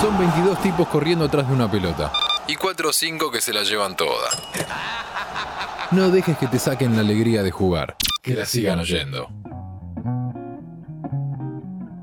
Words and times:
Son 0.00 0.16
22 0.18 0.62
tipos 0.62 0.88
corriendo 0.88 1.26
atrás 1.26 1.46
de 1.46 1.54
una 1.54 1.70
pelota. 1.70 2.10
Y 2.48 2.56
4 2.56 2.88
o 2.88 2.92
5 2.92 3.30
que 3.30 3.42
se 3.42 3.52
la 3.52 3.64
llevan 3.64 3.96
toda. 3.96 4.30
No 5.90 6.08
dejes 6.08 6.38
que 6.38 6.46
te 6.46 6.58
saquen 6.58 6.94
la 6.94 7.02
alegría 7.02 7.42
de 7.42 7.50
jugar. 7.50 7.96
Que 8.22 8.34
la 8.34 8.46
sigan 8.46 8.78
oyendo. 8.78 9.28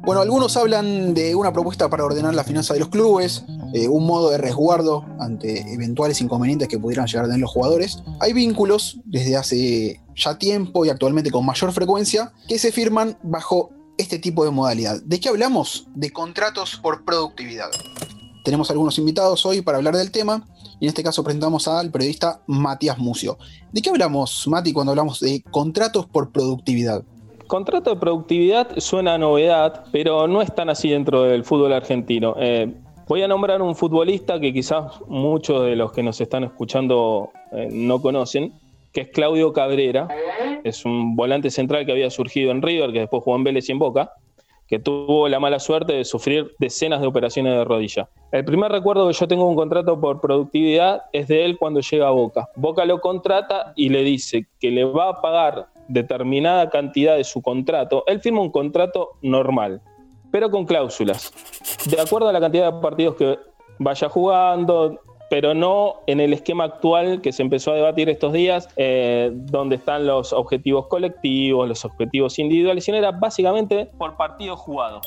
Bueno, 0.04 0.21
algunos 0.21 0.55
hablan 0.57 1.15
de 1.15 1.33
una 1.33 1.52
propuesta 1.52 1.89
para 1.89 2.05
ordenar 2.05 2.36
la 2.36 2.44
finanza 2.44 2.75
de 2.75 2.81
los 2.81 2.89
clubes, 2.89 3.46
eh, 3.73 3.88
un 3.88 4.05
modo 4.05 4.29
de 4.29 4.38
resguardo 4.38 5.04
ante 5.20 5.73
eventuales 5.73 6.21
inconvenientes 6.21 6.68
que 6.68 6.77
pudieran 6.77 7.07
llegar 7.07 7.25
a 7.25 7.27
tener 7.29 7.41
los 7.41 7.52
jugadores. 7.52 8.04
Hay 8.20 8.32
vínculos 8.32 9.00
desde 9.05 9.36
hace 9.36 10.02
ya 10.16 10.38
tiempo 10.38 10.86
y 10.86 10.89
actualmente 10.89 11.32
con 11.32 11.45
mayor 11.45 11.71
frecuencia 11.71 12.32
que 12.48 12.59
se 12.59 12.71
firman 12.71 13.18
bajo 13.23 13.71
este 13.98 14.20
tipo 14.20 14.45
de 14.45 14.52
modalidad. 14.52 15.02
¿De 15.04 15.20
qué 15.20 15.29
hablamos? 15.29 15.88
De 15.95 16.11
contratos 16.11 16.77
por 16.77 17.04
productividad. 17.05 17.70
Tenemos 18.43 18.71
algunos 18.71 18.97
invitados 18.97 19.46
hoy 19.46 19.61
para 19.61 19.78
hablar 19.78 19.96
del 19.96 20.11
tema 20.11 20.46
y 20.79 20.86
en 20.86 20.89
este 20.89 21.04
caso 21.04 21.23
presentamos 21.23 21.68
al 21.68 21.92
periodista 21.92 22.42
Matías 22.47 22.97
Mucio. 22.97 23.37
¿De 23.71 23.82
qué 23.82 23.89
hablamos, 23.89 24.47
Mati, 24.47 24.71
cuando 24.71 24.92
hablamos 24.92 25.20
de 25.20 25.43
contratos 25.51 26.06
por 26.06 26.32
productividad? 26.32 27.04
Contrato 27.47 27.89
de 27.89 28.00
productividad 28.00 28.78
suena 28.78 29.15
a 29.15 29.18
novedad, 29.18 29.86
pero 29.92 30.28
no 30.28 30.42
es 30.42 30.54
tan 30.54 30.70
así 30.70 30.89
dentro 30.89 31.23
del 31.23 31.43
fútbol 31.43 31.73
argentino. 31.73 32.36
Eh, 32.38 32.73
voy 33.08 33.22
a 33.22 33.28
nombrar 33.28 33.61
un 33.61 33.75
futbolista 33.75 34.39
que 34.39 34.53
quizás 34.53 34.94
muchos 35.08 35.64
de 35.64 35.75
los 35.75 35.92
que 35.92 36.03
nos 36.03 36.20
están 36.20 36.44
escuchando 36.44 37.31
eh, 37.53 37.70
no 37.72 38.02
conocen, 38.02 38.53
que 38.97 39.02
es 39.02 39.09
Claudio 39.09 39.53
Cabrera. 39.53 40.08
Es 40.64 40.83
un 40.83 41.16
volante 41.16 41.52
central 41.52 41.86
que 41.86 41.92
había 41.92 42.09
surgido 42.09 42.50
en 42.50 42.64
River, 42.64 42.92
que 42.92 43.02
después 43.02 43.22
jugó 43.22 43.36
en 43.36 43.44
Vélez 43.44 43.70
y 43.70 43.73
en 43.73 43.78
Boca, 43.78 44.11
que 44.66 44.80
tuvo 44.80 45.30
la 45.30 45.39
mala 45.39 45.59
suerte 45.59 45.94
de 45.94 46.03
sufrir 46.03 46.56
decenas 46.58 47.00
de 47.00 47.06
operaciones 47.06 47.53
de 47.53 47.64
rodilla. 47.64 48.09
El 48.31 48.44
primer 48.44 48.72
recuerdo 48.72 49.08
que 49.08 49.14
yo 49.14 49.28
tengo 49.28 49.47
un 49.47 49.56
contrato 49.56 50.02
por 50.02 50.20
productividad 50.20 51.03
es 51.14 51.28
de 51.28 51.45
él 51.45 51.59
cuando 51.59 51.80
llega 51.80 52.08
a 52.08 52.09
Boca. 52.09 52.50
Boca 52.56 52.86
lo 52.86 53.00
contrata 53.00 53.72
y 53.75 53.90
le 53.90 54.02
dice 54.02 54.48
que 54.59 54.72
le 54.72 54.84
va 54.84 55.09
a 55.09 55.22
pagar 55.22 55.68
determinada 55.88 56.72
cantidad 56.72 57.18
de 57.18 57.23
su 57.23 57.44
contrato, 57.44 58.03
él 58.08 58.20
firma 58.20 58.42
un 58.42 58.50
contrato 58.50 59.12
normal, 59.22 59.80
pero 60.31 60.50
con 60.50 60.66
cláusulas, 60.66 61.31
de 61.86 62.02
acuerdo 62.02 62.30
a 62.30 62.34
la 62.34 62.40
cantidad 62.40 62.73
de 62.73 62.81
partidos 62.81 63.14
que 63.16 63.38
vaya 63.78 64.09
jugando, 64.09 65.00
pero 65.30 65.53
no 65.53 65.95
en 66.08 66.20
el 66.20 66.33
esquema 66.33 66.64
actual 66.66 67.22
que 67.22 67.31
se 67.31 67.42
empezó 67.42 67.72
a 67.72 67.75
debatir 67.75 68.09
estos 68.09 68.33
días, 68.33 68.70
eh, 68.78 69.31
donde 69.34 69.75
están 69.75 70.08
los 70.08 70.34
objetivos 70.34 70.88
colectivos, 70.88 71.67
los 71.67 71.84
objetivos 71.86 72.39
individuales, 72.39 72.86
sino 72.86 72.97
era 72.97 73.11
básicamente 73.11 73.89
por 73.97 74.16
partido 74.16 74.56
jugado. 74.56 75.02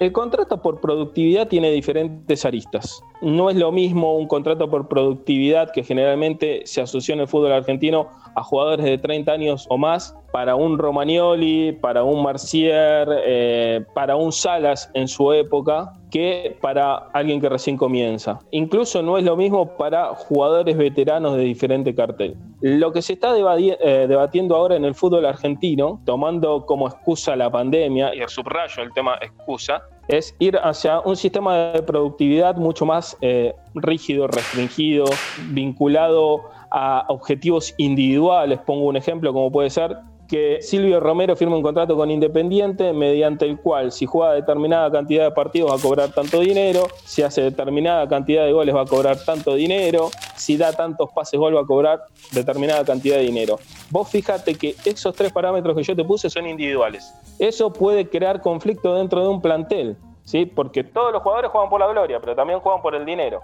El 0.00 0.12
contrato 0.12 0.62
por 0.62 0.80
productividad 0.80 1.48
tiene 1.48 1.72
diferentes 1.72 2.44
aristas. 2.44 3.02
No 3.20 3.50
es 3.50 3.56
lo 3.56 3.72
mismo 3.72 4.14
un 4.16 4.28
contrato 4.28 4.70
por 4.70 4.86
productividad 4.86 5.72
que 5.72 5.82
generalmente 5.82 6.62
se 6.66 6.80
asoció 6.80 7.14
en 7.14 7.20
el 7.20 7.26
fútbol 7.26 7.50
argentino 7.50 8.08
a 8.34 8.42
jugadores 8.42 8.84
de 8.84 8.98
30 8.98 9.32
años 9.32 9.66
o 9.68 9.78
más, 9.78 10.14
para 10.32 10.54
un 10.56 10.78
Romagnoli, 10.78 11.72
para 11.72 12.04
un 12.04 12.22
Marcier, 12.22 13.08
eh, 13.24 13.84
para 13.94 14.16
un 14.16 14.32
Salas 14.32 14.90
en 14.94 15.08
su 15.08 15.32
época, 15.32 15.92
que 16.10 16.56
para 16.60 16.96
alguien 17.12 17.40
que 17.40 17.48
recién 17.48 17.76
comienza. 17.76 18.38
Incluso 18.50 19.02
no 19.02 19.18
es 19.18 19.24
lo 19.24 19.36
mismo 19.36 19.76
para 19.76 20.14
jugadores 20.14 20.76
veteranos 20.76 21.36
de 21.36 21.42
diferente 21.42 21.94
cartel. 21.94 22.36
Lo 22.60 22.92
que 22.92 23.02
se 23.02 23.14
está 23.14 23.34
eh, 23.36 24.06
debatiendo 24.08 24.56
ahora 24.56 24.76
en 24.76 24.84
el 24.84 24.94
fútbol 24.94 25.26
argentino, 25.26 26.00
tomando 26.04 26.66
como 26.66 26.88
excusa 26.88 27.36
la 27.36 27.50
pandemia, 27.50 28.14
y 28.14 28.20
subrayo 28.28 28.82
el 28.82 28.92
tema 28.92 29.16
excusa, 29.20 29.82
es 30.08 30.34
ir 30.38 30.56
hacia 30.56 31.00
un 31.00 31.16
sistema 31.16 31.72
de 31.72 31.82
productividad 31.82 32.56
mucho 32.56 32.86
más 32.86 33.16
eh, 33.20 33.54
rígido, 33.74 34.26
restringido, 34.26 35.04
vinculado 35.50 36.44
a 36.70 37.04
objetivos 37.08 37.74
individuales. 37.76 38.58
Pongo 38.60 38.86
un 38.86 38.96
ejemplo 38.96 39.32
como 39.32 39.50
puede 39.50 39.70
ser 39.70 39.96
que 40.28 40.58
Silvio 40.60 41.00
Romero 41.00 41.34
firme 41.34 41.56
un 41.56 41.62
contrato 41.62 41.96
con 41.96 42.10
Independiente 42.10 42.92
mediante 42.92 43.46
el 43.46 43.58
cual 43.58 43.90
si 43.90 44.04
juega 44.04 44.34
determinada 44.34 44.90
cantidad 44.90 45.24
de 45.24 45.30
partidos 45.30 45.72
va 45.72 45.76
a 45.76 45.80
cobrar 45.80 46.12
tanto 46.12 46.40
dinero, 46.40 46.86
si 47.04 47.22
hace 47.22 47.40
determinada 47.40 48.06
cantidad 48.06 48.44
de 48.44 48.52
goles 48.52 48.74
va 48.74 48.82
a 48.82 48.86
cobrar 48.86 49.16
tanto 49.24 49.54
dinero, 49.54 50.10
si 50.36 50.58
da 50.58 50.72
tantos 50.72 51.10
pases 51.14 51.40
gol 51.40 51.56
va 51.56 51.62
a 51.62 51.66
cobrar 51.66 52.04
determinada 52.32 52.84
cantidad 52.84 53.16
de 53.16 53.22
dinero. 53.22 53.58
Vos 53.90 54.08
fíjate 54.10 54.54
que 54.54 54.76
esos 54.84 55.14
tres 55.14 55.32
parámetros 55.32 55.74
que 55.74 55.82
yo 55.82 55.96
te 55.96 56.04
puse 56.04 56.28
son 56.28 56.46
individuales. 56.46 57.12
Eso 57.38 57.72
puede 57.72 58.08
crear 58.08 58.42
conflicto 58.42 58.94
dentro 58.96 59.22
de 59.22 59.28
un 59.28 59.40
plantel, 59.40 59.96
¿sí? 60.24 60.44
porque 60.44 60.84
todos 60.84 61.10
los 61.10 61.22
jugadores 61.22 61.50
juegan 61.50 61.70
por 61.70 61.80
la 61.80 61.88
gloria, 61.88 62.20
pero 62.20 62.36
también 62.36 62.60
juegan 62.60 62.82
por 62.82 62.94
el 62.94 63.06
dinero. 63.06 63.40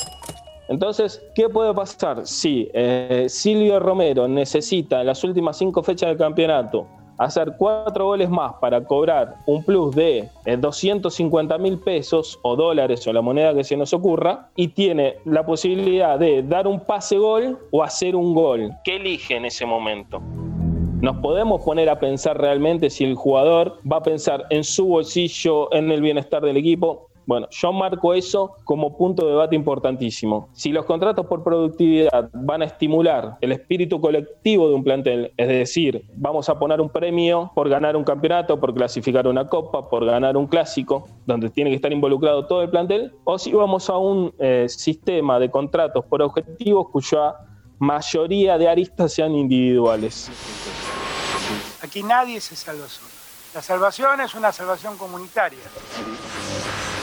Entonces, 0.69 1.23
¿qué 1.35 1.49
puede 1.49 1.75
pasar 1.75 2.27
si 2.27 2.71
eh, 2.73 3.27
Silvio 3.29 3.81
Romero 3.81 4.27
necesita 4.27 5.01
en 5.01 5.07
las 5.09 5.23
últimas 5.25 5.59
cinco 5.59 5.83
fechas 5.83 6.09
del 6.09 6.19
campeonato 6.19 6.87
hacer 7.19 7.55
cuatro 7.57 8.07
goles 8.07 8.29
más 8.29 8.55
para 8.61 8.83
cobrar 8.85 9.37
un 9.47 9.63
plus 9.63 9.95
de 9.95 10.29
250 10.59 11.55
eh, 11.55 11.59
mil 11.59 11.79
pesos 11.79 12.39
o 12.43 12.57
dólares 12.57 13.07
o 13.07 13.13
la 13.13 13.23
moneda 13.23 13.55
que 13.55 13.65
se 13.65 13.77
nos 13.77 13.93
ocurra 13.93 14.49
y 14.57 14.69
tiene 14.69 15.17
la 15.25 15.45
posibilidad 15.45 16.19
de 16.19 16.43
dar 16.43 16.67
un 16.67 16.81
pase 16.81 17.19
gol 17.19 17.59
o 17.71 17.83
hacer 17.83 18.17
un 18.17 18.35
gol? 18.35 18.71
¿Qué 18.85 18.97
elige 18.97 19.37
en 19.37 19.45
ese 19.45 19.65
momento? 19.67 20.21
Nos 21.01 21.19
podemos 21.19 21.63
poner 21.63 21.91
a 21.91 21.99
pensar 21.99 22.41
realmente 22.41 22.89
si 22.89 23.05
el 23.05 23.15
jugador 23.15 23.79
va 23.91 23.99
a 23.99 24.03
pensar 24.03 24.47
en 24.51 24.65
su 24.65 24.87
bolsillo, 24.87 25.73
en 25.75 25.91
el 25.91 26.01
bienestar 26.01 26.43
del 26.43 26.57
equipo. 26.57 27.11
Bueno, 27.27 27.49
yo 27.51 27.73
marco 27.73 28.13
eso 28.13 28.57
como 28.65 28.97
punto 28.97 29.25
de 29.25 29.33
debate 29.33 29.57
importantísimo. 29.57 30.49
Si 30.53 30.73
los 30.73 30.85
contratos 30.85 31.27
por 31.27 31.43
productividad 31.43 32.29
van 32.35 32.63
a 32.63 32.67
estimular 32.67 33.39
el 33.41 33.53
espíritu 33.53 34.01
colectivo 34.01 34.69
de 34.69 34.75
un 34.75 34.85
plantel, 34.85 35.33
es 35.37 35.49
decir, 35.49 36.05
vamos 36.17 36.49
a 36.49 36.59
poner 36.59 36.81
un 36.81 36.91
premio 36.91 37.51
por 37.55 37.69
ganar 37.69 37.97
un 37.97 38.05
campeonato, 38.05 38.61
por 38.61 38.75
clasificar 38.75 39.27
una 39.27 39.47
copa, 39.47 39.89
por 39.89 40.05
ganar 40.05 40.37
un 40.37 40.47
clásico, 40.47 41.09
donde 41.25 41.49
tiene 41.49 41.71
que 41.71 41.77
estar 41.77 41.93
involucrado 41.93 42.47
todo 42.47 42.63
el 42.63 42.69
plantel, 42.69 43.13
o 43.25 43.39
si 43.39 43.53
vamos 43.53 43.89
a 43.89 43.97
un 43.97 44.35
eh, 44.39 44.67
sistema 44.69 45.39
de 45.39 45.51
contratos 45.51 46.05
por 46.05 46.21
objetivos 46.21 46.91
cuya 46.91 47.37
mayoría 47.79 48.59
de 48.59 48.69
aristas 48.69 49.13
sean 49.13 49.35
individuales. 49.35 50.31
Aquí 51.83 52.03
nadie 52.03 52.41
se 52.41 52.55
salva 52.55 52.87
solo. 52.87 53.09
La 53.55 53.63
salvación 53.63 54.21
es 54.21 54.35
una 54.35 54.53
salvación 54.53 54.99
comunitaria 54.99 55.61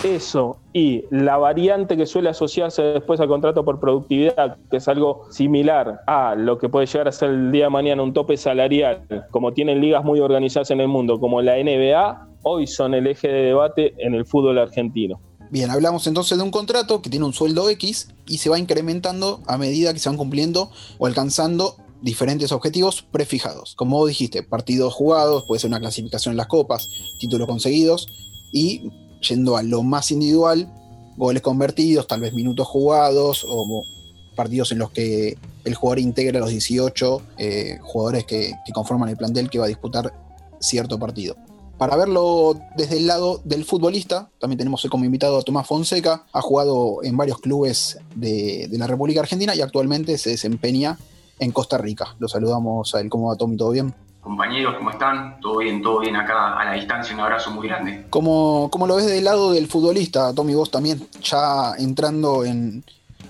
eso 0.03 0.57
y 0.73 1.03
la 1.12 1.38
variante 1.38 1.97
que 1.97 2.06
suele 2.06 2.29
asociarse 2.29 2.81
después 2.81 3.19
al 3.19 3.28
contrato 3.28 3.63
por 3.63 3.79
productividad, 3.79 4.57
que 4.69 4.78
es 4.78 4.88
algo 4.88 5.25
similar 5.31 6.01
a 6.07 6.35
lo 6.35 6.57
que 6.57 6.69
puede 6.69 6.85
llegar 6.88 7.07
a 7.07 7.12
ser 7.12 7.29
el 7.29 7.51
día 7.51 7.66
de 7.66 7.69
mañana 7.69 8.01
un 8.01 8.13
tope 8.13 8.38
salarial, 8.38 9.06
como 9.31 9.53
tienen 9.53 9.81
ligas 9.81 10.03
muy 10.03 10.19
organizadas 10.19 10.72
en 10.72 10.81
el 10.81 10.88
mundo, 10.88 11.19
como 11.19 11.41
la 11.41 11.56
NBA, 11.57 12.28
hoy 12.44 12.67
son 12.67 12.94
el 12.94 13.07
eje 13.07 13.28
de 13.28 13.41
debate 13.44 13.94
en 13.97 14.16
el 14.16 14.25
fútbol 14.25 14.57
argentino. 14.57 15.19
Bien, 15.51 15.69
hablamos 15.69 16.07
entonces 16.07 16.38
de 16.38 16.44
un 16.44 16.51
contrato 16.51 17.01
que 17.01 17.09
tiene 17.09 17.25
un 17.25 17.34
sueldo 17.34 17.69
X 17.69 18.09
y 18.25 18.38
se 18.38 18.50
va 18.50 18.57
incrementando 18.57 19.41
a 19.47 19.57
medida 19.57 19.94
que 19.94 20.00
se 20.00 20.09
van 20.09 20.17
cumpliendo 20.17 20.72
o 20.97 21.06
alcanzando 21.06 21.75
diferentes 22.01 22.51
objetivos 22.51 23.01
prefijados. 23.03 23.75
Como 23.75 24.06
dijiste, 24.06 24.44
partidos 24.44 24.94
jugados, 24.94 25.44
puede 25.44 25.59
ser 25.59 25.69
una 25.69 25.79
clasificación 25.79 26.34
en 26.34 26.38
las 26.38 26.47
copas, 26.47 26.90
títulos 27.19 27.47
conseguidos 27.47 28.07
y 28.51 28.90
yendo 29.21 29.57
a 29.57 29.63
lo 29.63 29.83
más 29.83 30.11
individual, 30.11 30.67
goles 31.17 31.41
convertidos, 31.41 32.07
tal 32.07 32.21
vez 32.21 32.33
minutos 32.33 32.67
jugados 32.67 33.45
o 33.47 33.83
partidos 34.35 34.71
en 34.71 34.79
los 34.79 34.91
que 34.91 35.37
el 35.63 35.75
jugador 35.75 35.99
integra 35.99 36.39
los 36.39 36.49
18 36.49 37.21
eh, 37.37 37.79
jugadores 37.81 38.25
que, 38.25 38.53
conforman 38.73 39.09
el 39.09 39.17
plantel 39.17 39.49
que 39.49 39.59
va 39.59 39.65
a 39.65 39.67
disputar 39.67 40.13
cierto 40.59 40.97
partido. 40.97 41.35
Para 41.77 41.95
verlo 41.95 42.59
desde 42.77 42.97
el 42.97 43.07
lado 43.07 43.41
del 43.43 43.65
futbolista, 43.65 44.29
también 44.39 44.59
tenemos 44.59 44.87
como 44.89 45.03
invitado 45.03 45.37
a 45.37 45.41
Tomás 45.41 45.65
Fonseca, 45.65 46.25
ha 46.31 46.41
jugado 46.41 46.99
en 47.03 47.17
varios 47.17 47.40
clubes 47.40 47.97
de, 48.16 48.67
de 48.69 48.78
la 48.78 48.85
República 48.85 49.19
Argentina 49.19 49.55
y 49.55 49.61
actualmente 49.61 50.17
se 50.17 50.29
desempeña 50.29 50.99
en 51.40 51.51
Costa 51.51 51.79
Rica. 51.79 52.16
Lo 52.19 52.28
saludamos 52.28 52.93
a 52.93 53.01
él. 53.01 53.09
¿Cómo 53.09 53.28
va 53.28 53.35
Tommy? 53.35 53.57
¿Todo 53.57 53.72
bien? 53.72 53.93
Compañeros, 54.22 54.76
¿cómo 54.78 54.91
están? 54.91 55.40
Todo 55.41 55.58
bien, 55.58 55.82
todo 55.82 56.00
bien 56.00 56.16
acá 56.16 56.58
a 56.58 56.64
la 56.64 56.73
distancia. 56.73 57.16
Un 57.16 57.22
abrazo 57.22 57.50
muy 57.50 57.68
grande. 57.68 58.06
¿Cómo, 58.12 58.70
cómo 58.72 58.85
lo 58.85 58.97
ves 58.97 59.08
del 59.08 59.23
lado 59.23 59.52
del 59.52 59.68
futbolista, 59.68 60.34
Tommy? 60.34 60.53
Vos 60.53 60.70
también, 60.70 61.08
ya 61.23 61.73
entrando 61.79 62.46
en, 62.46 62.84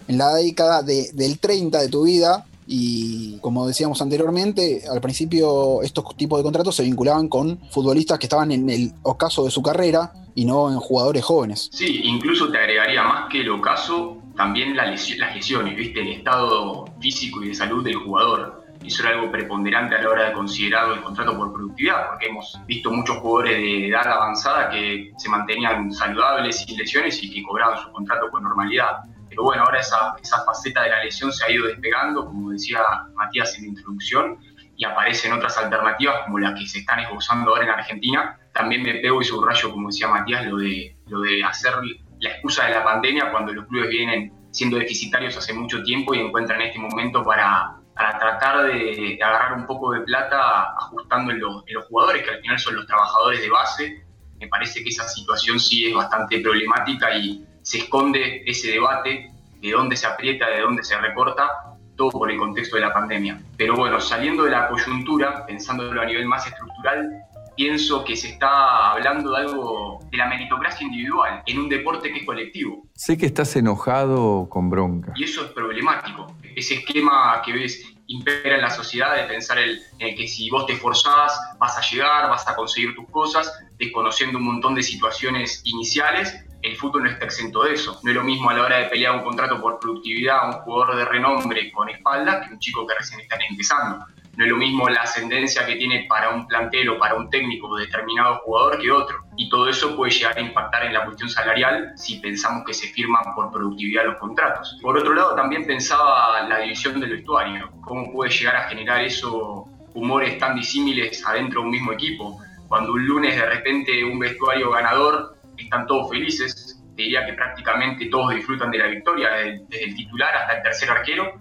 la 0.08 0.34
década 0.34 0.84
del 0.84 1.40
30 1.40 1.80
de 1.80 1.88
tu 1.88 2.04
vida, 2.04 2.46
y 2.68 3.38
como 3.40 3.66
decíamos 3.66 4.02
anteriormente, 4.02 4.84
al 4.92 5.00
principio 5.00 5.82
estos 5.82 6.16
tipos 6.18 6.38
de 6.40 6.44
contratos 6.44 6.76
se 6.76 6.84
vinculaban 6.84 7.30
con 7.30 7.58
futbolistas 7.70 8.20
que 8.20 8.26
estaban 8.26 8.52
en 8.52 8.70
el 8.70 8.92
ocaso 9.04 9.46
de 9.46 9.52
su 9.52 9.62
carrera 9.62 10.12
y 10.36 10.44
no 10.44 10.70
en 10.70 10.78
jugadores 10.78 11.24
jóvenes. 11.24 11.70
Sí, 11.72 12.02
incluso 12.04 12.52
te 12.52 12.58
agregaría 12.58 13.04
más 13.04 13.30
que 13.30 13.42
el 13.42 13.50
ocaso, 13.50 14.18
también 14.36 14.76
las 14.76 14.90
lesiones, 15.36 15.78
¿viste? 15.78 16.02
El 16.02 16.10
estado 16.10 16.86
físico 17.00 17.42
y 17.44 17.50
de 17.50 17.56
salud 17.56 17.84
del 17.84 17.96
jugador 17.96 18.61
eso 18.84 19.04
era 19.04 19.16
algo 19.16 19.32
preponderante 19.32 19.96
a 19.96 20.02
la 20.02 20.10
hora 20.10 20.26
de 20.26 20.34
considerar 20.34 20.92
el 20.92 21.02
contrato 21.02 21.38
por 21.38 21.54
productividad, 21.54 22.08
porque 22.10 22.28
hemos 22.28 22.60
visto 22.66 22.92
muchos 22.92 23.18
jugadores 23.18 23.58
de 23.58 23.88
edad 23.88 24.08
avanzada 24.08 24.70
que 24.70 25.12
se 25.18 25.30
mantenían 25.30 25.92
saludables, 25.92 26.60
sin 26.60 26.78
lesiones 26.78 27.22
y 27.24 27.32
que 27.32 27.44
cobraban 27.44 27.78
su 27.78 27.92
contrato 27.92 28.30
con 28.32 28.44
normalidad. 28.44 29.04
Pero 29.30 29.44
bueno, 29.44 29.64
ahora 29.64 29.80
esa, 29.80 30.16
esa 30.22 30.44
faceta 30.44 30.84
de 30.84 30.90
la 30.90 31.04
lesión 31.04 31.32
se 31.32 31.46
ha 31.46 31.52
ido 31.52 31.68
despegando, 31.68 32.26
como 32.26 32.52
decía 32.52 32.82
Matías 33.14 33.56
en 33.58 33.64
la 33.64 33.68
introducción, 33.70 34.38
y 34.76 34.84
aparecen 34.84 35.32
otras 35.34 35.58
alternativas 35.58 36.24
como 36.26 36.40
las 36.40 36.60
que 36.60 36.68
se 36.68 36.80
están 36.80 37.00
esbozando 37.00 37.52
ahora 37.52 37.66
en 37.66 37.70
Argentina. 37.70 38.40
También 38.54 38.82
me 38.82 38.96
pego 38.96 39.22
y 39.22 39.26
subrayo, 39.26 39.72
como 39.72 39.88
decía 39.88 40.08
Matías, 40.08 40.46
lo 40.48 40.58
de, 40.58 40.98
lo 41.08 41.22
de 41.22 41.44
hacer 41.44 41.74
la 42.20 42.30
excusa 42.30 42.66
de 42.66 42.72
la 42.72 42.84
pandemia 42.84 43.32
cuando 43.32 43.54
los 43.54 43.68
clubes 43.68 43.90
vienen 43.90 44.34
siendo 44.52 44.78
deficitarios 44.78 45.38
hace 45.38 45.54
mucho 45.54 45.82
tiempo 45.84 46.14
y 46.14 46.20
encuentran 46.20 46.62
este 46.62 46.78
momento 46.78 47.24
para, 47.24 47.81
para 47.96 48.18
tratar 48.18 48.64
de, 48.66 49.20
agarrar 49.22 49.58
un 49.58 49.66
poco 49.66 49.92
de 49.92 50.02
plata 50.02 50.76
ajustando 50.78 51.32
en 51.32 51.40
los, 51.40 51.64
en 51.68 51.76
los, 51.76 51.86
jugadores, 51.86 52.24
que 52.24 52.32
al 52.32 52.42
final 52.42 52.60
son 52.60 52.76
los 52.76 52.88
trabajadores 52.88 53.42
de 53.42 53.50
base. 53.50 54.06
Me 54.40 54.48
parece 54.48 54.84
que 54.84 54.90
esa 54.90 55.08
situación 55.08 55.60
sí 55.60 55.88
es 55.88 55.94
bastante 55.94 56.40
problemática 56.40 57.16
y 57.16 57.46
se 57.62 57.80
esconde 57.80 58.44
ese 58.46 58.72
debate 58.72 59.32
de 59.62 59.72
dónde 59.72 59.96
se 59.96 60.08
aprieta, 60.08 60.50
de 60.50 60.62
dónde 60.62 60.84
se 60.84 60.98
recorta, 60.98 61.50
todo 61.96 62.10
por 62.12 62.32
el 62.32 62.38
contexto 62.38 62.78
de 62.78 62.82
la 62.82 62.94
pandemia. 62.94 63.40
Pero 63.58 63.76
bueno, 63.76 64.00
saliendo 64.00 64.44
de 64.44 64.52
la 64.52 64.68
coyuntura, 64.68 65.46
pensándolo 65.46 66.02
a 66.02 66.06
nivel 66.06 66.26
más 66.26 66.48
estructural, 66.48 67.24
pienso 67.62 68.04
que 68.04 68.16
se 68.16 68.30
está 68.30 68.90
hablando 68.90 69.30
de 69.30 69.38
algo 69.38 70.00
de 70.10 70.18
la 70.18 70.28
meritocracia 70.28 70.84
individual 70.84 71.44
en 71.46 71.60
un 71.60 71.70
deporte 71.70 72.12
que 72.12 72.22
es 72.22 72.26
colectivo. 72.26 72.88
Sé 72.96 73.20
que 73.20 73.28
estás 73.28 73.56
enojado 73.56 74.50
con 74.50 74.72
bronca. 74.72 75.14
Y 75.16 75.26
eso 75.26 75.46
es 75.46 75.52
problemático. 75.52 76.36
Ese 76.56 76.74
esquema 76.74 77.40
que 77.46 77.54
ves 77.54 77.86
impera 78.08 78.56
en 78.56 78.62
la 78.64 78.72
sociedad 78.72 79.16
de 79.16 79.26
pensar 79.26 79.60
en 79.60 80.16
que 80.16 80.28
si 80.28 80.50
vos 80.50 80.66
te 80.66 80.74
esforzás 80.74 81.40
vas 81.60 81.78
a 81.78 81.82
llegar, 81.82 82.32
vas 82.32 82.48
a 82.48 82.56
conseguir 82.56 82.96
tus 82.96 83.08
cosas, 83.12 83.54
desconociendo 83.78 84.40
un 84.40 84.46
montón 84.46 84.74
de 84.74 84.82
situaciones 84.82 85.62
iniciales 85.64 86.44
el 86.64 86.76
fútbol 86.78 87.04
no 87.04 87.10
está 87.10 87.26
exento 87.26 87.64
de 87.64 87.74
eso. 87.74 88.00
No 88.04 88.12
es 88.12 88.16
lo 88.16 88.24
mismo 88.24 88.50
a 88.52 88.54
la 88.54 88.62
hora 88.62 88.78
de 88.78 88.86
pelear 88.86 89.16
un 89.16 89.24
contrato 89.24 89.60
por 89.60 89.80
productividad 89.80 90.38
a 90.38 90.46
un 90.48 90.54
jugador 90.62 90.96
de 90.96 91.06
renombre 91.06 91.72
con 91.72 91.90
espalda 91.90 92.42
que 92.42 92.54
un 92.54 92.60
chico 92.60 92.86
que 92.86 92.94
recién 92.94 93.20
está 93.20 93.36
empezando. 93.50 94.06
No 94.38 94.46
es 94.46 94.50
lo 94.50 94.58
mismo 94.58 94.88
la 94.90 95.02
ascendencia 95.02 95.66
que 95.66 95.76
tiene 95.76 96.06
para 96.08 96.30
un 96.30 96.48
plantel 96.48 96.90
o 96.90 96.98
para 96.98 97.16
un 97.16 97.30
técnico 97.30 97.76
determinado 97.76 98.40
jugador 98.46 98.80
que 98.80 98.92
otro. 98.92 99.18
Y 99.36 99.50
todo 99.50 99.68
eso 99.68 99.96
puede 99.96 100.12
llegar 100.12 100.38
a 100.38 100.42
impactar 100.42 100.86
en 100.86 100.94
la 100.94 101.04
cuestión 101.06 101.30
salarial 101.30 101.92
si 101.96 102.20
pensamos 102.20 102.64
que 102.66 102.74
se 102.74 102.88
firman 102.88 103.24
por 103.36 103.52
productividad 103.52 104.06
los 104.06 104.18
contratos. 104.18 104.78
Por 104.82 104.98
otro 104.98 105.14
lado, 105.14 105.36
también 105.36 105.66
pensaba 105.66 106.42
la 106.48 106.60
división 106.60 107.00
del 107.00 107.12
vestuario. 107.12 107.70
¿Cómo 107.82 108.12
puede 108.12 108.32
llegar 108.32 108.56
a 108.56 108.70
generar 108.70 109.02
eso 109.02 109.68
humores 109.94 110.38
tan 110.38 110.56
disímiles 110.56 111.26
adentro 111.26 111.62
de 111.62 111.66
un 111.66 111.72
mismo 111.72 111.92
equipo? 111.92 112.40
Cuando 112.68 112.94
un 112.94 113.06
lunes 113.06 113.36
de 113.36 113.46
repente 113.46 114.04
un 114.06 114.18
vestuario 114.18 114.72
ganador 114.72 115.36
están 115.58 115.86
todos 115.88 116.10
felices, 116.10 116.82
diría 116.96 117.26
que 117.26 117.34
prácticamente 117.34 118.06
todos 118.06 118.34
disfrutan 118.34 118.72
de 118.72 118.78
la 118.78 118.88
victoria, 118.88 119.30
desde, 119.32 119.84
el 119.84 119.96
titular 119.96 120.34
hasta 120.36 120.58
el 120.58 120.64
tercer 120.64 120.90
arquero, 120.90 121.34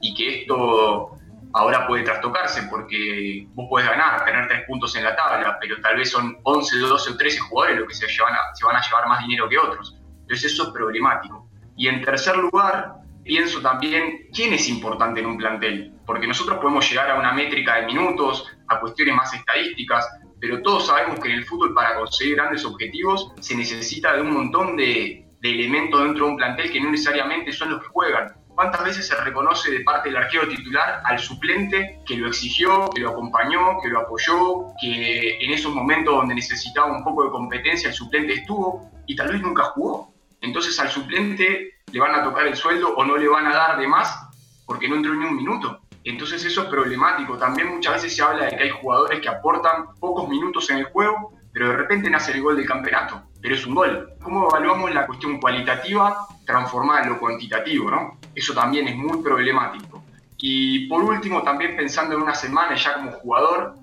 y 0.00 0.14
que 0.14 0.40
esto 0.40 1.17
ahora 1.54 1.86
puede 1.86 2.04
trastocarse 2.04 2.62
porque 2.70 3.46
vos 3.54 3.66
podés 3.68 3.88
ganar, 3.88 4.24
tener 4.24 4.48
tres 4.48 4.64
puntos 4.66 4.94
en 4.96 5.04
la 5.04 5.16
tabla, 5.16 5.56
pero 5.60 5.80
tal 5.80 5.96
vez 5.96 6.10
son 6.10 6.38
11, 6.42 6.78
12 6.78 7.10
o 7.10 7.16
13 7.16 7.38
jugadores 7.40 7.78
los 7.78 7.88
que 7.88 7.94
se, 7.94 8.06
llevan 8.06 8.34
se 8.54 8.64
van 8.64 8.76
a 8.76 8.82
llevar 8.82 9.08
más 9.08 9.20
dinero 9.20 9.48
que 9.48 9.58
otros. 9.58 9.96
Entonces 10.20 10.52
eso 10.52 10.64
es 10.64 10.68
problemático. 10.70 11.48
Y 11.76 11.88
en 11.88 12.02
tercer 12.02 12.36
lugar, 12.36 12.96
pienso 13.24 13.60
también 13.60 14.28
quién 14.34 14.52
es 14.52 14.68
importante 14.68 15.20
en 15.20 15.26
un 15.26 15.38
plantel, 15.38 15.92
porque 16.06 16.26
nosotros 16.26 16.58
podemos 16.58 16.88
llegar 16.88 17.10
a 17.10 17.18
una 17.18 17.32
métrica 17.32 17.76
de 17.76 17.86
minutos, 17.86 18.46
a 18.68 18.80
cuestiones 18.80 19.14
más 19.14 19.32
estadísticas, 19.34 20.08
pero 20.40 20.62
todos 20.62 20.86
sabemos 20.86 21.20
que 21.20 21.28
en 21.28 21.38
el 21.38 21.44
fútbol 21.44 21.74
para 21.74 21.96
conseguir 21.96 22.36
grandes 22.36 22.64
objetivos 22.64 23.32
se 23.40 23.56
necesita 23.56 24.14
de 24.14 24.22
un 24.22 24.32
montón 24.32 24.76
de, 24.76 25.24
elementos 25.42 26.02
dentro 26.02 26.24
de 26.24 26.30
un 26.32 26.36
plantel 26.36 26.72
que 26.72 26.80
no 26.80 26.90
necesariamente 26.90 27.52
son 27.52 27.70
los 27.70 27.82
que 27.82 27.88
juegan. 27.88 28.34
¿Cuántas 28.58 28.82
veces 28.82 29.06
se 29.06 29.14
reconoce 29.14 29.70
de 29.70 29.84
parte 29.84 30.08
del 30.08 30.16
arquero 30.16 30.48
titular 30.48 31.00
al 31.04 31.20
suplente 31.20 32.00
que 32.04 32.16
lo 32.16 32.26
exigió, 32.26 32.90
que 32.90 33.02
lo 33.02 33.10
acompañó, 33.10 33.80
que 33.80 33.88
lo 33.88 34.00
apoyó, 34.00 34.74
que 34.80 35.38
en 35.38 35.52
esos 35.52 35.72
momentos 35.72 36.12
donde 36.12 36.34
necesitaba 36.34 36.90
un 36.90 37.04
poco 37.04 37.22
de 37.22 37.30
competencia 37.30 37.88
el 37.88 37.94
suplente 37.94 38.32
estuvo 38.32 38.90
y 39.06 39.14
tal 39.14 39.28
vez 39.28 39.40
nunca 39.42 39.62
jugó? 39.62 40.12
Entonces 40.40 40.76
al 40.80 40.88
suplente 40.88 41.74
le 41.92 42.00
van 42.00 42.16
a 42.16 42.24
tocar 42.24 42.48
el 42.48 42.56
sueldo 42.56 42.96
o 42.96 43.04
no 43.04 43.16
le 43.16 43.28
van 43.28 43.46
a 43.46 43.54
dar 43.54 43.78
de 43.78 43.86
más 43.86 44.26
porque 44.66 44.88
no 44.88 44.96
entró 44.96 45.14
ni 45.14 45.24
un 45.24 45.36
minuto. 45.36 45.82
Entonces 46.02 46.44
eso 46.44 46.62
es 46.62 46.68
problemático. 46.68 47.38
También 47.38 47.68
muchas 47.68 48.02
veces 48.02 48.16
se 48.16 48.24
habla 48.24 48.46
de 48.46 48.56
que 48.56 48.64
hay 48.64 48.70
jugadores 48.70 49.20
que 49.20 49.28
aportan 49.28 49.94
pocos 50.00 50.28
minutos 50.28 50.68
en 50.70 50.78
el 50.78 50.86
juego, 50.86 51.32
pero 51.52 51.68
de 51.68 51.76
repente 51.76 52.10
nace 52.10 52.32
el 52.32 52.42
gol 52.42 52.56
del 52.56 52.66
campeonato. 52.66 53.22
Pero 53.40 53.54
es 53.54 53.66
un 53.66 53.74
gol. 53.74 54.10
¿Cómo 54.22 54.48
evaluamos 54.48 54.92
la 54.92 55.06
cuestión 55.06 55.40
cualitativa 55.40 56.26
transformada 56.44 57.02
en 57.02 57.10
lo 57.10 57.20
cuantitativo? 57.20 57.90
¿no? 57.90 58.18
Eso 58.34 58.54
también 58.54 58.88
es 58.88 58.96
muy 58.96 59.22
problemático. 59.22 60.02
Y 60.38 60.88
por 60.88 61.02
último, 61.02 61.42
también 61.42 61.76
pensando 61.76 62.14
en 62.14 62.22
una 62.22 62.34
semana 62.34 62.74
ya 62.76 62.94
como 62.94 63.12
jugador, 63.12 63.74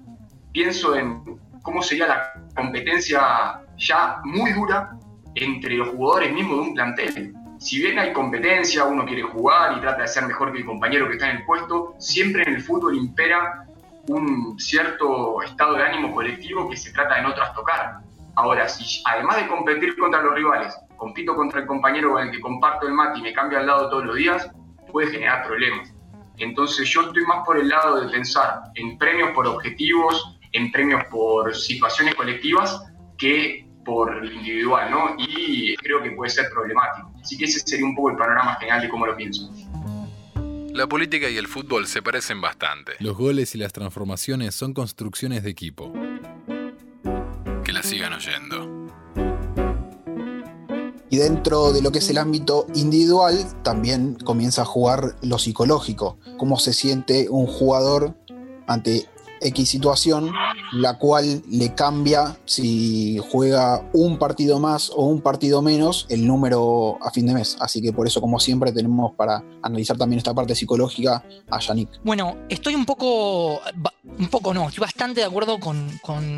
pienso 0.52 0.96
en 0.96 1.40
cómo 1.62 1.82
sería 1.82 2.08
la 2.08 2.34
competencia 2.56 3.62
ya 3.78 4.22
muy 4.24 4.54
dura 4.54 4.98
entre 5.36 5.76
los 5.76 5.90
jugadores 5.90 6.34
mismos 6.34 6.58
de 6.58 6.62
un 6.62 6.74
plantel 6.74 7.36
si 7.58 7.80
bien 7.80 7.98
hay 7.98 8.14
competencia, 8.14 8.84
uno 8.84 9.06
quiere 9.06 9.24
jugar 9.24 9.78
y 9.78 9.82
trata 9.82 10.02
de 10.02 10.08
ser 10.08 10.26
mejor 10.28 10.52
que 10.52 10.60
el 10.60 10.66
compañero 10.66 11.08
que 11.08 11.14
está 11.14 11.30
en 11.30 11.38
el 11.38 11.46
puesto, 11.46 11.96
siempre 12.00 12.44
en 12.44 12.56
el 12.56 12.62
fútbol 12.62 12.96
impera 12.96 13.66
un 14.08 14.60
cierto 14.60 15.42
estado 15.42 15.76
de 15.76 15.84
ánimo 15.84 16.14
colectivo 16.14 16.70
que 16.70 16.78
se 16.78 16.92
trata 16.92 17.16
de 17.16 17.24
no 17.24 17.34
trastocar. 17.34 18.00
Ahora, 18.36 18.68
si 18.68 19.02
además 19.06 19.38
de 19.38 19.48
competir 19.48 19.96
contra 19.98 20.22
los 20.22 20.36
rivales, 20.36 20.76
compito 20.98 21.36
contra 21.36 21.62
el 21.62 21.68
compañero 21.68 22.14
con 22.14 22.24
el 22.24 22.32
que 22.32 22.40
comparto 22.40 22.88
el 22.88 22.94
mate 22.94 23.20
y 23.20 23.22
me 23.22 23.34
cambio 23.34 23.60
al 23.60 23.68
lado 23.68 23.90
todos 23.90 24.06
los 24.06 24.16
días, 24.16 24.50
puede 24.92 25.12
generar 25.12 25.46
problemas. 25.46 25.94
Entonces 26.38 26.90
yo 26.90 27.02
estoy 27.02 27.26
más 27.26 27.46
por 27.46 27.58
el 27.58 27.70
lado 27.70 28.02
de 28.02 28.10
pensar 28.10 28.62
en 28.76 28.98
premios 28.98 29.32
por 29.32 29.48
objetivos, 29.48 30.38
en 30.52 30.72
premios 30.72 31.04
por 31.06 31.56
situaciones 31.56 32.16
colectivas, 32.16 32.84
que 33.18 33.66
por 33.86 34.26
individual, 34.26 34.92
¿no? 34.92 35.16
Y 35.18 35.76
creo 35.78 36.02
que 36.02 36.12
puede 36.12 36.32
ser 36.32 36.50
problemático. 36.50 37.12
Así 37.22 37.38
que 37.38 37.46
ese 37.46 37.60
sería 37.60 37.86
un 37.86 37.96
poco 37.96 38.10
el 38.10 38.18
panorama 38.18 38.56
general 38.56 38.82
de 38.82 38.90
cómo 38.90 39.06
lo 39.06 39.16
pienso. 39.16 39.50
La 40.74 40.88
política 40.88 41.30
y 41.30 41.38
el 41.38 41.48
fútbol 41.48 41.88
se 41.88 42.02
parecen 42.02 42.42
bastante. 42.42 42.96
Los 43.00 43.16
goles 43.16 43.56
y 43.56 43.58
las 43.58 43.72
transformaciones 43.72 44.56
son 44.56 44.74
construcciones 44.74 45.44
de 45.44 45.52
equipo. 45.52 45.94
Y 51.16 51.18
dentro 51.18 51.72
de 51.72 51.82
lo 51.82 51.94
que 51.94 52.00
es 52.00 52.10
el 52.10 52.18
ámbito 52.18 52.68
individual, 52.76 53.38
también 53.64 54.18
comienza 54.26 54.64
a 54.64 54.66
jugar 54.66 55.16
lo 55.22 55.40
psicológico. 55.40 56.18
Cómo 56.38 56.60
se 56.60 56.74
siente 56.74 57.30
un 57.30 57.48
jugador 57.48 58.18
ante 58.68 59.08
X 59.40 59.70
situación, 59.70 60.34
la 60.74 60.98
cual 60.98 61.42
le 61.50 61.74
cambia 61.74 62.38
si 62.46 63.20
juega 63.32 63.84
un 63.94 64.18
partido 64.18 64.60
más 64.60 64.90
o 64.90 65.06
un 65.06 65.22
partido 65.22 65.62
menos 65.62 66.06
el 66.10 66.26
número 66.26 66.98
a 67.02 67.12
fin 67.12 67.26
de 67.26 67.34
mes. 67.34 67.58
Así 67.60 67.82
que 67.82 67.94
por 67.94 68.08
eso, 68.08 68.22
como 68.22 68.40
siempre, 68.40 68.72
tenemos 68.72 69.14
para 69.16 69.44
analizar 69.62 69.98
también 69.98 70.18
esta 70.18 70.34
parte 70.34 70.56
psicológica 70.56 71.24
a 71.50 71.60
Yannick. 71.60 71.90
Bueno, 72.04 72.38
estoy 72.50 72.76
un 72.76 72.86
poco, 72.86 73.62
un 74.18 74.28
poco 74.28 74.54
no, 74.54 74.68
estoy 74.68 74.82
bastante 74.82 75.22
de 75.22 75.26
acuerdo 75.26 75.60
con, 75.60 75.86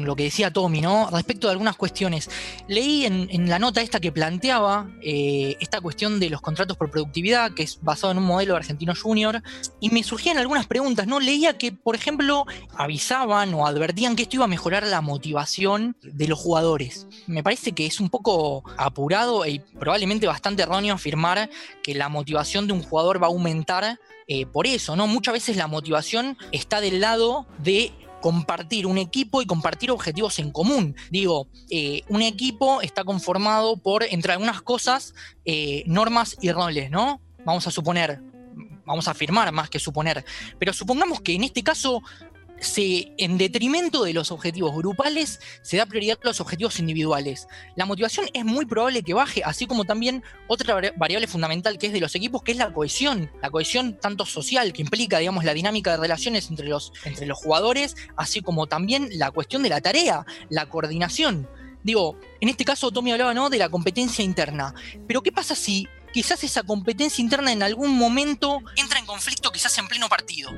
lo 0.05 0.15
que 0.15 0.23
decía 0.23 0.51
Tommy, 0.51 0.81
¿no? 0.81 1.09
Respecto 1.11 1.47
de 1.47 1.51
algunas 1.51 1.75
cuestiones. 1.75 2.29
Leí 2.67 3.05
en, 3.05 3.49
la 3.49 3.59
nota 3.59 3.81
esta 3.81 3.99
que 3.99 4.11
planteaba 4.11 4.89
eh, 5.01 5.55
esta 5.59 5.79
cuestión 5.79 6.19
de 6.19 6.29
los 6.29 6.41
contratos 6.41 6.77
por 6.77 6.89
productividad, 6.89 7.53
que 7.53 7.63
es 7.63 7.79
basado 7.81 8.11
en 8.11 8.17
un 8.17 8.25
modelo 8.25 8.53
de 8.53 8.57
argentino 8.57 8.93
junior, 8.95 9.41
y 9.79 9.89
me 9.89 10.03
surgían 10.03 10.37
algunas 10.37 10.67
preguntas, 10.67 11.07
¿no? 11.07 11.19
Leía 11.19 11.57
que, 11.57 11.71
por 11.71 11.95
ejemplo, 11.95 12.45
avisaban 12.75 13.53
o 13.53 13.65
advertían 13.65 14.15
que 14.17 14.23
esto 14.23 14.35
iba 14.35 14.45
a 14.45 14.49
mejorar 14.49 14.85
la 14.85 14.99
motivación 14.99 15.95
de 16.01 16.27
los 16.27 16.37
jugadores. 16.37 17.07
Me 17.27 17.43
parece 17.43 17.71
que 17.71 17.85
es 17.85 18.01
un 18.01 18.09
poco 18.09 18.63
apurado 18.75 19.45
y 19.45 19.59
probablemente 19.59 20.27
bastante 20.27 20.63
erróneo 20.63 20.95
afirmar 20.95 21.49
que 21.83 21.95
la 21.95 22.09
motivación 22.09 22.67
de 22.67 22.73
un 22.73 22.83
jugador 22.83 23.21
va 23.21 23.27
a 23.27 23.29
aumentar 23.29 23.99
eh, 24.27 24.45
por 24.45 24.67
eso, 24.67 24.95
¿no? 24.97 25.07
Muchas 25.07 25.33
veces 25.33 25.55
la 25.55 25.67
motivación 25.67 26.37
está 26.51 26.81
del 26.81 26.99
lado 26.99 27.47
de 27.59 27.93
compartir 28.19 28.87
un 28.87 28.97
equipo 28.97 29.41
y 29.41 29.45
compartir 29.45 29.91
objetivos 29.91 30.39
en 30.39 30.51
común. 30.51 30.95
Digo, 31.11 31.47
eh, 31.69 32.01
un 32.09 32.23
equipo 32.23 32.81
está 32.81 33.03
conformado 33.03 33.77
por, 33.77 34.03
entre 34.03 34.33
algunas 34.33 34.61
cosas, 34.61 35.13
eh, 35.45 35.83
normas 35.85 36.35
y 36.41 36.51
roles, 36.51 36.89
¿no? 36.89 37.21
Vamos 37.45 37.67
a 37.67 37.71
suponer, 37.71 38.19
vamos 38.85 39.07
a 39.07 39.11
afirmar 39.11 39.51
más 39.51 39.69
que 39.69 39.79
suponer, 39.79 40.25
pero 40.57 40.73
supongamos 40.73 41.21
que 41.21 41.35
en 41.35 41.43
este 41.43 41.63
caso 41.63 42.01
se, 42.59 43.13
en 43.17 43.37
detrimento 43.37 44.03
de 44.03 44.13
los 44.13 44.31
objetivos 44.31 44.75
grupales, 44.75 45.39
se 45.61 45.77
da 45.77 45.85
prioridad 45.85 46.17
a 46.23 46.27
los 46.27 46.41
objetivos 46.41 46.79
individuales. 46.79 47.47
La 47.75 47.85
motivación 47.85 48.27
es 48.33 48.45
muy 48.45 48.65
probable 48.65 49.03
que 49.03 49.13
baje, 49.13 49.41
así 49.43 49.67
como 49.67 49.85
también 49.85 50.23
otra 50.47 50.79
variable 50.95 51.27
fundamental 51.27 51.77
que 51.77 51.87
es 51.87 51.93
de 51.93 51.99
los 51.99 52.15
equipos, 52.15 52.43
que 52.43 52.51
es 52.51 52.57
la 52.57 52.73
cohesión. 52.73 53.31
La 53.41 53.49
cohesión 53.49 53.97
tanto 53.99 54.25
social, 54.25 54.73
que 54.73 54.81
implica, 54.81 55.19
digamos, 55.19 55.43
la 55.43 55.53
dinámica 55.53 55.91
de 55.91 55.97
relaciones 55.97 56.49
entre 56.49 56.67
los, 56.67 56.93
entre 57.05 57.25
los 57.25 57.37
jugadores, 57.37 57.95
así 58.15 58.41
como 58.41 58.67
también 58.67 59.09
la 59.13 59.31
cuestión 59.31 59.63
de 59.63 59.69
la 59.69 59.81
tarea, 59.81 60.25
la 60.49 60.67
coordinación. 60.67 61.47
Digo, 61.83 62.19
en 62.41 62.49
este 62.49 62.65
caso 62.65 62.91
Tommy 62.91 63.11
hablaba 63.11 63.33
¿no? 63.33 63.49
de 63.49 63.57
la 63.57 63.69
competencia 63.69 64.23
interna, 64.23 64.73
pero 65.07 65.21
¿qué 65.21 65.31
pasa 65.31 65.55
si 65.55 65.87
quizás 66.11 66.43
esa 66.43 66.63
competencia 66.63 67.21
interna 67.21 67.51
en 67.51 67.63
algún 67.63 67.97
momento 67.97 68.59
entra 68.75 68.99
en 68.99 69.05
conflicto 69.05 69.51
quizás 69.51 69.77
en 69.77 69.87
pleno 69.87 70.09
partido? 70.09 70.51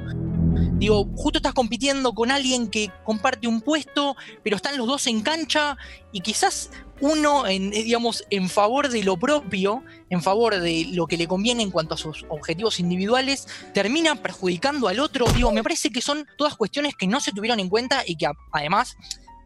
Digo, 0.80 1.10
justo 1.14 1.40
estás 1.40 1.54
compitiendo 1.54 2.14
con 2.14 2.32
alguien 2.32 2.70
que 2.70 2.90
comparte 3.04 3.50
un 3.50 3.60
puesto, 3.60 4.16
pero 4.44 4.56
están 4.56 4.78
los 4.78 4.88
dos 4.88 5.08
en 5.08 5.22
cancha 5.22 5.76
y 6.14 6.22
quizás 6.22 6.72
uno, 7.02 7.48
en, 7.48 7.74
eh, 7.74 7.84
digamos, 7.84 8.24
en 8.30 8.48
favor 8.48 8.88
de 8.88 9.04
lo 9.04 9.18
propio, 9.18 9.84
en 10.10 10.22
favor 10.22 10.58
de 10.58 10.88
lo 10.94 11.06
que 11.06 11.18
le 11.18 11.28
conviene 11.28 11.64
en 11.64 11.72
cuanto 11.72 11.96
a 11.96 11.98
sus 11.98 12.26
objetivos 12.30 12.80
individuales, 12.80 13.48
termina 13.74 14.16
perjudicando 14.16 14.88
al 14.88 15.02
otro. 15.02 15.26
Digo, 15.34 15.52
me 15.52 15.64
parece 15.64 15.92
que 15.92 16.02
son 16.02 16.26
todas 16.38 16.56
cuestiones 16.56 16.96
que 16.96 17.08
no 17.08 17.20
se 17.20 17.34
tuvieron 17.34 17.60
en 17.60 17.68
cuenta 17.68 18.04
y 18.08 18.16
que 18.16 18.28
además 18.54 18.96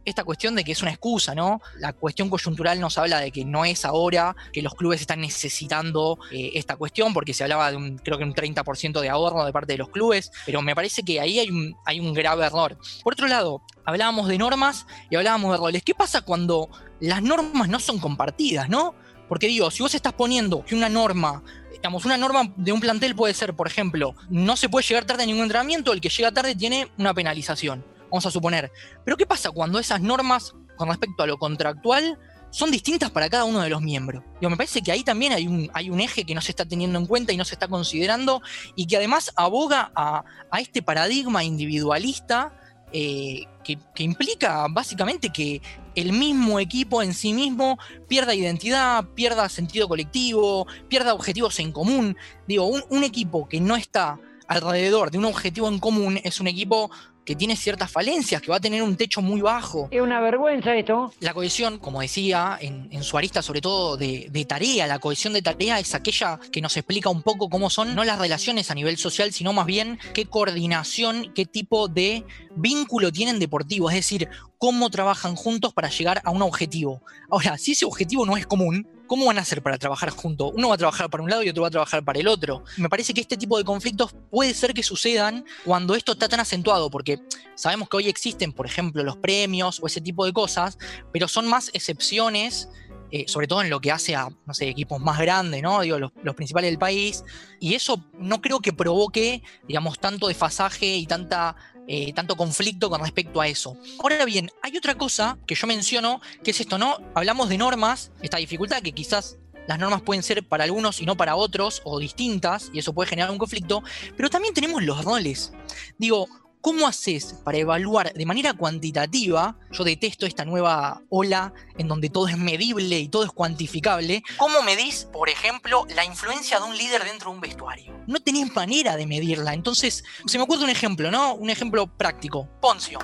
esta 0.05 0.23
cuestión 0.23 0.55
de 0.55 0.63
que 0.63 0.71
es 0.71 0.81
una 0.81 0.91
excusa, 0.91 1.33
¿no? 1.33 1.61
La 1.79 1.93
cuestión 1.93 2.29
coyuntural 2.29 2.79
nos 2.79 2.97
habla 2.97 3.19
de 3.19 3.31
que 3.31 3.45
no 3.45 3.65
es 3.65 3.85
ahora, 3.85 4.35
que 4.51 4.61
los 4.61 4.75
clubes 4.75 5.01
están 5.01 5.21
necesitando 5.21 6.17
eh, 6.31 6.51
esta 6.55 6.75
cuestión, 6.75 7.13
porque 7.13 7.33
se 7.33 7.43
hablaba 7.43 7.71
de 7.71 7.77
un, 7.77 7.97
creo 7.97 8.17
que 8.17 8.23
un 8.23 8.33
30% 8.33 8.99
de 8.99 9.09
ahorro 9.09 9.45
de 9.45 9.53
parte 9.53 9.73
de 9.73 9.77
los 9.77 9.89
clubes, 9.89 10.31
pero 10.45 10.61
me 10.61 10.75
parece 10.75 11.03
que 11.03 11.19
ahí 11.19 11.39
hay 11.39 11.49
un, 11.49 11.75
hay 11.85 11.99
un 11.99 12.13
grave 12.13 12.45
error. 12.45 12.77
Por 13.03 13.13
otro 13.13 13.27
lado, 13.27 13.61
hablábamos 13.85 14.27
de 14.27 14.37
normas 14.37 14.85
y 15.09 15.15
hablábamos 15.15 15.53
de 15.53 15.57
roles. 15.57 15.83
¿Qué 15.83 15.95
pasa 15.95 16.21
cuando 16.21 16.69
las 16.99 17.21
normas 17.21 17.69
no 17.69 17.79
son 17.79 17.99
compartidas, 17.99 18.69
¿no? 18.69 18.95
Porque 19.29 19.47
digo, 19.47 19.71
si 19.71 19.81
vos 19.81 19.95
estás 19.95 20.13
poniendo 20.13 20.63
que 20.65 20.75
una 20.75 20.89
norma 20.89 21.43
digamos, 21.71 22.05
una 22.05 22.15
norma 22.15 22.53
de 22.55 22.71
un 22.71 22.79
plantel 22.79 23.13
puede 23.13 23.33
ser, 23.33 23.55
por 23.55 23.67
ejemplo, 23.67 24.15
no 24.29 24.55
se 24.55 24.69
puede 24.69 24.87
llegar 24.87 25.03
tarde 25.03 25.23
a 25.23 25.25
ningún 25.25 25.43
entrenamiento, 25.43 25.91
el 25.91 25.99
que 25.99 26.07
llega 26.07 26.31
tarde 26.31 26.55
tiene 26.55 26.87
una 26.97 27.13
penalización 27.13 27.83
vamos 28.13 28.27
a 28.27 28.31
suponer. 28.31 28.71
Pero 29.03 29.17
¿qué 29.17 29.25
pasa 29.25 29.49
cuando 29.49 29.79
esas 29.79 29.99
normas 29.99 30.53
con 30.77 30.87
respecto 30.87 31.23
a 31.23 31.27
lo 31.27 31.39
contractual 31.39 32.19
son 32.51 32.69
distintas 32.69 33.09
para 33.09 33.27
cada 33.27 33.43
uno 33.43 33.59
de 33.61 33.69
los 33.71 33.81
miembros? 33.81 34.23
Digo, 34.39 34.51
me 34.51 34.55
parece 34.55 34.83
que 34.83 34.91
ahí 34.91 35.03
también 35.03 35.33
hay 35.33 35.47
un, 35.47 35.71
hay 35.73 35.89
un 35.89 35.99
eje 35.99 36.23
que 36.23 36.35
no 36.35 36.41
se 36.41 36.51
está 36.51 36.63
teniendo 36.63 36.99
en 36.99 37.07
cuenta 37.07 37.33
y 37.33 37.37
no 37.37 37.43
se 37.43 37.55
está 37.55 37.67
considerando 37.67 38.43
y 38.75 38.85
que 38.85 38.97
además 38.97 39.31
aboga 39.35 39.91
a, 39.95 40.23
este 40.59 40.83
paradigma 40.83 41.43
individualista 41.43 42.53
eh, 42.91 43.45
que, 43.63 43.79
que, 43.95 44.03
implica 44.03 44.67
básicamente 44.69 45.31
que 45.31 45.63
el 45.95 46.13
mismo 46.13 46.59
equipo 46.59 47.01
en 47.01 47.15
sí 47.15 47.33
mismo 47.33 47.79
pierda 48.07 48.35
identidad, 48.35 49.05
pierda 49.15 49.49
sentido 49.49 49.87
colectivo, 49.87 50.67
pierda 50.87 51.15
objetivos 51.15 51.59
en 51.59 51.71
común. 51.71 52.15
Digo, 52.47 52.67
un 52.67 53.03
equipo 53.03 53.49
que 53.49 53.59
no 53.59 53.75
está 53.75 54.19
alrededor 54.47 55.09
de 55.09 55.17
un 55.17 55.25
objetivo 55.25 55.67
en 55.67 55.79
común 55.79 56.19
es 56.23 56.39
un 56.39 56.47
equipo 56.47 56.91
que 57.25 57.35
tiene 57.35 57.55
ciertas 57.55 57.91
falencias, 57.91 58.41
que 58.41 58.49
va 58.51 58.57
a 58.57 58.59
tener 58.59 58.81
un 58.83 58.95
techo 58.95 59.21
muy 59.21 59.41
bajo. 59.41 59.87
Es 59.91 60.01
una 60.01 60.19
vergüenza 60.19 60.75
esto. 60.75 61.13
La 61.19 61.33
cohesión, 61.33 61.79
como 61.79 62.01
decía, 62.01 62.57
en, 62.59 63.03
su 63.03 63.17
arista 63.17 63.41
sobre 63.41 63.61
todo 63.61 63.97
de, 63.97 64.45
tarea, 64.47 64.87
la 64.87 64.99
cohesión 64.99 65.33
de 65.33 65.41
tarea 65.41 65.79
es 65.79 65.93
aquella 65.95 66.39
que 66.51 66.61
nos 66.61 66.75
explica 66.77 67.09
un 67.09 67.21
poco 67.21 67.49
cómo 67.49 67.69
son 67.69 67.95
no 67.95 68.03
las 68.03 68.19
relaciones 68.19 68.71
a 68.71 68.75
nivel 68.75 68.97
social, 68.97 69.31
sino 69.31 69.53
más 69.53 69.65
bien 69.65 69.99
qué 70.13 70.25
coordinación, 70.25 71.31
qué 71.33 71.45
tipo 71.45 71.87
de 71.87 72.25
vínculo 72.55 73.11
tienen 73.11 73.39
deportivo, 73.39 73.89
es 73.89 73.95
decir, 73.95 74.29
cómo 74.63 74.89
trabajan 74.89 75.35
juntos 75.35 75.73
para 75.73 75.89
llegar 75.89 76.21
a 76.23 76.31
un 76.31 76.41
objetivo. 76.41 77.03
Ahora, 77.29 77.57
si 77.57 77.73
ese 77.73 77.83
objetivo 77.83 78.25
no 78.25 78.37
es 78.37 78.47
común, 78.47 78.87
¿cómo 79.07 79.25
van 79.25 79.37
a 79.37 79.41
hacer 79.41 79.61
para 79.61 79.77
trabajar 79.77 80.09
juntos? 80.11 80.53
Uno 80.55 80.69
va 80.69 80.75
a 80.75 80.77
trabajar 80.77 81.09
para 81.09 81.21
un 81.21 81.29
lado 81.29 81.43
y 81.43 81.49
otro 81.49 81.63
va 81.63 81.67
a 81.67 81.71
trabajar 81.71 82.05
para 82.05 82.17
el 82.17 82.29
otro. 82.29 82.63
Me 82.77 82.87
parece 82.87 83.13
que 83.13 83.19
este 83.19 83.35
tipo 83.35 83.57
de 83.57 83.65
conflictos 83.65 84.15
puede 84.31 84.53
ser 84.53 84.73
que 84.73 84.81
sucedan 84.81 85.43
cuando 85.65 85.95
esto 85.95 86.13
está 86.13 86.29
tan 86.29 86.39
acentuado, 86.39 86.89
porque 86.89 87.19
sabemos 87.55 87.89
que 87.89 87.97
hoy 87.97 88.07
existen, 88.07 88.53
por 88.53 88.65
ejemplo, 88.65 89.03
los 89.03 89.17
premios 89.17 89.81
o 89.83 89.87
ese 89.87 89.99
tipo 89.99 90.25
de 90.25 90.31
cosas, 90.31 90.77
pero 91.11 91.27
son 91.27 91.45
más 91.45 91.69
excepciones. 91.73 92.69
Eh, 93.15 93.25
sobre 93.27 93.45
todo 93.45 93.61
en 93.61 93.69
lo 93.69 93.79
que 93.79 93.91
hace 93.91 94.15
a, 94.15 94.27
equipos 94.61 94.99
más 94.99 95.19
grandes, 95.19 95.61
¿no? 95.61 95.81
Digo, 95.81 95.99
los, 95.99 96.11
los, 96.23 96.33
principales 96.33 96.71
del 96.71 96.79
país. 96.79 97.23
Y 97.59 97.75
eso 97.75 98.03
no 98.17 98.41
creo 98.41 98.59
que 98.59 98.73
provoque, 98.73 99.43
digamos, 99.67 99.99
tanto 99.99 100.29
desfasaje 100.29 100.95
y 100.95 101.05
tanta 101.05 101.55
eh, 101.87 102.13
tanto 102.13 102.35
conflicto 102.35 102.89
con 102.89 103.01
respecto 103.01 103.41
a 103.41 103.47
eso. 103.47 103.77
Ahora 103.99 104.25
bien, 104.25 104.51
hay 104.61 104.77
otra 104.77 104.95
cosa 104.95 105.37
que 105.45 105.55
yo 105.55 105.67
menciono, 105.67 106.21
que 106.43 106.51
es 106.51 106.59
esto, 106.59 106.77
¿no? 106.77 106.97
Hablamos 107.15 107.49
de 107.49 107.57
normas, 107.57 108.11
esta 108.21 108.37
dificultad 108.37 108.81
que 108.81 108.93
quizás 108.93 109.37
las 109.67 109.79
normas 109.79 110.01
pueden 110.01 110.23
ser 110.23 110.47
para 110.47 110.65
algunos 110.65 111.01
y 111.01 111.05
no 111.05 111.15
para 111.15 111.35
otros, 111.35 111.81
o 111.85 111.99
distintas, 111.99 112.69
y 112.73 112.79
eso 112.79 112.93
puede 112.93 113.09
generar 113.09 113.31
un 113.31 113.37
conflicto, 113.37 113.83
pero 114.17 114.29
también 114.29 114.53
tenemos 114.53 114.83
los 114.83 115.03
roles. 115.03 115.53
Digo, 115.97 116.27
¿Cómo 116.63 116.87
haces 116.87 117.41
para 117.43 117.57
evaluar 117.57 118.13
de 118.13 118.25
manera 118.25 118.53
cuantitativa? 118.53 119.57
Yo 119.73 119.83
detesto 119.83 120.25
esta 120.25 120.45
nueva 120.45 121.01
ola 121.09 121.53
en 121.77 121.89
donde 121.89 122.07
todo 122.07 122.29
es 122.29 122.37
medible 122.37 122.99
y 122.99 123.09
todo 123.09 123.25
es 123.25 123.31
cuantificable. 123.31 124.23
¿Cómo 124.37 124.61
medís, 124.61 125.03
por 125.11 125.27
ejemplo, 125.27 125.85
la 125.93 126.05
influencia 126.05 126.61
de 126.61 126.63
un 126.63 126.77
líder 126.77 127.03
dentro 127.03 127.31
de 127.31 127.35
un 127.35 127.41
vestuario? 127.41 127.93
No 128.07 128.21
tenés 128.21 128.55
manera 128.55 128.95
de 128.95 129.05
medirla. 129.05 129.53
Entonces, 129.53 130.05
se 130.25 130.37
me 130.37 130.45
ocurre 130.45 130.63
un 130.63 130.69
ejemplo, 130.69 131.11
¿no? 131.11 131.35
Un 131.35 131.49
ejemplo 131.49 131.85
práctico. 131.85 132.47
Poncio. 132.61 132.97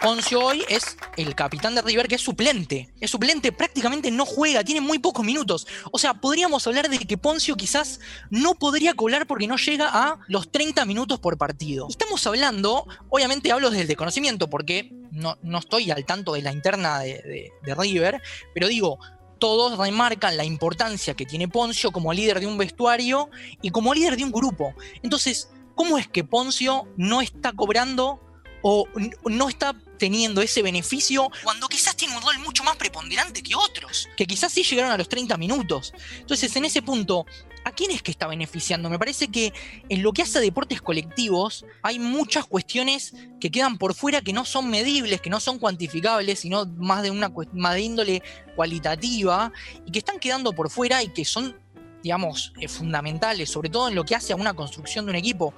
Poncio 0.00 0.40
hoy 0.40 0.64
es 0.70 0.96
el 1.18 1.34
capitán 1.34 1.74
de 1.74 1.82
River 1.82 2.08
que 2.08 2.14
es 2.14 2.22
suplente. 2.22 2.88
Es 3.00 3.10
suplente, 3.10 3.52
prácticamente 3.52 4.10
no 4.10 4.24
juega, 4.24 4.64
tiene 4.64 4.80
muy 4.80 4.98
pocos 4.98 5.24
minutos. 5.24 5.66
O 5.92 5.98
sea, 5.98 6.14
podríamos 6.14 6.66
hablar 6.66 6.88
de 6.88 6.98
que 6.98 7.18
Poncio 7.18 7.54
quizás 7.54 8.00
no 8.30 8.54
podría 8.54 8.94
colar 8.94 9.26
porque 9.26 9.46
no 9.46 9.56
llega 9.56 9.90
a 9.92 10.18
los 10.26 10.50
30 10.50 10.86
minutos 10.86 11.20
por 11.20 11.36
partido. 11.36 11.86
Estamos 11.90 12.26
hablando, 12.26 12.86
obviamente 13.10 13.52
hablo 13.52 13.68
desde 13.68 13.82
el 13.82 13.88
desconocimiento 13.88 14.48
porque 14.48 14.90
no, 15.10 15.36
no 15.42 15.58
estoy 15.58 15.90
al 15.90 16.06
tanto 16.06 16.32
de 16.32 16.42
la 16.42 16.52
interna 16.52 17.00
de, 17.00 17.52
de 17.62 17.74
River, 17.74 18.22
pero 18.54 18.68
digo, 18.68 18.98
todos 19.38 19.76
remarcan 19.76 20.38
la 20.38 20.44
importancia 20.44 21.12
que 21.12 21.26
tiene 21.26 21.46
Poncio 21.46 21.92
como 21.92 22.14
líder 22.14 22.40
de 22.40 22.46
un 22.46 22.56
vestuario 22.56 23.28
y 23.60 23.70
como 23.70 23.92
líder 23.92 24.16
de 24.16 24.24
un 24.24 24.32
grupo. 24.32 24.74
Entonces, 25.02 25.50
¿cómo 25.74 25.98
es 25.98 26.08
que 26.08 26.24
Poncio 26.24 26.88
no 26.96 27.20
está 27.20 27.52
cobrando 27.52 28.29
o 28.62 28.86
no 29.24 29.48
está 29.48 29.74
teniendo 30.00 30.40
ese 30.40 30.62
beneficio 30.62 31.30
cuando 31.44 31.68
quizás 31.68 31.94
tiene 31.94 32.16
un 32.16 32.22
rol 32.22 32.38
mucho 32.38 32.64
más 32.64 32.76
preponderante 32.76 33.42
que 33.42 33.54
otros, 33.54 34.08
que 34.16 34.26
quizás 34.26 34.50
sí 34.50 34.64
llegaron 34.64 34.90
a 34.90 34.96
los 34.96 35.08
30 35.08 35.36
minutos. 35.36 35.92
Entonces, 36.18 36.56
en 36.56 36.64
ese 36.64 36.80
punto, 36.80 37.26
¿a 37.64 37.72
quién 37.72 37.90
es 37.90 38.02
que 38.02 38.10
está 38.10 38.26
beneficiando? 38.26 38.88
Me 38.88 38.98
parece 38.98 39.28
que 39.28 39.52
en 39.88 40.02
lo 40.02 40.12
que 40.12 40.22
hace 40.22 40.40
deportes 40.40 40.80
colectivos 40.80 41.66
hay 41.82 41.98
muchas 41.98 42.46
cuestiones 42.46 43.14
que 43.40 43.50
quedan 43.50 43.76
por 43.76 43.94
fuera 43.94 44.22
que 44.22 44.32
no 44.32 44.46
son 44.46 44.70
medibles, 44.70 45.20
que 45.20 45.30
no 45.30 45.38
son 45.38 45.58
cuantificables, 45.58 46.40
sino 46.40 46.64
más 46.64 47.02
de 47.02 47.10
una 47.10 47.30
más 47.52 47.74
de 47.74 47.80
índole 47.82 48.22
cualitativa 48.56 49.52
y 49.86 49.92
que 49.92 49.98
están 49.98 50.18
quedando 50.18 50.52
por 50.52 50.70
fuera 50.70 51.02
y 51.02 51.08
que 51.08 51.24
son 51.24 51.54
digamos, 52.02 52.54
eh, 52.58 52.66
fundamentales, 52.66 53.50
sobre 53.50 53.68
todo 53.68 53.88
en 53.88 53.94
lo 53.94 54.04
que 54.04 54.14
hace 54.14 54.32
a 54.32 54.36
una 54.36 54.54
construcción 54.54 55.04
de 55.04 55.10
un 55.10 55.16
equipo 55.16 55.52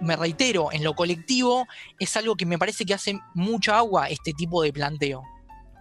me 0.00 0.16
reitero, 0.16 0.68
en 0.72 0.84
lo 0.84 0.94
colectivo 0.94 1.66
es 1.98 2.16
algo 2.16 2.36
que 2.36 2.46
me 2.46 2.58
parece 2.58 2.84
que 2.84 2.94
hace 2.94 3.18
mucha 3.34 3.78
agua 3.78 4.08
este 4.08 4.32
tipo 4.32 4.62
de 4.62 4.72
planteo. 4.72 5.22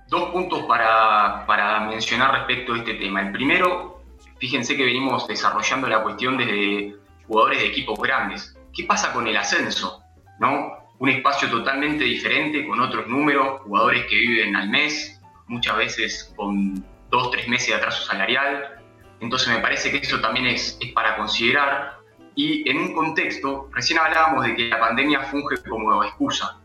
Dos 0.08 0.30
puntos 0.32 0.64
para, 0.66 1.88
mencionar 1.90 2.32
respecto 2.32 2.74
a 2.74 2.78
este 2.78 2.94
tema. 2.96 3.22
El 3.22 3.32
primero, 3.32 4.02
fíjense 4.38 4.78
que 4.78 4.86
venimos 4.86 5.28
desarrollando 5.28 5.88
la 5.88 6.04
cuestión 6.04 6.38
desde 6.38 6.96
jugadores 7.28 7.60
de 7.60 7.68
equipos 7.68 8.00
grandes. 8.00 8.56
¿Qué 8.74 8.84
pasa 8.84 9.12
con 9.14 9.28
el 9.28 9.36
ascenso? 9.36 10.02
¿No? 10.40 10.74
Un 11.00 11.10
espacio 11.10 11.50
totalmente 11.50 12.04
diferente, 12.04 12.68
con 12.68 12.80
otros 12.80 13.08
números, 13.08 13.62
jugadores 13.64 14.06
que 14.06 14.16
viven 14.16 14.56
al 14.56 14.70
mes, 14.70 15.20
muchas 15.48 15.76
veces 15.78 16.34
con 16.36 16.86
dos, 17.10 17.32
tres 17.32 17.48
meses 17.48 17.70
de 17.70 17.76
atraso 17.76 18.04
salarial. 18.06 18.80
Entonces 19.20 19.50
me 19.50 19.60
parece 19.60 19.92
que 19.92 19.98
eso 19.98 20.20
también 20.22 20.46
es 20.48 20.78
para 20.94 21.18
considerar 21.18 21.95
y 22.36 22.70
en 22.70 22.78
un 22.78 22.94
contexto, 22.94 23.70
recién 23.74 24.00
hablábamos 24.00 24.46
de 24.46 24.56
que 24.56 24.68
la 24.68 24.80
pandemia 24.80 25.22
funge 25.22 25.58
como 25.68 26.04
excusa. 26.04 26.58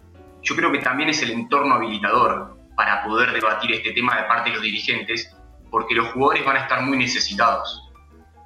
Yo 0.42 0.56
creo 0.56 0.72
que 0.72 0.78
también 0.78 1.10
es 1.10 1.22
el 1.22 1.30
entorno 1.30 1.76
habilitador 1.76 2.56
para 2.76 3.04
poder 3.04 3.32
debatir 3.32 3.72
este 3.72 3.92
tema 3.92 4.16
de 4.16 4.24
parte 4.24 4.50
de 4.50 4.56
los 4.56 4.64
dirigentes, 4.64 5.36
porque 5.70 5.94
los 5.94 6.08
jugadores 6.08 6.44
van 6.44 6.56
a 6.56 6.60
estar 6.60 6.82
muy 6.82 6.98
necesitados. 6.98 7.88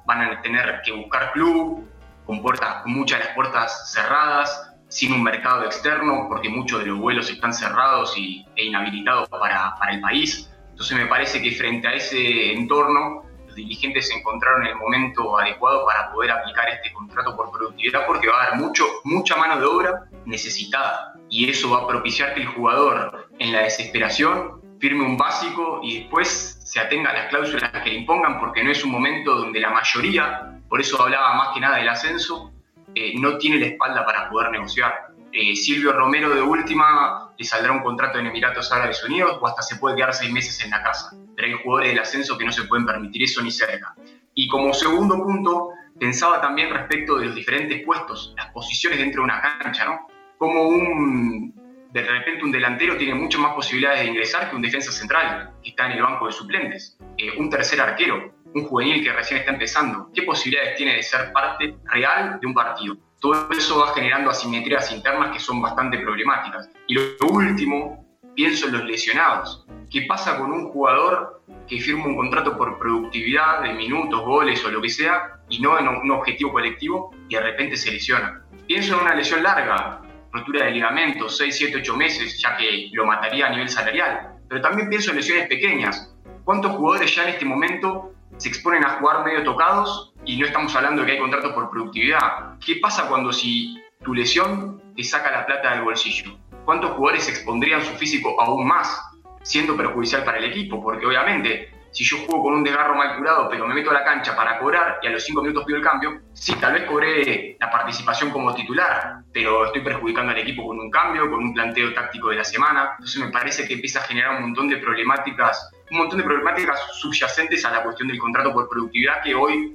Van 0.05 0.21
a 0.21 0.41
tener 0.41 0.81
que 0.85 0.91
buscar 0.91 1.31
club, 1.31 1.83
con, 2.27 2.43
puertas, 2.43 2.83
con 2.83 2.93
muchas 2.93 3.19
de 3.19 3.25
las 3.25 3.33
puertas 3.33 3.91
cerradas, 3.91 4.73
sin 4.87 5.11
un 5.11 5.23
mercado 5.23 5.63
externo, 5.63 6.27
porque 6.29 6.49
muchos 6.49 6.79
de 6.81 6.87
los 6.87 6.99
vuelos 6.99 7.31
están 7.31 7.53
cerrados 7.53 8.15
y, 8.17 8.45
e 8.55 8.65
inhabilitados 8.65 9.27
para, 9.29 9.73
para 9.79 9.93
el 9.93 10.01
país. 10.01 10.51
Entonces 10.69 10.95
me 10.95 11.07
parece 11.07 11.41
que 11.41 11.51
frente 11.51 11.87
a 11.87 11.93
ese 11.93 12.53
entorno 12.53 13.24
dirigentes 13.55 14.11
encontraron 14.11 14.65
el 14.67 14.75
momento 14.75 15.37
adecuado 15.37 15.85
para 15.85 16.11
poder 16.11 16.31
aplicar 16.31 16.69
este 16.69 16.93
contrato 16.93 17.35
por 17.35 17.51
productividad 17.51 18.05
porque 18.05 18.27
va 18.27 18.41
a 18.41 18.47
haber 18.47 18.59
mucho, 18.59 18.85
mucha 19.03 19.35
mano 19.35 19.59
de 19.59 19.65
obra 19.65 20.05
necesitada. 20.25 21.13
y 21.29 21.49
eso 21.49 21.71
va 21.71 21.81
a 21.81 21.87
propiciar 21.87 22.35
que 22.35 22.41
el 22.41 22.47
jugador 22.47 23.29
en 23.39 23.51
la 23.51 23.61
desesperación 23.61 24.61
firme 24.79 25.03
un 25.03 25.17
básico 25.17 25.79
y 25.83 26.01
después 26.01 26.59
se 26.63 26.79
atenga 26.79 27.09
a 27.09 27.13
las 27.13 27.27
cláusulas 27.29 27.71
que 27.83 27.89
le 27.89 27.95
impongan 27.95 28.39
porque 28.39 28.63
no 28.63 28.71
es 28.71 28.83
un 28.83 28.91
momento 28.91 29.35
donde 29.35 29.59
la 29.59 29.69
mayoría, 29.71 30.59
por 30.69 30.79
eso 30.79 31.01
hablaba 31.01 31.33
más 31.35 31.53
que 31.53 31.59
nada 31.59 31.77
del 31.77 31.89
ascenso, 31.89 32.51
eh, 32.93 33.13
no 33.19 33.37
tiene 33.37 33.57
la 33.59 33.67
espalda 33.67 34.05
para 34.05 34.29
poder 34.29 34.51
negociar. 34.51 35.07
Eh, 35.31 35.55
Silvio 35.55 35.91
Romero 35.91 36.33
de 36.33 36.41
última 36.41 37.31
le 37.37 37.45
saldrá 37.45 37.71
un 37.71 37.81
contrato 37.83 38.19
en 38.19 38.27
Emiratos 38.27 38.71
Árabes 38.71 39.03
Unidos 39.03 39.37
o 39.41 39.47
hasta 39.47 39.61
se 39.61 39.75
puede 39.77 39.95
quedar 39.95 40.13
seis 40.13 40.31
meses 40.31 40.63
en 40.63 40.71
la 40.71 40.81
casa. 40.81 41.11
Pero 41.35 41.59
jugadores 41.59 41.91
del 41.91 41.99
ascenso 41.99 42.37
que 42.37 42.45
no 42.45 42.51
se 42.51 42.63
pueden 42.63 42.85
permitir 42.85 43.23
eso 43.23 43.41
ni 43.41 43.51
cerca. 43.51 43.95
Y 44.33 44.47
como 44.47 44.73
segundo 44.73 45.15
punto, 45.23 45.69
pensaba 45.99 46.41
también 46.41 46.69
respecto 46.71 47.17
de 47.17 47.27
los 47.27 47.35
diferentes 47.35 47.83
puestos, 47.85 48.33
las 48.37 48.51
posiciones 48.51 48.99
dentro 48.99 49.21
de 49.21 49.25
una 49.25 49.41
cancha, 49.41 49.85
¿no? 49.85 50.07
Como 50.37 50.67
un, 50.67 51.53
de 51.91 52.01
repente 52.01 52.43
un 52.43 52.51
delantero 52.51 52.97
tiene 52.97 53.15
mucho 53.15 53.39
más 53.39 53.53
posibilidades 53.53 54.01
de 54.01 54.07
ingresar 54.07 54.49
que 54.49 54.55
un 54.55 54.61
defensa 54.61 54.91
central 54.91 55.53
que 55.63 55.69
está 55.69 55.85
en 55.85 55.93
el 55.93 56.03
banco 56.03 56.27
de 56.27 56.33
suplentes, 56.33 56.97
eh, 57.17 57.31
un 57.37 57.49
tercer 57.49 57.79
arquero, 57.79 58.33
un 58.53 58.65
juvenil 58.65 59.03
que 59.03 59.11
recién 59.11 59.39
está 59.39 59.51
empezando, 59.51 60.09
¿qué 60.13 60.23
posibilidades 60.23 60.75
tiene 60.75 60.95
de 60.95 61.03
ser 61.03 61.31
parte 61.31 61.75
real 61.85 62.39
de 62.39 62.47
un 62.47 62.53
partido? 62.53 62.97
Todo 63.19 63.49
eso 63.51 63.79
va 63.79 63.93
generando 63.93 64.29
asimetrías 64.29 64.91
internas 64.91 65.31
que 65.31 65.39
son 65.39 65.61
bastante 65.61 65.97
problemáticas. 65.99 66.69
Y 66.87 66.95
lo 66.95 67.01
último, 67.29 68.04
pienso 68.35 68.67
en 68.67 68.73
los 68.73 68.85
lesionados. 68.85 69.65
¿Qué 69.89 70.03
pasa 70.07 70.37
con 70.37 70.51
un 70.51 70.69
jugador 70.69 71.41
que 71.67 71.79
firma 71.79 72.05
un 72.05 72.15
contrato 72.15 72.57
por 72.57 72.77
productividad 72.77 73.61
de 73.61 73.73
minutos, 73.73 74.21
goles 74.21 74.63
o 74.65 74.71
lo 74.71 74.81
que 74.81 74.89
sea, 74.89 75.39
y 75.49 75.59
no 75.59 75.79
en 75.79 75.87
un 75.87 76.11
objetivo 76.11 76.51
colectivo, 76.51 77.15
y 77.29 77.35
de 77.35 77.41
repente 77.41 77.77
se 77.77 77.91
lesiona? 77.91 78.43
Pienso 78.67 78.95
en 78.95 79.01
una 79.01 79.15
lesión 79.15 79.41
larga, 79.41 80.01
rotura 80.31 80.65
de 80.65 80.71
ligamento, 80.71 81.29
6, 81.29 81.55
7, 81.55 81.77
8 81.77 81.95
meses, 81.95 82.41
ya 82.41 82.57
que 82.57 82.89
lo 82.91 83.05
mataría 83.05 83.47
a 83.47 83.49
nivel 83.49 83.69
salarial. 83.69 84.37
Pero 84.49 84.61
también 84.61 84.89
pienso 84.89 85.11
en 85.11 85.17
lesiones 85.17 85.47
pequeñas. 85.47 86.13
¿Cuántos 86.43 86.73
jugadores 86.73 87.15
ya 87.15 87.23
en 87.23 87.29
este 87.29 87.45
momento 87.45 88.11
se 88.37 88.49
exponen 88.49 88.83
a 88.83 88.89
jugar 88.99 89.23
medio 89.23 89.43
tocados 89.43 90.13
y 90.25 90.37
no 90.37 90.45
estamos 90.45 90.75
hablando 90.75 91.01
de 91.01 91.07
que 91.07 91.13
hay 91.13 91.19
contratos 91.19 91.53
por 91.53 91.69
productividad? 91.69 92.59
¿Qué 92.63 92.75
pasa 92.81 93.07
cuando 93.07 93.31
si 93.31 93.75
tu 94.03 94.13
lesión 94.13 94.81
te 94.95 95.03
saca 95.03 95.31
la 95.31 95.45
plata 95.45 95.71
del 95.71 95.83
bolsillo? 95.83 96.37
¿Cuántos 96.65 96.91
jugadores 96.91 97.29
expondrían 97.29 97.81
su 97.83 97.93
físico 97.93 98.39
aún 98.41 98.67
más, 98.67 98.99
siendo 99.43 99.77
perjudicial 99.77 100.23
para 100.23 100.39
el 100.39 100.45
equipo? 100.45 100.81
Porque 100.81 101.05
obviamente 101.05 101.69
si 101.95 102.03
yo 102.03 102.17
juego 102.17 102.43
con 102.43 102.55
un 102.55 102.63
desgarro 102.63 102.93
mal 102.93 103.15
curado, 103.17 103.47
pero 103.49 103.65
me 103.65 103.73
meto 103.73 103.89
a 103.89 103.93
la 103.93 104.03
cancha 104.03 104.35
para 104.35 104.59
cobrar 104.59 104.99
y 105.01 105.07
a 105.07 105.11
los 105.11 105.23
cinco 105.23 105.41
minutos 105.41 105.63
pido 105.63 105.77
el 105.77 105.83
cambio, 105.83 106.19
sí, 106.33 106.53
tal 106.55 106.73
vez 106.73 106.83
cobré 106.83 107.55
la 107.57 107.71
participación 107.71 108.31
como 108.31 108.53
titular, 108.53 109.19
pero 109.31 109.67
estoy 109.67 109.81
perjudicando 109.81 110.33
al 110.33 110.37
equipo 110.39 110.67
con 110.67 110.77
un 110.77 110.91
cambio, 110.91 111.29
con 111.29 111.39
un 111.41 111.53
planteo 111.53 111.93
táctico 111.93 112.29
de 112.29 112.35
la 112.35 112.43
semana. 112.43 112.95
Entonces 112.97 113.21
me 113.21 113.31
parece 113.31 113.65
que 113.65 113.75
empieza 113.75 113.99
a 113.99 114.03
generar 114.03 114.35
un 114.35 114.41
montón 114.41 114.67
de 114.67 114.75
problemáticas, 114.75 115.71
un 115.89 115.99
montón 115.99 116.17
de 116.17 116.25
problemáticas 116.25 116.81
subyacentes 116.95 117.63
a 117.63 117.71
la 117.71 117.81
cuestión 117.81 118.09
del 118.09 118.19
contrato 118.19 118.51
por 118.51 118.67
productividad 118.67 119.23
que 119.23 119.33
hoy 119.33 119.73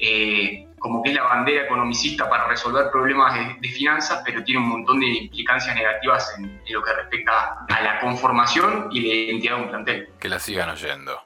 eh, 0.00 0.66
como 0.80 1.02
que 1.02 1.10
es 1.10 1.16
la 1.16 1.24
bandera 1.24 1.64
economicista 1.64 2.28
para 2.28 2.48
resolver 2.48 2.90
problemas 2.90 3.34
de, 3.60 3.68
finanzas, 3.68 4.22
pero 4.24 4.42
tiene 4.42 4.60
un 4.60 4.68
montón 4.68 4.98
de 4.98 5.06
implicancias 5.06 5.76
negativas 5.76 6.34
en, 6.38 6.60
lo 6.70 6.82
que 6.82 6.92
respecta 6.92 7.64
a 7.68 7.82
la 7.82 8.00
conformación 8.00 8.88
y 8.90 9.00
la 9.00 9.14
identidad 9.14 9.56
de 9.56 9.62
un 9.62 9.68
plantel. 9.68 10.08
Que 10.18 10.28
la 10.28 10.40
sigan 10.40 10.70
oyendo. 10.70 11.20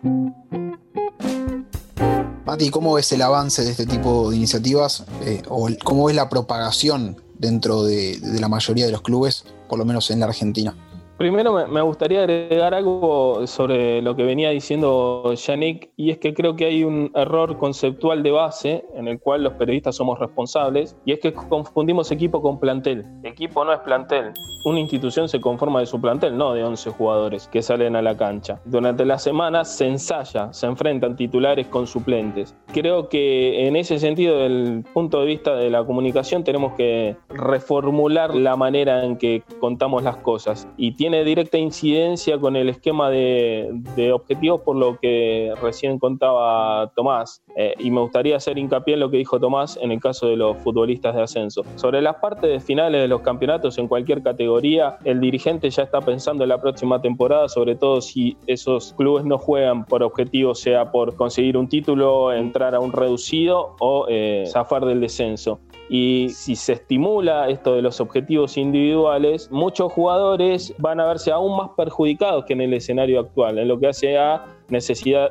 Mati, 2.45 2.71
¿cómo 2.71 2.95
ves 2.95 3.11
el 3.13 3.23
avance 3.23 3.63
de 3.63 3.71
este 3.71 3.87
tipo 3.87 4.31
de 4.31 4.37
iniciativas 4.37 5.07
eh, 5.23 5.43
o 5.49 5.69
cómo 5.83 6.11
es 6.11 6.17
la 6.17 6.29
propagación 6.29 7.23
dentro 7.35 7.85
de 7.85 8.19
la 8.23 8.49
mayoría 8.49 8.87
de 8.87 8.93
los 8.93 9.03
clubes, 9.03 9.47
por 9.69 9.79
lo 9.79 9.85
menos 9.85 10.11
en 10.11 10.21
la 10.21 10.27
Argentina? 10.27 10.75
Primero 11.17 11.69
me 11.69 11.81
gustaría 11.81 12.25
agregar 12.25 12.75
algo 12.75 13.47
sobre 13.47 14.03
lo 14.03 14.17
que 14.17 14.25
venía 14.25 14.51
diciendo 14.51 15.33
Yannick, 15.33 15.91
y 15.97 16.11
es 16.11 16.19
que 16.19 16.35
creo 16.35 16.57
que 16.57 16.65
hay 16.65 16.83
un 16.83 17.13
error 17.15 17.57
conceptual 17.57 18.25
de 18.25 18.33
base 18.33 18.85
en 18.97 19.07
el 19.07 19.21
cual 19.21 19.45
los 19.45 19.53
periodistas 19.53 19.95
somos 19.95 20.19
responsables, 20.19 20.97
y 21.05 21.13
es 21.13 21.21
que 21.21 21.33
confundimos 21.33 22.11
equipo 22.11 22.43
con 22.43 22.59
plantel. 22.59 23.05
Equipo 23.23 23.65
no 23.65 23.73
es 23.73 23.79
plantel. 23.81 24.33
Una 24.65 24.81
institución 24.81 25.29
se 25.29 25.41
conforma 25.41 25.81
de 25.81 25.87
su 25.87 26.01
plantel, 26.01 26.37
no 26.37 26.53
de 26.53 26.65
11 26.65 26.91
jugadores 26.91 27.49
que 27.49 27.63
salen 27.63 27.95
a 27.97 28.03
la 28.03 28.17
cancha. 28.17 28.61
Durante 28.65 29.05
la 29.05 29.19
semana 29.19 29.65
se 29.65 29.87
ensaya, 29.87 30.53
se 30.53 30.67
enfrentan 30.67 31.17
titulares 31.17 31.67
con 31.69 31.87
suplentes. 31.87 32.57
Creo 32.73 33.09
que 33.09 33.69
en 33.69 33.77
ese 33.77 33.99
sentido, 33.99 34.39
desde 34.39 34.47
el 34.47 34.85
punto 34.95 35.21
de 35.21 35.27
vista 35.27 35.55
de 35.55 35.71
la 35.71 35.85
comunicación, 35.85 36.43
tenemos 36.45 36.73
que 36.75 37.17
reformular 37.29 38.35
la 38.35 38.57
manera 38.57 39.05
en 39.05 39.17
que 39.17 39.43
contamos 39.61 40.03
las 40.03 40.17
cosas. 40.17 40.67
Y 40.77 40.93
tiene 41.05 41.23
directa 41.23 41.59
incidencia 41.59 42.39
con 42.39 42.57
el 42.57 42.71
esquema 42.71 43.11
de, 43.11 44.11
objetivos 44.11 44.63
por 44.63 44.75
lo 44.75 44.99
que 44.99 45.53
recién 45.61 45.99
contaba 45.99 46.91
Tomás. 46.97 47.43
Eh, 47.59 47.75
y 47.79 47.91
me 47.91 48.01
gustaría 48.01 48.37
hacer 48.37 48.57
hincapié 48.57 48.95
en 48.95 49.01
lo 49.01 49.11
que 49.11 49.19
dijo 49.19 49.39
Tomás 49.39 49.79
en 49.83 49.93
el 49.93 50.01
caso 50.01 50.29
de 50.29 50.37
los 50.37 50.57
futbolistas 50.63 51.15
de 51.15 51.23
ascenso. 51.23 51.63
Sobre 51.77 52.01
las 52.01 52.17
partes 52.17 52.65
finales 52.65 53.03
de 53.03 53.09
los 53.09 53.21
campeonatos 53.21 53.77
en 53.77 53.87
cualquier 53.87 54.23
categoría, 54.23 54.97
el 55.05 55.21
dirigente 55.21 55.69
ya 55.69 55.83
está 55.83 56.01
pensando 56.01 56.43
en 56.43 56.49
la 56.49 56.59
próxima 56.59 57.03
temporada, 57.03 57.51
sobre 57.51 57.75
todo 57.75 58.01
si 58.01 58.39
esos 58.47 58.95
clubes 58.95 59.27
no 59.27 59.37
juegan 59.37 59.85
por 59.85 60.03
objetivo, 60.03 60.55
sea 60.55 60.91
por 60.91 61.17
conseguir 61.17 61.59
un 61.59 61.69
título, 61.69 62.33
entrar 62.33 62.75
a 62.75 62.81
un 62.81 62.93
reducido 62.93 63.77
o 63.79 64.07
eh, 64.09 64.45
zafar 64.47 64.87
del 64.87 65.03
descenso. 65.03 65.61
Y 65.89 66.29
si 66.31 66.57
se 66.57 66.75
estimula 66.75 67.49
esto 67.49 67.75
de 67.75 67.83
los 67.83 68.01
objetivos 68.01 68.57
individuales, 68.57 69.51
muchos 69.51 69.93
jugadores 69.93 70.75
van 70.79 71.01
a 71.01 71.07
verse 71.07 71.31
aún 71.31 71.57
más 71.57 71.71
perjudicados 71.77 72.45
que 72.47 72.55
en 72.55 72.63
el 72.63 72.75
escenario 72.75 73.21
actual, 73.21 73.59
en 73.59 73.69
lo 73.69 73.79
que 73.79 73.89
hace 73.89 74.17
a 74.17 74.47
necesidad, 74.69 75.31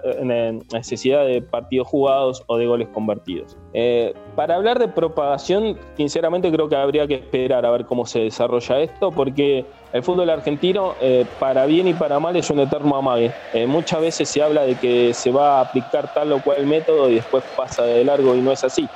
de 1.26 1.42
partidos 1.50 1.88
jugados 1.88 2.44
o 2.48 2.58
de 2.58 2.66
goles 2.66 2.88
convertidos. 2.90 3.58
Eh, 3.74 4.14
para 4.36 4.56
hablar 4.56 4.80
de 4.80 4.88
propagación, 4.88 5.78
sinceramente 5.98 6.52
creo 6.52 6.70
que 6.70 6.76
habría 6.76 7.08
que 7.08 7.16
esperar 7.16 7.66
a 7.66 7.72
ver 7.72 7.86
cómo 7.86 8.06
se 8.06 8.20
desarrolla 8.20 8.80
esto, 8.80 9.12
porque 9.12 9.66
el 9.92 10.04
fútbol 10.04 10.30
argentino, 10.30 10.94
eh, 11.02 11.26
para 11.40 11.66
bien 11.66 11.88
y 11.88 11.94
para 11.94 12.20
mal, 12.20 12.36
es 12.36 12.50
un 12.50 12.60
eterno 12.60 12.96
amague. 12.96 13.32
Eh, 13.54 13.66
muchas 13.66 14.02
veces 14.02 14.30
se 14.30 14.42
habla 14.42 14.64
de 14.64 14.76
que 14.76 15.14
se 15.14 15.32
va 15.32 15.60
a 15.60 15.62
aplicar 15.62 16.14
tal 16.14 16.32
o 16.32 16.42
cual 16.42 16.66
método 16.66 17.10
y 17.10 17.16
después 17.16 17.44
pasa 17.56 17.84
de 17.84 18.04
largo 18.04 18.36
y 18.36 18.42
no 18.42 18.52
es 18.52 18.64
así. 18.64 18.88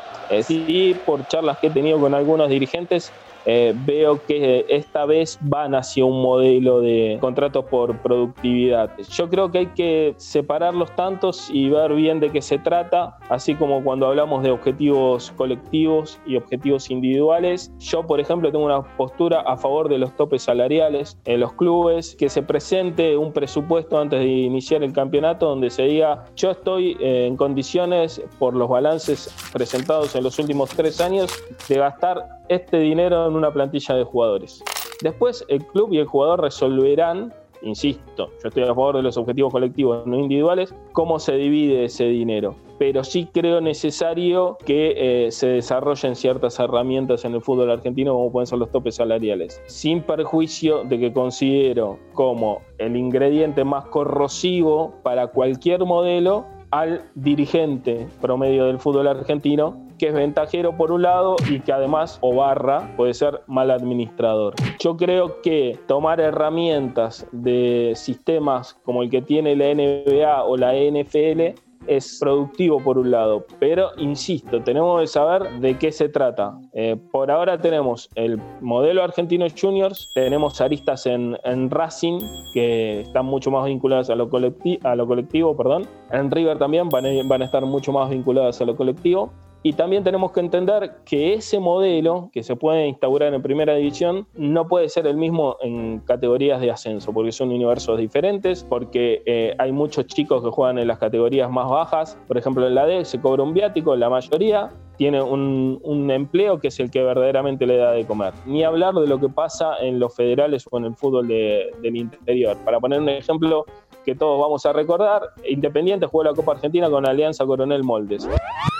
Sí, 0.43 1.01
por 1.05 1.25
charlas 1.27 1.57
que 1.59 1.67
he 1.67 1.71
tenido 1.71 1.99
con 1.99 2.13
algunos 2.13 2.49
dirigentes, 2.49 3.13
eh, 3.49 3.73
veo 3.85 4.19
que 4.25 4.65
esta 4.67 5.05
vez 5.05 5.39
van 5.41 5.73
hacia 5.73 6.03
un 6.03 6.21
modelo 6.21 6.81
de 6.81 7.17
contratos 7.21 7.63
por 7.65 7.97
productividad. 7.99 8.91
Yo 9.09 9.29
creo 9.29 9.49
que 9.49 9.59
hay 9.59 9.67
que 9.67 10.13
separar 10.17 10.73
los 10.73 10.93
tantos 10.97 11.49
y 11.49 11.69
ver 11.69 11.93
bien 11.93 12.19
de 12.19 12.29
qué 12.29 12.41
se 12.41 12.57
trata, 12.57 13.17
así 13.29 13.55
como 13.55 13.81
cuando 13.83 14.07
hablamos 14.07 14.43
de 14.43 14.51
objetivos 14.51 15.31
colectivos 15.37 16.19
y 16.25 16.35
objetivos 16.35 16.91
individuales. 16.91 17.71
Yo, 17.79 18.05
por 18.05 18.19
ejemplo, 18.19 18.51
tengo 18.51 18.65
una 18.65 18.83
postura 18.97 19.39
a 19.39 19.55
favor 19.55 19.87
de 19.87 19.97
los 19.97 20.13
topes 20.17 20.41
salariales 20.43 21.17
en 21.23 21.39
los 21.39 21.53
clubes, 21.53 22.15
que 22.15 22.27
se 22.27 22.43
presente 22.43 23.15
un 23.15 23.31
presupuesto 23.31 23.97
antes 23.97 24.19
de 24.19 24.27
iniciar 24.27 24.83
el 24.83 24.91
campeonato 24.91 25.47
donde 25.47 25.69
se 25.69 25.83
diga 25.83 26.25
yo 26.35 26.51
estoy 26.51 26.97
eh, 26.99 27.27
en 27.27 27.37
condiciones 27.37 28.21
por 28.39 28.53
los 28.55 28.67
balances 28.67 29.33
presentados 29.53 30.15
en 30.15 30.23
los 30.23 30.37
últimos 30.37 30.69
tres 30.71 30.99
años 30.99 31.31
de 31.69 31.75
gastar 31.75 32.36
este 32.49 32.79
dinero 32.79 33.27
en 33.27 33.35
una 33.35 33.51
plantilla 33.51 33.95
de 33.95 34.03
jugadores. 34.03 34.63
Después 35.01 35.45
el 35.47 35.65
club 35.65 35.93
y 35.93 35.99
el 35.99 36.05
jugador 36.05 36.41
resolverán, 36.41 37.33
insisto, 37.61 38.29
yo 38.41 38.49
estoy 38.49 38.63
a 38.63 38.67
favor 38.67 38.95
de 38.95 39.03
los 39.03 39.17
objetivos 39.17 39.51
colectivos 39.51 40.07
no 40.07 40.17
individuales, 40.17 40.73
cómo 40.93 41.19
se 41.19 41.33
divide 41.33 41.85
ese 41.85 42.05
dinero. 42.05 42.55
Pero 42.79 43.03
sí 43.03 43.27
creo 43.31 43.61
necesario 43.61 44.57
que 44.65 45.25
eh, 45.25 45.31
se 45.31 45.47
desarrollen 45.47 46.15
ciertas 46.15 46.59
herramientas 46.59 47.25
en 47.25 47.35
el 47.35 47.41
fútbol 47.41 47.71
argentino 47.71 48.13
como 48.13 48.31
pueden 48.31 48.47
ser 48.47 48.59
los 48.59 48.71
topes 48.71 48.95
salariales, 48.95 49.61
sin 49.67 50.01
perjuicio 50.01 50.83
de 50.83 50.99
que 50.99 51.13
considero 51.13 51.99
como 52.13 52.61
el 52.77 52.95
ingrediente 52.95 53.63
más 53.63 53.85
corrosivo 53.85 54.93
para 55.03 55.27
cualquier 55.27 55.85
modelo 55.85 56.45
al 56.71 57.09
dirigente 57.15 58.07
promedio 58.21 58.65
del 58.65 58.79
fútbol 58.79 59.07
argentino 59.07 59.86
que 59.97 60.07
es 60.07 60.13
ventajero 60.13 60.75
por 60.77 60.91
un 60.91 61.01
lado 61.01 61.35
y 61.49 61.59
que 61.59 61.71
además 61.71 62.17
o 62.21 62.35
barra 62.35 62.93
puede 62.95 63.13
ser 63.13 63.41
mal 63.47 63.71
administrador. 63.71 64.53
Yo 64.79 64.97
creo 64.97 65.41
que 65.41 65.79
tomar 65.87 66.19
herramientas 66.19 67.27
de 67.31 67.93
sistemas 67.95 68.75
como 68.83 69.03
el 69.03 69.09
que 69.09 69.21
tiene 69.21 69.55
la 69.55 69.73
NBA 69.73 70.43
o 70.43 70.57
la 70.57 70.73
NFL 70.73 71.57
es 71.87 72.17
productivo 72.19 72.83
por 72.83 72.97
un 72.97 73.11
lado, 73.11 73.45
pero 73.59 73.91
insisto, 73.97 74.61
tenemos 74.61 75.01
que 75.01 75.07
saber 75.07 75.49
de 75.61 75.77
qué 75.77 75.91
se 75.91 76.09
trata. 76.09 76.59
Eh, 76.73 76.97
por 77.11 77.31
ahora 77.31 77.57
tenemos 77.59 78.09
el 78.15 78.41
modelo 78.61 79.03
argentino 79.03 79.45
juniors, 79.49 80.09
tenemos 80.13 80.59
aristas 80.61 81.05
en, 81.05 81.37
Racing 81.69 82.19
que 82.53 83.01
están 83.01 83.25
mucho 83.25 83.51
más 83.51 83.65
vinculadas 83.65 84.09
a 84.09 84.15
lo, 84.15 84.29
colectivo, 84.29 84.85
a 84.87 84.95
lo 84.95 85.07
colectivo, 85.07 85.55
perdón. 85.55 85.87
En 86.11 86.29
River 86.29 86.57
también 86.57 86.89
van 86.89 87.05
van 87.27 87.41
a 87.41 87.45
estar 87.45 87.65
mucho 87.65 87.91
más 87.91 88.09
vinculadas 88.09 88.59
a 88.61 88.65
lo 88.65 88.75
colectivo 88.75 89.31
Y 89.63 89.73
también 89.73 90.03
tenemos 90.03 90.31
que 90.31 90.39
entender 90.39 90.97
que 91.03 91.33
ese 91.33 91.59
modelo 91.59 92.29
que 92.31 92.43
se 92.43 92.55
puede 92.55 92.87
instaurar 92.87 93.33
en 93.33 93.41
primera 93.41 93.75
división 93.75 94.27
no 94.35 94.67
puede 94.67 94.87
ser 94.89 95.07
el 95.07 95.17
mismo 95.17 95.57
en 95.61 95.99
categorías 95.99 96.61
de 96.61 96.71
ascenso, 96.71 97.11
porque 97.11 97.31
son 97.31 97.49
universos 97.49 97.97
diferentes, 97.97 98.63
porque 98.63 99.23
eh, 99.25 99.55
hay 99.57 99.71
muchos 99.71 100.05
chicos 100.07 100.43
que 100.43 100.49
juegan 100.49 100.77
en 100.77 100.87
las 100.87 100.99
categorías 100.99 101.49
más 101.49 101.69
bajas. 101.69 102.17
Por 102.27 102.37
ejemplo, 102.37 102.67
en 102.67 102.75
la 102.75 102.85
D 102.85 103.03
se 103.03 103.19
cobra 103.19 103.43
un 103.43 103.53
viático, 103.53 103.95
la 103.95 104.09
mayoría 104.09 104.71
tiene 104.97 105.21
un, 105.21 106.09
empleo 106.09 106.59
que 106.59 106.69
es 106.69 106.79
el 106.79 106.89
que 106.89 107.03
verdaderamente 107.03 107.65
le 107.65 107.77
da 107.77 107.91
de 107.91 108.05
comer. 108.05 108.33
Ni 108.45 108.63
hablar 108.63 108.93
de 108.95 109.07
lo 109.07 109.19
que 109.19 109.29
pasa 109.29 109.77
en 109.79 109.99
los 109.99 110.15
federales 110.15 110.65
o 110.71 110.77
en 110.77 110.85
el 110.85 110.95
fútbol 110.95 111.27
del 111.27 111.95
interior. 111.95 112.57
Para 112.63 112.79
poner 112.79 112.99
un 112.99 113.09
ejemplo, 113.09 113.65
que 114.05 114.15
todos 114.15 114.39
vamos 114.39 114.65
a 114.65 114.73
recordar, 114.73 115.21
Independiente 115.47 116.05
jugó 116.05 116.23
la 116.23 116.33
Copa 116.33 116.53
Argentina 116.53 116.89
con 116.89 117.05
Alianza 117.05 117.45
Coronel 117.45 117.83
Moldes. 117.83 118.27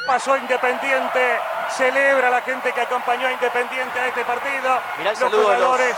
Pasó 0.07 0.37
Independiente, 0.37 1.37
celebra 1.69 2.29
la 2.29 2.39
gente 2.39 2.71
que 2.71 2.79
acompañó 2.79 3.27
a 3.27 3.31
Independiente 3.33 3.99
a 3.99 4.07
este 4.07 4.23
partido. 4.23 4.79
Mirá 4.97 5.11
el 5.11 5.17
saludo 5.17 5.53
los 5.53 5.57
jugadores 5.57 5.97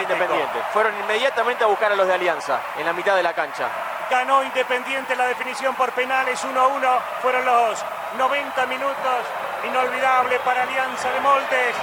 Independiente. 0.00 0.62
Fueron 0.72 0.98
inmediatamente 1.00 1.62
a 1.62 1.66
buscar 1.66 1.92
a 1.92 1.94
los 1.94 2.06
de 2.06 2.14
Alianza 2.14 2.58
en 2.78 2.86
la 2.86 2.94
mitad 2.94 3.14
de 3.14 3.22
la 3.22 3.34
cancha. 3.34 3.68
Ganó 4.10 4.42
Independiente 4.42 5.14
la 5.14 5.26
definición 5.26 5.74
por 5.74 5.92
penales 5.92 6.42
1-1. 6.42 6.98
Fueron 7.20 7.44
los 7.44 7.84
90 8.16 8.66
minutos 8.66 9.20
inolvidable 9.68 10.38
para 10.38 10.62
Alianza 10.62 11.10
de 11.10 11.20
Moldes, 11.20 11.76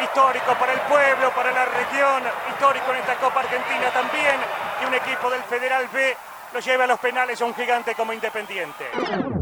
histórico 0.00 0.54
para 0.54 0.72
el 0.72 0.80
pueblo, 0.82 1.32
para 1.32 1.50
la 1.50 1.64
región, 1.64 2.22
histórico 2.48 2.92
en 2.92 2.98
esta 2.98 3.16
Copa 3.16 3.40
Argentina 3.40 3.90
también, 3.92 4.38
y 4.82 4.84
un 4.86 4.94
equipo 4.94 5.28
del 5.30 5.42
Federal 5.42 5.88
B 5.88 6.16
lo 6.52 6.60
lleva 6.60 6.84
a 6.84 6.86
los 6.86 6.98
penales 6.98 7.40
a 7.40 7.44
un 7.44 7.54
gigante 7.54 7.94
como 7.94 8.12
Independiente. 8.12 8.84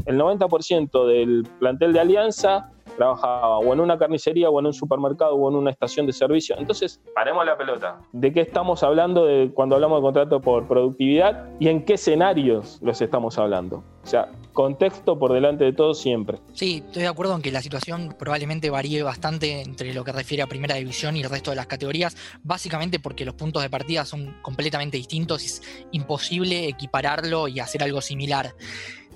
El 0.06 0.18
90% 0.18 1.06
del 1.06 1.48
plantel 1.58 1.92
de 1.92 2.00
Alianza 2.00 2.70
trabajaba 2.96 3.58
o 3.58 3.72
en 3.72 3.80
una 3.80 3.98
carnicería 3.98 4.48
o 4.50 4.58
en 4.58 4.66
un 4.66 4.72
supermercado 4.72 5.34
o 5.34 5.48
en 5.50 5.56
una 5.56 5.70
estación 5.70 6.06
de 6.06 6.12
servicio. 6.12 6.56
Entonces, 6.58 7.00
paremos 7.14 7.44
la 7.44 7.56
pelota. 7.56 7.98
¿De 8.12 8.32
qué 8.32 8.40
estamos 8.40 8.82
hablando 8.82 9.24
de 9.24 9.50
cuando 9.52 9.74
hablamos 9.74 9.98
de 9.98 10.02
contrato 10.02 10.40
por 10.40 10.66
productividad 10.66 11.48
y 11.58 11.68
en 11.68 11.84
qué 11.84 11.94
escenarios 11.94 12.78
los 12.82 13.00
estamos 13.00 13.38
hablando? 13.38 13.82
O 14.02 14.06
sea, 14.06 14.28
contexto 14.56 15.16
por 15.16 15.32
delante 15.32 15.62
de 15.62 15.72
todo 15.72 15.94
siempre. 15.94 16.38
Sí, 16.54 16.82
estoy 16.84 17.02
de 17.02 17.08
acuerdo 17.08 17.36
en 17.36 17.42
que 17.42 17.52
la 17.52 17.62
situación 17.62 18.16
probablemente 18.18 18.70
varíe 18.70 19.04
bastante 19.04 19.60
entre 19.60 19.94
lo 19.94 20.02
que 20.02 20.10
refiere 20.10 20.42
a 20.42 20.48
primera 20.48 20.74
división 20.74 21.16
y 21.16 21.20
el 21.20 21.30
resto 21.30 21.50
de 21.50 21.56
las 21.56 21.68
categorías, 21.68 22.16
básicamente 22.42 22.98
porque 22.98 23.24
los 23.24 23.34
puntos 23.34 23.62
de 23.62 23.70
partida 23.70 24.04
son 24.04 24.38
completamente 24.42 24.96
distintos 24.96 25.44
y 25.44 25.46
es 25.46 25.62
imposible 25.92 26.66
equipararlo 26.66 27.46
y 27.46 27.60
hacer 27.60 27.84
algo 27.84 28.00
similar. 28.00 28.54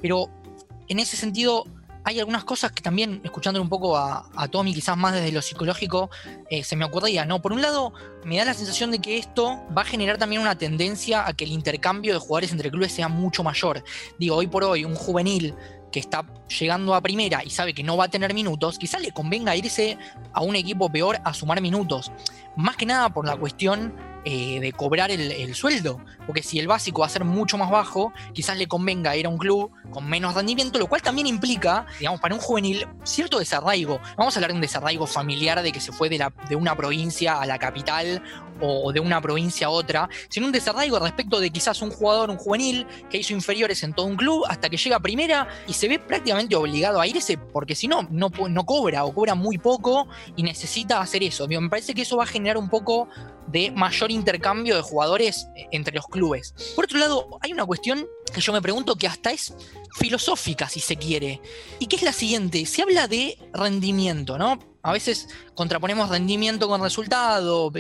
Pero 0.00 0.28
en 0.88 1.00
ese 1.00 1.16
sentido, 1.16 1.64
hay 2.04 2.18
algunas 2.18 2.44
cosas 2.44 2.72
que 2.72 2.82
también, 2.82 3.20
escuchándole 3.24 3.62
un 3.62 3.68
poco 3.68 3.96
a, 3.96 4.48
Tommy, 4.50 4.74
quizás 4.74 4.96
más 4.96 5.14
desde 5.14 5.32
lo 5.32 5.42
psicológico, 5.42 6.10
eh, 6.48 6.64
se 6.64 6.76
me 6.76 6.84
ocurría, 6.84 7.24
¿no? 7.24 7.42
Por 7.42 7.52
un 7.52 7.62
lado, 7.62 7.92
me 8.24 8.38
da 8.38 8.44
la 8.44 8.54
sensación 8.54 8.90
de 8.90 9.00
que 9.00 9.18
esto 9.18 9.60
va 9.76 9.82
a 9.82 9.84
generar 9.84 10.18
también 10.18 10.42
una 10.42 10.56
tendencia 10.56 11.26
a 11.26 11.32
que 11.32 11.44
el 11.44 11.52
intercambio 11.52 12.12
de 12.12 12.18
jugadores 12.18 12.52
entre 12.52 12.70
clubes 12.70 12.92
sea 12.92 13.08
mucho 13.08 13.42
mayor. 13.42 13.84
Digo, 14.18 14.36
hoy 14.36 14.46
por 14.46 14.64
hoy, 14.64 14.84
un 14.84 14.94
juvenil 14.94 15.54
que 15.90 16.00
está 16.00 16.24
llegando 16.58 16.94
a 16.94 17.00
primera 17.00 17.44
y 17.44 17.50
sabe 17.50 17.74
que 17.74 17.82
no 17.82 17.96
va 17.96 18.04
a 18.04 18.08
tener 18.08 18.32
minutos, 18.32 18.78
quizás 18.78 19.02
le 19.02 19.12
convenga 19.12 19.56
irse 19.56 19.98
a 20.32 20.42
un 20.42 20.56
equipo 20.56 20.90
peor 20.90 21.18
a 21.24 21.34
sumar 21.34 21.60
minutos. 21.60 22.12
Más 22.56 22.76
que 22.76 22.86
nada 22.86 23.08
por 23.10 23.26
la 23.26 23.36
cuestión 23.36 23.94
eh, 24.24 24.60
de 24.60 24.72
cobrar 24.72 25.10
el, 25.10 25.54
sueldo. 25.54 26.00
Porque 26.26 26.42
si 26.42 26.58
el 26.58 26.68
básico 26.68 27.00
va 27.00 27.06
a 27.06 27.10
ser 27.10 27.24
mucho 27.24 27.56
más 27.58 27.70
bajo, 27.70 28.12
quizás 28.32 28.56
le 28.56 28.66
convenga 28.68 29.16
ir 29.16 29.26
a 29.26 29.28
un 29.28 29.38
club 29.38 29.70
con 29.90 30.08
menos 30.08 30.34
rendimiento, 30.34 30.78
lo 30.78 30.86
cual 30.86 31.02
también 31.02 31.26
implica, 31.26 31.86
digamos, 31.98 32.20
para 32.20 32.34
un 32.34 32.40
juvenil, 32.40 32.86
cierto 33.04 33.38
desarraigo. 33.38 34.00
Vamos 34.16 34.34
a 34.34 34.38
hablar 34.38 34.50
de 34.50 34.56
un 34.56 34.60
desarraigo 34.60 35.06
familiar 35.06 35.62
de 35.62 35.72
que 35.72 35.80
se 35.80 35.92
fue 35.92 36.08
de, 36.08 36.18
la, 36.18 36.32
de 36.48 36.56
una 36.56 36.76
provincia 36.76 37.40
a 37.40 37.46
la 37.46 37.58
capital 37.58 38.22
o 38.60 38.92
de 38.92 39.00
una 39.00 39.20
provincia 39.20 39.66
a 39.66 39.70
otra, 39.70 40.08
sino 40.28 40.46
un 40.46 40.52
desarraigo 40.52 40.98
respecto 40.98 41.40
de 41.40 41.50
quizás 41.50 41.82
un 41.82 41.90
jugador, 41.90 42.30
un 42.30 42.36
juvenil, 42.36 42.86
que 43.08 43.18
hizo 43.18 43.32
inferiores 43.32 43.82
en 43.82 43.92
todo 43.92 44.06
un 44.06 44.16
club 44.16 44.44
hasta 44.48 44.68
que 44.68 44.76
llega 44.76 45.00
primera 45.00 45.48
y 45.66 45.72
se 45.72 45.88
ve 45.88 45.98
prácticamente 45.98 46.56
obligado 46.56 47.00
a 47.00 47.06
irse 47.06 47.38
porque 47.38 47.74
si 47.74 47.88
no, 47.88 48.06
no, 48.10 48.30
no 48.48 48.66
cobra 48.66 49.04
o 49.04 49.14
cobra 49.14 49.34
muy 49.34 49.58
poco 49.58 50.08
y 50.36 50.42
necesita 50.42 51.00
hacer 51.00 51.22
eso. 51.22 51.46
me 51.48 51.68
parece 51.68 51.94
que 51.94 52.02
eso 52.02 52.16
va 52.16 52.24
a 52.24 52.26
generar 52.26 52.56
un 52.56 52.68
poco 52.68 53.08
de 53.46 53.70
mayor 53.70 54.10
intercambio 54.10 54.76
de 54.76 54.82
jugadores 54.82 55.48
eh, 55.56 55.66
entre 55.72 55.94
los 55.94 56.06
clubes. 56.06 56.54
Por 56.74 56.84
otro 56.84 56.98
lado, 56.98 57.38
hay 57.40 57.52
una 57.52 57.66
cuestión 57.66 58.06
que 58.32 58.40
yo 58.40 58.52
me 58.52 58.62
pregunto 58.62 58.96
que 58.96 59.06
hasta 59.06 59.32
es 59.32 59.54
filosófica, 59.96 60.68
si 60.68 60.80
se 60.80 60.96
quiere, 60.96 61.40
y 61.78 61.86
que 61.86 61.96
es 61.96 62.02
la 62.02 62.12
siguiente, 62.12 62.64
se 62.66 62.82
habla 62.82 63.08
de 63.08 63.36
rendimiento, 63.52 64.38
¿no? 64.38 64.58
A 64.82 64.92
veces 64.92 65.28
contraponemos 65.54 66.08
rendimiento 66.08 66.68
con 66.68 66.80
resultado, 66.80 67.70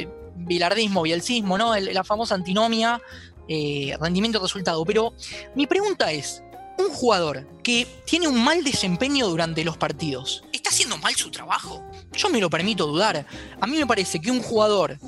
bilardismo, 0.40 1.02
bielcismo, 1.02 1.58
¿no? 1.58 1.78
la 1.78 2.04
famosa 2.04 2.34
antinomia, 2.34 3.00
eh, 3.48 3.96
rendimiento-resultado. 4.00 4.84
Pero 4.84 5.14
mi 5.54 5.66
pregunta 5.66 6.12
es, 6.12 6.42
un 6.80 6.90
jugador 6.90 7.46
que 7.62 7.86
tiene 8.06 8.26
un 8.26 8.42
mal 8.42 8.64
desempeño 8.64 9.28
durante 9.28 9.64
los 9.64 9.76
partidos, 9.76 10.44
¿está 10.52 10.70
haciendo 10.70 10.96
mal 10.98 11.14
su 11.14 11.30
trabajo? 11.30 11.84
Yo 12.12 12.30
me 12.30 12.40
lo 12.40 12.48
permito 12.50 12.86
dudar. 12.86 13.26
A 13.60 13.66
mí 13.66 13.76
me 13.76 13.86
parece 13.86 14.20
que 14.20 14.30
un 14.30 14.42
jugador 14.42 14.98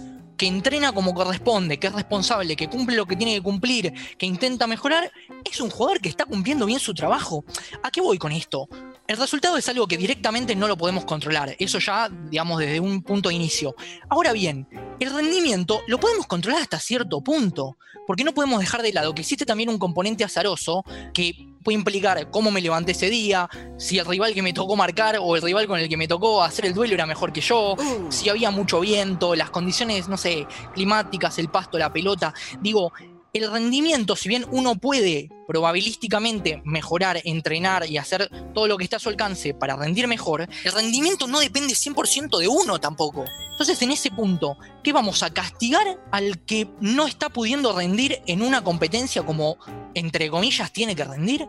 que 0.43 0.49
entrena 0.49 0.91
como 0.91 1.15
corresponde, 1.15 1.79
que 1.79 1.87
es 1.87 1.93
responsable, 1.93 2.57
que 2.57 2.69
cumple 2.69 2.97
lo 2.97 3.07
que 3.07 3.15
tiene 3.15 3.35
que 3.35 3.43
cumplir, 3.43 3.95
que 4.19 4.27
intenta 4.27 4.67
mejorar, 4.67 5.13
es 5.45 5.61
un 5.61 5.71
jugador 5.71 6.01
que 6.01 6.09
está 6.09 6.25
cumpliendo 6.25 6.67
bien 6.67 6.81
su 6.81 6.95
trabajo. 6.95 7.45
¿A 7.85 7.93
qué 7.93 8.01
voy 8.01 8.19
con 8.19 8.33
esto? 8.33 8.69
El 9.07 9.19
resultado 9.19 9.57
es 9.57 9.69
algo 9.69 9.87
que 9.87 9.97
directamente 9.97 10.57
no 10.57 10.67
lo 10.67 10.77
podemos 10.77 11.05
controlar, 11.05 11.55
eso 11.61 11.79
ya, 11.79 12.09
digamos, 12.09 12.59
desde 12.59 12.81
un 12.81 13.05
punto 13.05 13.29
de 13.29 13.37
inicio. 13.37 13.77
Ahora 14.09 14.33
bien, 14.33 14.67
el 14.99 15.15
rendimiento 15.15 15.83
lo 15.87 16.01
podemos 16.01 16.27
controlar 16.27 16.63
hasta 16.63 16.81
cierto 16.81 17.21
punto, 17.21 17.79
porque 18.07 18.25
no 18.25 18.33
podemos 18.33 18.61
dejar 18.61 18.83
de 18.83 18.93
lado 18.93 19.15
que 19.15 19.23
existe 19.23 19.47
también 19.47 19.69
un 19.69 19.79
componente 19.79 20.25
azaroso 20.25 20.85
que 21.13 21.53
puede 21.63 21.79
implicar 21.79 22.31
cómo 22.31 22.51
me 22.51 22.61
levanté 22.61 22.93
ese 22.93 23.09
día, 23.09 23.49
si 23.79 23.99
el 23.99 24.07
rival 24.07 24.35
que 24.35 24.43
me 24.43 24.53
tocó 24.53 24.77
marcar 24.77 25.19
o 25.21 25.37
el 25.37 25.43
rival 25.43 25.67
con 25.67 25.79
el 25.79 25.89
que 25.89 25.97
me 25.97 26.09
tocó 26.09 26.43
hacer 26.43 26.67
el 26.67 26.75
duelo 26.75 26.95
era 26.95 27.07
mejor 27.07 27.33
que 27.33 27.41
yo, 27.41 27.75
uh. 27.75 28.11
si 28.11 28.29
había 28.29 28.51
mucho 28.51 28.81
viento, 28.81 29.35
las 29.35 29.51
condiciones, 29.51 30.09
no 30.09 30.17
sé, 30.17 30.47
climáticas, 30.75 31.39
el 31.39 31.49
pasto, 31.49 31.79
la 31.79 31.93
pelota. 31.93 32.35
Digo, 32.61 32.93
el 33.33 33.51
rendimiento, 33.51 34.15
si 34.15 34.29
bien 34.29 34.45
uno 34.51 34.75
puede 34.75 35.31
probabilísticamente 35.47 36.61
mejorar, 36.65 37.21
entrenar 37.25 37.89
y 37.89 37.97
hacer 37.97 38.29
todo 38.53 38.67
lo 38.69 38.77
que 38.77 38.85
está 38.85 38.97
a 38.97 39.01
su 39.01 39.09
alcance 39.09 39.55
para 39.55 39.77
rendir 39.77 40.07
mejor, 40.07 40.47
el 40.65 40.73
rendimiento 40.73 41.27
no 41.27 41.41
depende 41.41 41.73
100% 41.73 42.39
de 42.39 42.49
uno 42.49 42.79
tampoco. 42.79 43.25
Entonces, 43.51 43.81
en 43.83 43.91
ese 43.91 44.11
punto, 44.11 44.59
¿qué 44.83 44.93
vamos 44.93 45.23
a 45.23 45.33
castigar 45.33 45.99
al 46.11 46.45
que 46.45 46.69
no 46.81 47.07
está 47.07 47.31
pudiendo 47.31 47.75
rendir 47.75 48.21
en 48.27 48.43
una 48.43 48.63
competencia 48.63 49.23
como, 49.23 49.57
entre 49.95 50.29
comillas, 50.29 50.73
tiene 50.73 50.95
que 50.95 51.05
rendir? 51.05 51.49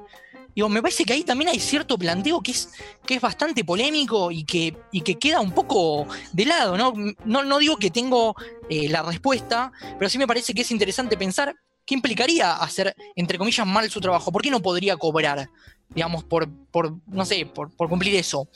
Digo, 0.56 0.70
me 0.70 0.82
parece 0.82 1.04
que 1.04 1.14
ahí 1.14 1.24
también 1.24 1.50
hay 1.50 1.60
cierto 1.60 1.98
planteo 1.98 2.42
que 2.42 2.52
es, 2.52 2.70
que 3.06 3.16
es 3.16 3.22
bastante 3.22 3.66
polémico 3.66 4.32
y 4.32 4.44
que, 4.44 4.78
y 4.92 5.02
que 5.02 5.18
queda 5.18 5.42
un 5.42 5.52
poco 5.52 6.08
de 6.32 6.46
lado, 6.46 6.78
¿no? 6.78 6.94
No, 7.26 7.58
digo 7.58 7.78
que 7.78 7.90
tengo 7.90 8.36
eh, 8.70 8.88
la 8.88 9.02
respuesta, 9.02 9.72
pero 9.98 10.10
sí 10.10 10.18
me 10.20 10.28
parece 10.28 10.54
que 10.54 10.62
es 10.62 10.72
interesante 10.72 11.18
pensar 11.18 11.56
¿qué 11.86 11.96
implicaría 11.96 12.54
hacer, 12.54 12.96
entre 13.16 13.38
comillas, 13.38 13.66
mal 13.66 13.90
su 13.90 14.00
trabajo? 14.00 14.32
¿Por 14.32 14.42
qué 14.42 14.50
no 14.50 14.62
podría 14.62 14.98
cobrar, 14.98 15.50
digamos, 15.90 16.24
por, 16.24 16.50
por 16.72 16.98
no 17.08 17.26
sé, 17.26 17.46
por, 17.46 17.72
cumplir 17.76 18.16
eso? 18.16 18.48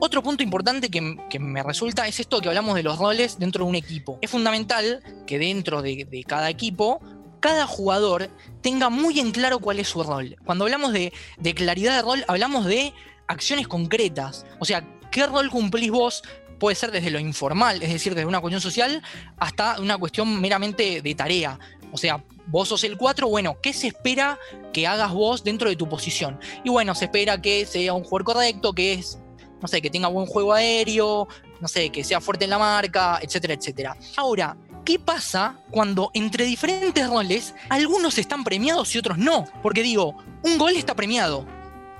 Otro 0.00 0.22
punto 0.22 0.42
importante 0.42 0.90
que, 0.90 1.38
me 1.38 1.62
resulta 1.62 2.06
es 2.06 2.20
esto 2.20 2.40
que 2.40 2.48
hablamos 2.48 2.74
de 2.74 2.82
los 2.82 2.98
roles 2.98 3.38
dentro 3.38 3.64
de 3.64 3.70
un 3.70 3.76
equipo. 3.76 4.18
Es 4.20 4.30
fundamental 4.30 5.02
que 5.26 5.38
dentro 5.38 5.82
de, 5.82 6.24
cada 6.26 6.50
equipo 6.50 7.00
cada 7.40 7.66
jugador 7.66 8.30
tenga 8.60 8.88
muy 8.88 9.18
en 9.18 9.32
claro 9.32 9.58
cuál 9.58 9.80
es 9.80 9.88
su 9.88 10.04
rol. 10.04 10.36
Cuando 10.44 10.64
hablamos 10.64 10.92
de, 10.92 11.12
de, 11.38 11.54
claridad 11.54 11.96
de 11.96 12.02
rol, 12.02 12.24
hablamos 12.28 12.66
de 12.66 12.94
acciones 13.26 13.66
concretas. 13.66 14.46
O 14.60 14.64
sea, 14.64 14.86
¿qué 15.10 15.26
rol 15.26 15.50
cumplís 15.50 15.90
vos? 15.90 16.22
Puede 16.60 16.76
ser 16.76 16.92
desde 16.92 17.10
lo 17.10 17.18
informal, 17.18 17.82
es 17.82 17.92
decir, 17.92 18.14
desde 18.14 18.28
una 18.28 18.40
cuestión 18.40 18.60
social, 18.60 19.02
hasta 19.38 19.80
una 19.80 19.98
cuestión 19.98 20.40
meramente 20.40 21.02
de 21.02 21.14
tarea. 21.16 21.58
O 21.90 21.98
sea, 21.98 22.22
vos 22.46 22.68
sos 22.68 22.84
el 22.84 22.96
4, 22.96 23.28
bueno, 23.28 23.56
¿qué 23.62 23.72
se 23.72 23.88
espera 23.88 24.38
que 24.72 24.86
hagas 24.86 25.12
vos 25.12 25.44
dentro 25.44 25.68
de 25.68 25.76
tu 25.76 25.88
posición? 25.88 26.38
Y 26.64 26.70
bueno, 26.70 26.94
se 26.94 27.06
espera 27.06 27.40
que 27.40 27.66
sea 27.66 27.92
un 27.94 28.04
jugador 28.04 28.24
correcto, 28.24 28.72
que 28.72 28.94
es, 28.94 29.18
no 29.60 29.68
sé, 29.68 29.80
que 29.80 29.90
tenga 29.90 30.08
buen 30.08 30.26
juego 30.26 30.52
aéreo, 30.52 31.28
no 31.60 31.68
sé, 31.68 31.90
que 31.90 32.04
sea 32.04 32.20
fuerte 32.20 32.44
en 32.44 32.50
la 32.50 32.58
marca, 32.58 33.18
etcétera, 33.22 33.54
etcétera. 33.54 33.96
Ahora, 34.16 34.56
¿qué 34.84 34.98
pasa 34.98 35.60
cuando 35.70 36.10
entre 36.14 36.44
diferentes 36.44 37.08
roles 37.08 37.54
algunos 37.68 38.18
están 38.18 38.44
premiados 38.44 38.94
y 38.94 38.98
otros 38.98 39.18
no? 39.18 39.44
Porque 39.62 39.82
digo, 39.82 40.16
un 40.42 40.58
gol 40.58 40.76
está 40.76 40.94
premiado. 40.94 41.46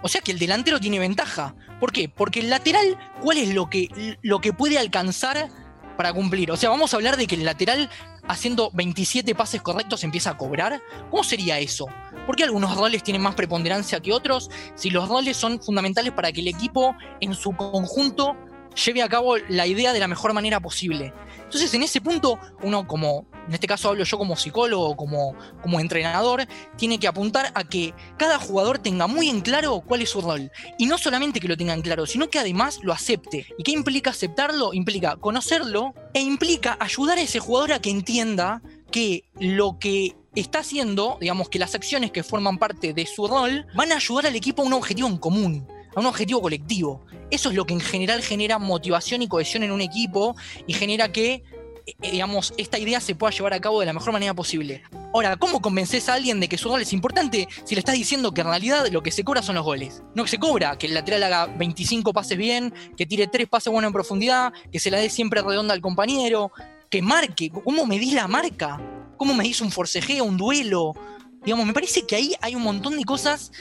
O 0.02 0.08
sea 0.08 0.20
que 0.20 0.32
el 0.32 0.38
delantero 0.38 0.80
tiene 0.80 0.98
ventaja. 0.98 1.54
¿Por 1.78 1.92
qué? 1.92 2.08
Porque 2.08 2.40
el 2.40 2.50
lateral, 2.50 2.98
¿cuál 3.20 3.38
es 3.38 3.54
lo 3.54 3.70
que, 3.70 4.16
lo 4.22 4.40
que 4.40 4.52
puede 4.52 4.78
alcanzar 4.78 5.48
para 5.96 6.12
cumplir? 6.12 6.50
O 6.50 6.56
sea, 6.56 6.70
vamos 6.70 6.92
a 6.92 6.96
hablar 6.96 7.16
de 7.16 7.26
que 7.26 7.36
el 7.36 7.44
lateral 7.44 7.88
haciendo 8.28 8.70
27 8.72 9.34
pases 9.34 9.62
correctos 9.62 10.04
empieza 10.04 10.30
a 10.30 10.36
cobrar? 10.36 10.82
¿Cómo 11.10 11.24
sería 11.24 11.58
eso? 11.58 11.86
¿Por 12.26 12.36
qué 12.36 12.44
algunos 12.44 12.76
roles 12.76 13.02
tienen 13.02 13.22
más 13.22 13.34
preponderancia 13.34 14.00
que 14.00 14.12
otros? 14.12 14.50
Si 14.74 14.90
los 14.90 15.08
roles 15.08 15.36
son 15.36 15.60
fundamentales 15.60 16.12
para 16.12 16.32
que 16.32 16.40
el 16.40 16.48
equipo 16.48 16.94
en 17.20 17.34
su 17.34 17.52
conjunto 17.52 18.36
lleve 18.74 19.02
a 19.02 19.08
cabo 19.08 19.36
la 19.48 19.66
idea 19.66 19.92
de 19.92 20.00
la 20.00 20.08
mejor 20.08 20.32
manera 20.32 20.60
posible. 20.60 21.12
Entonces, 21.44 21.72
en 21.74 21.82
ese 21.82 22.00
punto, 22.00 22.38
uno 22.62 22.86
como, 22.86 23.26
en 23.46 23.54
este 23.54 23.66
caso 23.66 23.90
hablo 23.90 24.04
yo 24.04 24.16
como 24.16 24.36
psicólogo, 24.36 24.96
como, 24.96 25.34
como 25.60 25.80
entrenador, 25.80 26.46
tiene 26.76 26.98
que 26.98 27.06
apuntar 27.06 27.52
a 27.54 27.64
que 27.64 27.94
cada 28.16 28.38
jugador 28.38 28.78
tenga 28.78 29.06
muy 29.06 29.28
en 29.28 29.42
claro 29.42 29.82
cuál 29.86 30.02
es 30.02 30.10
su 30.10 30.22
rol. 30.22 30.50
Y 30.78 30.86
no 30.86 30.96
solamente 30.96 31.40
que 31.40 31.48
lo 31.48 31.56
tenga 31.56 31.74
en 31.74 31.82
claro, 31.82 32.06
sino 32.06 32.30
que 32.30 32.38
además 32.38 32.80
lo 32.82 32.92
acepte. 32.92 33.46
¿Y 33.58 33.62
qué 33.62 33.72
implica 33.72 34.10
aceptarlo? 34.10 34.72
Implica 34.72 35.16
conocerlo 35.16 35.94
e 36.14 36.20
implica 36.20 36.76
ayudar 36.80 37.18
a 37.18 37.22
ese 37.22 37.38
jugador 37.38 37.74
a 37.74 37.80
que 37.80 37.90
entienda 37.90 38.62
que 38.90 39.24
lo 39.38 39.78
que 39.78 40.16
está 40.34 40.60
haciendo, 40.60 41.18
digamos 41.20 41.50
que 41.50 41.58
las 41.58 41.74
acciones 41.74 42.12
que 42.12 42.22
forman 42.22 42.58
parte 42.58 42.94
de 42.94 43.06
su 43.06 43.26
rol, 43.28 43.66
van 43.74 43.92
a 43.92 43.96
ayudar 43.96 44.26
al 44.26 44.36
equipo 44.36 44.62
a 44.62 44.64
un 44.64 44.72
objetivo 44.72 45.08
en 45.08 45.18
común 45.18 45.66
a 45.94 46.00
un 46.00 46.06
objetivo 46.06 46.40
colectivo. 46.40 47.04
Eso 47.30 47.48
es 47.48 47.54
lo 47.54 47.64
que 47.64 47.74
en 47.74 47.80
general 47.80 48.22
genera 48.22 48.58
motivación 48.58 49.22
y 49.22 49.28
cohesión 49.28 49.62
en 49.62 49.72
un 49.72 49.80
equipo 49.80 50.36
y 50.66 50.74
genera 50.74 51.12
que, 51.12 51.42
eh, 51.86 52.10
digamos, 52.10 52.52
esta 52.56 52.78
idea 52.78 53.00
se 53.00 53.14
pueda 53.14 53.32
llevar 53.32 53.54
a 53.54 53.60
cabo 53.60 53.80
de 53.80 53.86
la 53.86 53.92
mejor 53.92 54.12
manera 54.12 54.34
posible. 54.34 54.82
Ahora, 55.14 55.36
¿cómo 55.36 55.60
convences 55.60 56.08
a 56.08 56.14
alguien 56.14 56.40
de 56.40 56.48
que 56.48 56.58
su 56.58 56.68
rol 56.68 56.82
es 56.82 56.92
importante 56.92 57.48
si 57.64 57.74
le 57.74 57.80
estás 57.80 57.94
diciendo 57.94 58.32
que 58.32 58.40
en 58.40 58.48
realidad 58.48 58.86
lo 58.90 59.02
que 59.02 59.10
se 59.10 59.24
cobra 59.24 59.42
son 59.42 59.54
los 59.54 59.64
goles? 59.64 60.02
No 60.14 60.24
que 60.24 60.30
se 60.30 60.38
cobra, 60.38 60.78
que 60.78 60.86
el 60.86 60.94
lateral 60.94 61.22
haga 61.22 61.46
25 61.46 62.12
pases 62.12 62.38
bien, 62.38 62.72
que 62.96 63.06
tire 63.06 63.26
3 63.26 63.48
pases 63.48 63.72
buenos 63.72 63.88
en 63.88 63.92
profundidad, 63.92 64.52
que 64.70 64.78
se 64.78 64.90
la 64.90 64.98
dé 64.98 65.10
siempre 65.10 65.42
redonda 65.42 65.74
al 65.74 65.80
compañero, 65.80 66.52
que 66.90 67.02
marque. 67.02 67.50
¿Cómo 67.50 67.86
medís 67.86 68.14
la 68.14 68.28
marca? 68.28 68.80
¿Cómo 69.16 69.34
medís 69.34 69.60
un 69.60 69.70
forcejeo, 69.70 70.24
un 70.24 70.36
duelo? 70.36 70.94
Digamos, 71.44 71.66
me 71.66 71.72
parece 71.72 72.06
que 72.06 72.16
ahí 72.16 72.34
hay 72.40 72.54
un 72.54 72.62
montón 72.62 72.96
de 72.96 73.04
cosas 73.04 73.52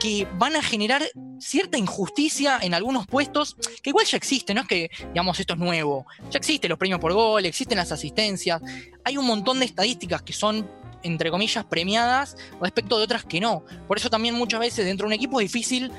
que 0.00 0.26
van 0.34 0.56
a 0.56 0.62
generar 0.62 1.02
cierta 1.40 1.78
injusticia 1.78 2.58
en 2.60 2.74
algunos 2.74 3.06
puestos, 3.06 3.56
que 3.82 3.90
igual 3.90 4.06
ya 4.06 4.16
existe, 4.16 4.54
no 4.54 4.62
es 4.62 4.68
que, 4.68 4.90
digamos, 5.08 5.38
esto 5.40 5.54
es 5.54 5.58
nuevo, 5.58 6.06
ya 6.30 6.38
existen 6.38 6.68
los 6.68 6.78
premios 6.78 7.00
por 7.00 7.12
gol, 7.12 7.44
existen 7.46 7.78
las 7.78 7.92
asistencias, 7.92 8.60
hay 9.04 9.16
un 9.16 9.26
montón 9.26 9.58
de 9.58 9.66
estadísticas 9.66 10.22
que 10.22 10.32
son, 10.32 10.68
entre 11.02 11.30
comillas, 11.30 11.64
premiadas 11.64 12.36
respecto 12.60 12.98
de 12.98 13.04
otras 13.04 13.24
que 13.24 13.40
no. 13.40 13.64
Por 13.86 13.98
eso 13.98 14.10
también 14.10 14.34
muchas 14.34 14.60
veces 14.60 14.84
dentro 14.84 15.04
de 15.04 15.08
un 15.08 15.12
equipo 15.14 15.40
es 15.40 15.52
difícil 15.52 15.90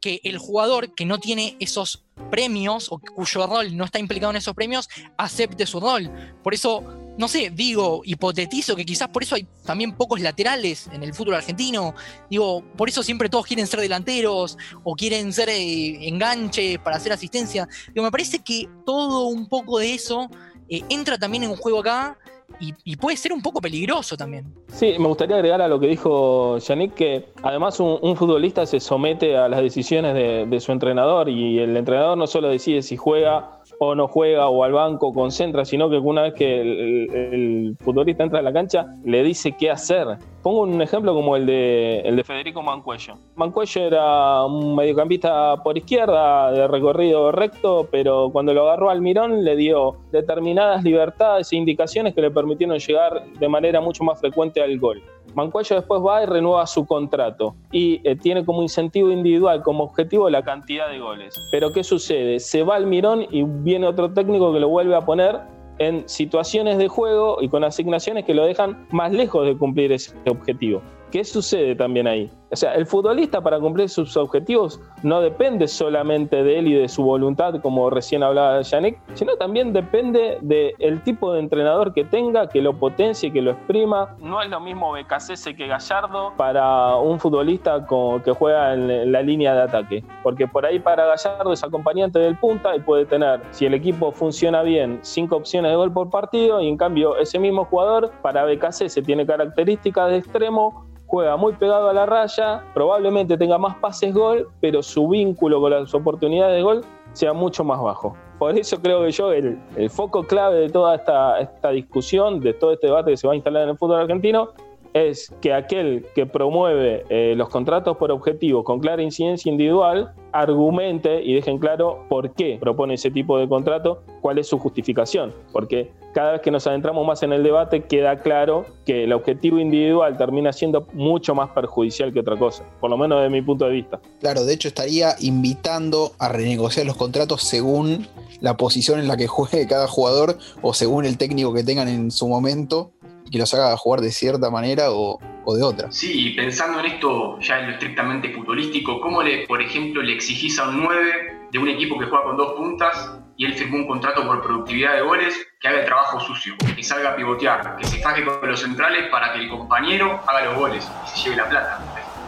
que 0.00 0.20
el 0.24 0.38
jugador 0.38 0.94
que 0.94 1.04
no 1.04 1.18
tiene 1.18 1.56
esos 1.60 2.04
premios 2.30 2.88
o 2.90 2.98
cuyo 2.98 3.46
rol 3.46 3.76
no 3.76 3.84
está 3.84 3.98
implicado 3.98 4.30
en 4.30 4.36
esos 4.36 4.54
premios 4.54 4.88
acepte 5.16 5.66
su 5.66 5.80
rol. 5.80 6.10
Por 6.42 6.54
eso 6.54 6.84
no 7.18 7.26
sé, 7.26 7.50
digo, 7.50 8.02
hipotetizo 8.04 8.76
que 8.76 8.86
quizás 8.86 9.08
por 9.08 9.24
eso 9.24 9.34
hay 9.34 9.44
también 9.64 9.96
pocos 9.96 10.20
laterales 10.20 10.88
en 10.92 11.02
el 11.02 11.12
fútbol 11.12 11.34
argentino. 11.34 11.92
Digo, 12.30 12.62
por 12.76 12.88
eso 12.88 13.02
siempre 13.02 13.28
todos 13.28 13.44
quieren 13.44 13.66
ser 13.66 13.80
delanteros 13.80 14.56
o 14.84 14.94
quieren 14.94 15.32
ser 15.32 15.48
eh, 15.48 16.06
enganches 16.06 16.78
para 16.78 16.96
hacer 16.96 17.12
asistencia. 17.12 17.68
Digo, 17.92 18.04
me 18.04 18.12
parece 18.12 18.38
que 18.38 18.68
todo 18.86 19.26
un 19.26 19.48
poco 19.48 19.80
de 19.80 19.94
eso 19.94 20.30
eh, 20.68 20.82
entra 20.88 21.18
también 21.18 21.44
en 21.44 21.50
un 21.50 21.56
juego 21.56 21.80
acá 21.80 22.16
y, 22.60 22.96
puede 22.96 23.16
ser 23.16 23.32
un 23.32 23.42
poco 23.42 23.60
peligroso 23.60 24.16
también. 24.16 24.52
Sí, 24.68 24.96
me 24.98 25.06
gustaría 25.06 25.36
agregar 25.36 25.62
a 25.62 25.68
lo 25.68 25.78
que 25.78 25.86
dijo 25.86 26.58
Yannick 26.58 26.94
que 26.94 27.26
además 27.42 27.78
un, 27.78 28.16
futbolista 28.16 28.66
se 28.66 28.80
somete 28.80 29.36
a 29.36 29.48
las 29.48 29.60
decisiones 29.60 30.14
de, 30.14 30.60
su 30.60 30.72
entrenador 30.72 31.28
y 31.28 31.58
el 31.58 31.76
entrenador 31.76 32.18
no 32.18 32.26
solo 32.26 32.48
decide 32.48 32.82
si 32.82 32.96
juega 32.96 33.57
o 33.78 33.94
no 33.94 34.08
juega 34.08 34.48
o 34.48 34.64
al 34.64 34.72
banco 34.72 35.12
concentra, 35.12 35.64
sino 35.64 35.88
que 35.88 35.98
una 35.98 36.22
vez 36.22 36.34
que 36.34 36.60
el, 36.60 37.76
futbolista 37.80 38.24
entra 38.24 38.40
a 38.40 38.42
la 38.42 38.52
cancha 38.52 38.86
le 39.04 39.22
dice 39.22 39.54
qué 39.58 39.70
hacer. 39.70 40.06
Pongo 40.42 40.62
un 40.62 40.80
ejemplo 40.80 41.14
como 41.14 41.36
el 41.36 41.46
de, 41.46 42.00
el 42.00 42.16
de 42.16 42.24
Federico 42.24 42.62
Mancuello. 42.62 43.14
Mancuello 43.36 43.82
era 43.82 44.44
un 44.44 44.74
mediocampista 44.74 45.62
por 45.62 45.76
izquierda, 45.76 46.52
de 46.52 46.66
recorrido 46.68 47.30
recto, 47.32 47.88
pero 47.90 48.30
cuando 48.30 48.54
lo 48.54 48.62
agarró 48.62 48.90
Almirón 48.90 49.44
le 49.44 49.56
dio 49.56 49.96
determinadas 50.10 50.82
libertades 50.82 51.52
e 51.52 51.56
indicaciones 51.56 52.14
que 52.14 52.22
le 52.22 52.30
permitieron 52.30 52.78
llegar 52.78 53.24
de 53.38 53.48
manera 53.48 53.80
mucho 53.80 54.04
más 54.04 54.20
frecuente 54.20 54.62
al 54.62 54.78
gol. 54.78 55.02
Mancuello 55.34 55.76
después 55.76 56.02
va 56.02 56.22
y 56.22 56.26
renueva 56.26 56.66
su 56.66 56.86
contrato 56.86 57.54
y 57.70 58.00
eh, 58.04 58.16
tiene 58.16 58.44
como 58.44 58.62
incentivo 58.62 59.10
individual, 59.10 59.62
como 59.62 59.84
objetivo, 59.84 60.28
la 60.30 60.42
cantidad 60.42 60.88
de 60.88 60.98
goles. 60.98 61.34
Pero 61.50 61.72
¿qué 61.72 61.84
sucede? 61.84 62.40
Se 62.40 62.62
va 62.62 62.76
al 62.76 62.86
Mirón 62.86 63.26
y 63.30 63.42
viene 63.68 63.86
otro 63.86 64.10
técnico 64.14 64.50
que 64.50 64.60
lo 64.60 64.68
vuelve 64.70 64.96
a 64.96 65.04
poner 65.04 65.40
en 65.78 66.08
situaciones 66.08 66.78
de 66.78 66.88
juego 66.88 67.36
y 67.42 67.50
con 67.50 67.64
asignaciones 67.64 68.24
que 68.24 68.32
lo 68.32 68.46
dejan 68.46 68.86
más 68.90 69.12
lejos 69.12 69.44
de 69.44 69.58
cumplir 69.58 69.92
ese 69.92 70.14
objetivo. 70.26 70.80
¿Qué 71.10 71.24
sucede 71.24 71.74
también 71.74 72.06
ahí? 72.06 72.30
O 72.50 72.56
sea, 72.56 72.74
el 72.74 72.86
futbolista 72.86 73.42
para 73.42 73.60
cumplir 73.60 73.88
sus 73.88 74.16
objetivos 74.16 74.80
no 75.02 75.20
depende 75.20 75.68
solamente 75.68 76.42
de 76.42 76.58
él 76.58 76.68
y 76.68 76.74
de 76.74 76.88
su 76.88 77.02
voluntad, 77.02 77.60
como 77.60 77.90
recién 77.90 78.22
hablaba 78.22 78.60
Yannick, 78.62 78.98
sino 79.14 79.36
también 79.36 79.72
depende 79.72 80.38
del 80.40 81.02
tipo 81.02 81.32
de 81.32 81.40
entrenador 81.40 81.92
que 81.92 82.04
tenga, 82.04 82.48
que 82.48 82.62
lo 82.62 82.78
potencie, 82.78 83.32
que 83.32 83.42
lo 83.42 83.50
exprima. 83.50 84.16
No 84.18 84.40
es 84.40 84.48
lo 84.48 84.60
mismo 84.60 84.92
Becasese 84.92 85.54
que 85.54 85.66
Gallardo 85.66 86.32
para 86.36 86.96
un 86.96 87.20
futbolista 87.20 87.86
que 88.24 88.32
juega 88.32 88.74
en 88.74 89.12
la 89.12 89.22
línea 89.22 89.54
de 89.54 89.62
ataque, 89.62 90.04
porque 90.22 90.46
por 90.46 90.64
ahí 90.64 90.78
para 90.78 91.04
Gallardo 91.04 91.52
es 91.52 91.62
acompañante 91.62 92.18
del 92.18 92.36
punta 92.36 92.74
y 92.74 92.80
puede 92.80 93.04
tener, 93.04 93.40
si 93.50 93.66
el 93.66 93.74
equipo 93.74 94.10
funciona 94.12 94.62
bien, 94.62 95.00
cinco 95.02 95.36
opciones 95.36 95.70
de 95.70 95.76
gol 95.76 95.92
por 95.92 96.08
partido 96.08 96.60
y 96.62 96.68
en 96.68 96.76
cambio 96.78 97.16
ese 97.18 97.38
mismo 97.38 97.66
jugador 97.66 98.10
para 98.22 98.44
Becasese 98.44 99.02
tiene 99.02 99.26
características 99.26 100.10
de 100.10 100.16
extremo 100.18 100.88
juega 101.08 101.36
muy 101.36 101.54
pegado 101.54 101.88
a 101.88 101.92
la 101.92 102.06
raya, 102.06 102.62
probablemente 102.74 103.36
tenga 103.36 103.58
más 103.58 103.76
pases 103.78 104.14
gol, 104.14 104.48
pero 104.60 104.82
su 104.82 105.08
vínculo 105.08 105.60
con 105.60 105.72
las 105.72 105.92
oportunidades 105.94 106.56
de 106.56 106.62
gol 106.62 106.84
sea 107.12 107.32
mucho 107.32 107.64
más 107.64 107.80
bajo. 107.80 108.14
Por 108.38 108.56
eso 108.56 108.80
creo 108.80 109.02
que 109.02 109.10
yo 109.10 109.32
el, 109.32 109.58
foco 109.90 110.22
clave 110.22 110.60
de 110.60 110.68
toda 110.68 110.94
esta, 110.94 111.40
esta 111.40 111.70
discusión, 111.70 112.40
de 112.40 112.52
todo 112.54 112.72
este 112.72 112.86
debate 112.86 113.10
que 113.10 113.16
se 113.16 113.26
va 113.26 113.32
a 113.32 113.36
instalar 113.36 113.64
en 113.64 113.70
el 113.70 113.78
fútbol 113.78 114.02
argentino, 114.02 114.50
es 114.94 115.32
que 115.40 115.52
aquel 115.52 116.06
que 116.14 116.26
promueve 116.26 117.04
eh, 117.08 117.34
los 117.36 117.48
contratos 117.48 117.96
por 117.96 118.10
objetivo 118.10 118.64
con 118.64 118.80
clara 118.80 119.02
incidencia 119.02 119.50
individual 119.50 120.12
argumente 120.32 121.22
y 121.22 121.34
dejen 121.34 121.58
claro 121.58 122.04
por 122.08 122.32
qué 122.34 122.58
propone 122.60 122.94
ese 122.94 123.10
tipo 123.10 123.38
de 123.38 123.48
contrato, 123.48 124.02
cuál 124.20 124.38
es 124.38 124.46
su 124.46 124.58
justificación, 124.58 125.34
porque 125.52 125.90
cada 126.14 126.32
vez 126.32 126.40
que 126.40 126.50
nos 126.50 126.66
adentramos 126.66 127.06
más 127.06 127.22
en 127.22 127.32
el 127.32 127.42
debate 127.42 127.84
queda 127.84 128.20
claro 128.20 128.66
que 128.84 129.04
el 129.04 129.12
objetivo 129.12 129.58
individual 129.58 130.16
termina 130.16 130.52
siendo 130.52 130.86
mucho 130.92 131.34
más 131.34 131.50
perjudicial 131.50 132.12
que 132.12 132.20
otra 132.20 132.36
cosa, 132.36 132.64
por 132.80 132.90
lo 132.90 132.96
menos 132.96 133.20
desde 133.20 133.30
mi 133.30 133.42
punto 133.42 133.66
de 133.66 133.72
vista. 133.72 134.00
Claro, 134.20 134.44
de 134.44 134.54
hecho 134.54 134.68
estaría 134.68 135.14
invitando 135.20 136.12
a 136.18 136.28
renegociar 136.28 136.86
los 136.86 136.96
contratos 136.96 137.42
según 137.42 138.06
la 138.40 138.56
posición 138.56 138.98
en 138.98 139.08
la 139.08 139.16
que 139.16 139.26
juegue 139.26 139.66
cada 139.66 139.88
jugador 139.88 140.38
o 140.62 140.74
según 140.74 141.04
el 141.04 141.18
técnico 141.18 141.52
que 141.52 141.64
tengan 141.64 141.88
en 141.88 142.10
su 142.10 142.28
momento 142.28 142.92
que 143.30 143.38
los 143.38 143.52
haga 143.54 143.76
jugar 143.76 144.00
de 144.00 144.10
cierta 144.10 144.50
manera 144.50 144.90
o, 144.90 145.18
de 145.56 145.62
otra. 145.62 145.90
Sí, 145.90 146.34
pensando 146.36 146.80
en 146.80 146.86
esto 146.86 147.38
ya 147.40 147.60
en 147.60 147.68
lo 147.68 147.72
estrictamente 147.72 148.30
futbolístico, 148.34 149.00
¿cómo 149.00 149.22
le, 149.22 149.46
por 149.46 149.62
ejemplo, 149.62 150.02
le 150.02 150.12
exigís 150.12 150.58
a 150.58 150.68
un 150.68 150.82
9 150.82 151.48
de 151.50 151.58
un 151.58 151.68
equipo 151.68 151.98
que 151.98 152.04
juega 152.04 152.24
con 152.24 152.36
dos 152.36 152.52
puntas 152.52 153.12
y 153.38 153.46
él 153.46 153.54
firmó 153.54 153.78
un 153.78 153.86
contrato 153.86 154.26
por 154.26 154.42
productividad 154.42 154.96
de 154.96 155.02
goles 155.02 155.34
que 155.58 155.68
haga 155.68 155.80
el 155.80 155.86
trabajo 155.86 156.20
sucio, 156.20 156.54
que 156.76 156.82
salga 156.82 157.12
a 157.12 157.16
pivotear, 157.16 157.76
que 157.76 157.86
se 157.86 157.98
faje 158.02 158.24
con 158.24 158.46
los 158.46 158.60
centrales 158.60 159.08
para 159.10 159.32
que 159.32 159.38
el 159.38 159.48
compañero 159.48 160.20
haga 160.26 160.44
los 160.44 160.56
goles 160.56 160.86
y 161.06 161.08
se 161.08 161.24
lleve 161.24 161.36
la 161.36 161.48
plata? 161.48 161.80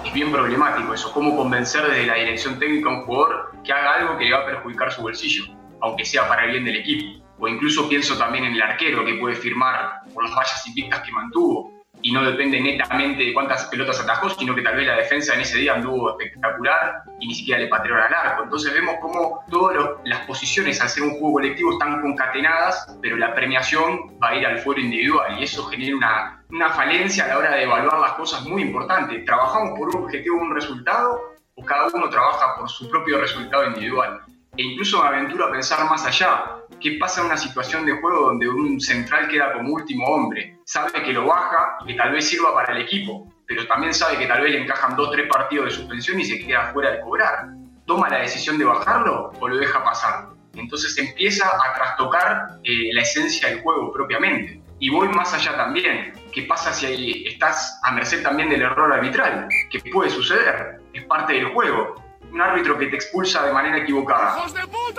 Es 0.02 0.12
bien 0.14 0.32
problemático 0.32 0.94
eso, 0.94 1.12
cómo 1.12 1.36
convencer 1.36 1.82
desde 1.82 2.06
la 2.06 2.14
dirección 2.14 2.58
técnica 2.58 2.88
a 2.88 2.92
un 2.92 3.02
jugador 3.04 3.52
que 3.62 3.72
haga 3.72 3.96
algo 3.96 4.16
que 4.16 4.24
le 4.24 4.32
va 4.32 4.38
a 4.38 4.46
perjudicar 4.46 4.90
su 4.90 5.02
bolsillo, 5.02 5.44
aunque 5.82 6.06
sea 6.06 6.26
para 6.26 6.46
el 6.46 6.52
bien 6.52 6.64
del 6.64 6.76
equipo 6.76 7.19
o 7.40 7.48
incluso 7.48 7.88
pienso 7.88 8.16
también 8.16 8.44
en 8.44 8.54
el 8.54 8.62
arquero 8.62 9.04
que 9.04 9.14
puede 9.14 9.34
firmar 9.34 10.02
por 10.12 10.24
las 10.24 10.32
vallas 10.34 10.66
invictas 10.66 11.00
que 11.00 11.12
mantuvo 11.12 11.80
y 12.02 12.12
no 12.12 12.24
depende 12.24 12.60
netamente 12.60 13.24
de 13.24 13.34
cuántas 13.34 13.64
pelotas 13.66 14.00
atajó, 14.00 14.30
sino 14.30 14.54
que 14.54 14.62
tal 14.62 14.76
vez 14.76 14.86
la 14.86 14.96
defensa 14.96 15.34
en 15.34 15.40
ese 15.40 15.58
día 15.58 15.74
anduvo 15.74 16.10
espectacular 16.10 17.02
y 17.18 17.28
ni 17.28 17.34
siquiera 17.34 17.60
le 17.60 17.68
pateó 17.68 17.94
al 17.94 18.14
arco. 18.14 18.44
Entonces 18.44 18.72
vemos 18.72 18.96
cómo 19.00 19.44
todas 19.50 19.76
las 20.04 20.20
posiciones 20.26 20.80
al 20.80 20.88
ser 20.88 21.02
un 21.02 21.10
juego 21.10 21.34
colectivo 21.34 21.72
están 21.72 22.00
concatenadas, 22.00 22.96
pero 23.02 23.16
la 23.16 23.34
premiación 23.34 24.18
va 24.22 24.30
a 24.30 24.36
ir 24.36 24.46
al 24.46 24.58
fuero 24.58 24.80
individual 24.80 25.38
y 25.38 25.44
eso 25.44 25.64
genera 25.64 25.96
una, 25.96 26.44
una 26.50 26.70
falencia 26.70 27.24
a 27.24 27.28
la 27.28 27.38
hora 27.38 27.50
de 27.56 27.64
evaluar 27.64 27.98
las 27.98 28.12
cosas 28.12 28.42
muy 28.46 28.62
importante. 28.62 29.18
¿Trabajamos 29.20 29.78
por 29.78 29.94
un 29.94 30.04
objetivo, 30.04 30.40
un 30.40 30.54
resultado 30.54 31.20
o 31.54 31.64
cada 31.64 31.88
uno 31.92 32.08
trabaja 32.08 32.56
por 32.58 32.68
su 32.70 32.88
propio 32.88 33.20
resultado 33.20 33.66
individual? 33.66 34.20
E 34.60 34.62
incluso 34.62 35.02
aventuro 35.02 35.46
a 35.46 35.50
pensar 35.50 35.88
más 35.88 36.04
allá 36.04 36.60
¿Qué 36.80 36.98
pasa 37.00 37.22
en 37.22 37.28
una 37.28 37.36
situación 37.38 37.86
de 37.86 37.92
juego 37.92 38.26
donde 38.26 38.46
un 38.46 38.78
central 38.78 39.28
queda 39.28 39.54
como 39.54 39.72
último 39.72 40.04
hombre? 40.06 40.58
Sabe 40.66 41.02
que 41.02 41.14
lo 41.14 41.26
baja 41.26 41.78
y 41.82 41.88
que 41.88 41.94
tal 41.94 42.12
vez 42.12 42.28
sirva 42.28 42.54
para 42.54 42.74
el 42.74 42.82
equipo, 42.82 43.26
pero 43.46 43.66
también 43.66 43.94
sabe 43.94 44.18
que 44.18 44.26
tal 44.26 44.42
vez 44.42 44.52
le 44.52 44.62
encajan 44.62 44.96
dos 44.96 45.10
tres 45.12 45.28
partidos 45.28 45.64
de 45.66 45.70
suspensión 45.72 46.20
y 46.20 46.24
se 46.24 46.38
queda 46.38 46.72
fuera 46.74 46.90
de 46.92 47.00
cobrar. 47.00 47.48
¿Toma 47.86 48.10
la 48.10 48.18
decisión 48.18 48.58
de 48.58 48.66
bajarlo 48.66 49.30
o 49.40 49.48
lo 49.48 49.56
deja 49.56 49.82
pasar? 49.82 50.28
Entonces 50.54 50.96
empieza 50.98 51.46
a 51.46 51.74
trastocar 51.74 52.58
eh, 52.62 52.90
la 52.92 53.00
esencia 53.00 53.48
del 53.48 53.62
juego 53.62 53.92
propiamente. 53.92 54.62
Y 54.78 54.90
voy 54.90 55.08
más 55.08 55.32
allá 55.32 55.56
también. 55.56 56.12
¿Qué 56.32 56.42
pasa 56.42 56.72
si 56.72 57.24
estás 57.26 57.80
a 57.82 57.92
merced 57.92 58.22
también 58.22 58.50
del 58.50 58.62
error 58.62 58.92
arbitral? 58.92 59.48
¿Qué 59.70 59.80
puede 59.90 60.10
suceder? 60.10 60.80
Es 60.92 61.04
parte 61.04 61.34
del 61.34 61.46
juego. 61.46 62.09
Un 62.32 62.40
árbitro 62.40 62.78
que 62.78 62.86
te 62.86 62.96
expulsa 62.96 63.44
de 63.44 63.52
manera 63.52 63.78
equivocada 63.78 64.44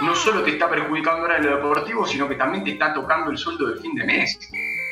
no 0.01 0.15
solo 0.15 0.43
te 0.43 0.51
está 0.51 0.69
perjudicando 0.69 1.21
ahora 1.21 1.37
en 1.37 1.45
lo 1.45 1.55
deportivo, 1.57 2.05
sino 2.05 2.27
que 2.27 2.35
también 2.35 2.63
te 2.63 2.71
está 2.71 2.93
tocando 2.93 3.31
el 3.31 3.37
sueldo 3.37 3.67
de 3.67 3.81
fin 3.81 3.95
de 3.95 4.05
mes. 4.05 4.39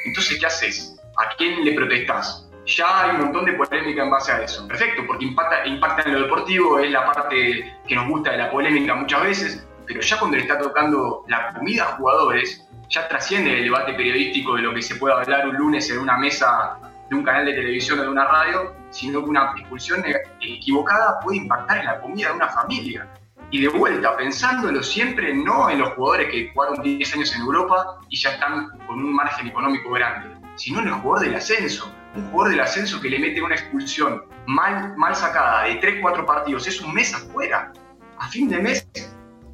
Entonces, 0.05 0.39
¿qué 0.39 0.45
haces? 0.45 0.95
¿A 1.17 1.35
quién 1.35 1.63
le 1.65 1.73
protestas? 1.73 2.47
Ya 2.65 3.03
hay 3.03 3.11
un 3.11 3.21
montón 3.21 3.45
de 3.45 3.53
polémica 3.53 4.03
en 4.03 4.11
base 4.11 4.31
a 4.31 4.43
eso. 4.43 4.67
Perfecto, 4.67 5.03
porque 5.07 5.25
impacta, 5.25 5.65
impacta 5.65 6.03
en 6.03 6.13
lo 6.13 6.21
deportivo, 6.21 6.79
es 6.79 6.91
la 6.91 7.11
parte 7.11 7.77
que 7.87 7.95
nos 7.95 8.07
gusta 8.07 8.31
de 8.31 8.37
la 8.37 8.51
polémica 8.51 8.95
muchas 8.95 9.23
veces, 9.23 9.67
pero 9.85 10.01
ya 10.01 10.19
cuando 10.19 10.37
le 10.37 10.43
está 10.43 10.59
tocando 10.59 11.23
la 11.27 11.53
comida 11.53 11.83
a 11.83 11.87
jugadores, 11.97 12.67
ya 12.89 13.07
trasciende 13.07 13.57
el 13.57 13.63
debate 13.65 13.93
periodístico 13.93 14.55
de 14.55 14.61
lo 14.61 14.73
que 14.73 14.81
se 14.81 14.95
puede 14.95 15.15
hablar 15.15 15.47
un 15.47 15.55
lunes 15.55 15.89
en 15.89 15.99
una 15.99 16.17
mesa 16.17 16.77
de 17.09 17.15
un 17.15 17.23
canal 17.23 17.45
de 17.45 17.53
televisión 17.53 17.99
o 17.99 18.03
de 18.03 18.09
una 18.09 18.25
radio, 18.25 18.75
sino 18.91 19.23
que 19.23 19.29
una 19.29 19.53
expulsión 19.57 20.03
equivocada 20.41 21.19
puede 21.19 21.37
impactar 21.37 21.79
en 21.79 21.85
la 21.85 22.01
comida 22.01 22.29
de 22.29 22.35
una 22.35 22.49
familia. 22.49 23.07
Y 23.51 23.61
de 23.61 23.69
vuelta, 23.69 24.15
pensándolo 24.15 24.83
siempre 24.83 25.33
no 25.33 25.69
en 25.69 25.79
los 25.79 25.89
jugadores 25.93 26.31
que 26.31 26.51
jugaron 26.53 26.83
10 26.83 27.13
años 27.15 27.33
en 27.35 27.41
Europa 27.41 27.97
y 28.09 28.17
ya 28.17 28.31
están 28.31 28.69
con 28.85 28.99
un 28.99 29.13
margen 29.13 29.47
económico 29.47 29.89
grande, 29.91 30.35
sino 30.55 30.79
en 30.81 30.87
el 30.87 30.93
jugador 30.93 31.25
del 31.25 31.35
ascenso. 31.35 31.91
Un 32.15 32.29
jugador 32.29 32.51
del 32.51 32.59
ascenso 32.59 33.01
que 33.01 33.09
le 33.09 33.19
mete 33.19 33.41
una 33.41 33.55
expulsión 33.55 34.23
mal, 34.45 34.95
mal 34.97 35.15
sacada 35.15 35.63
de 35.63 35.81
3-4 35.81 36.25
partidos, 36.25 36.67
es 36.67 36.81
un 36.81 36.93
mes 36.93 37.13
afuera. 37.13 37.71
A 38.19 38.27
fin 38.27 38.49
de 38.49 38.59
mes, 38.59 38.87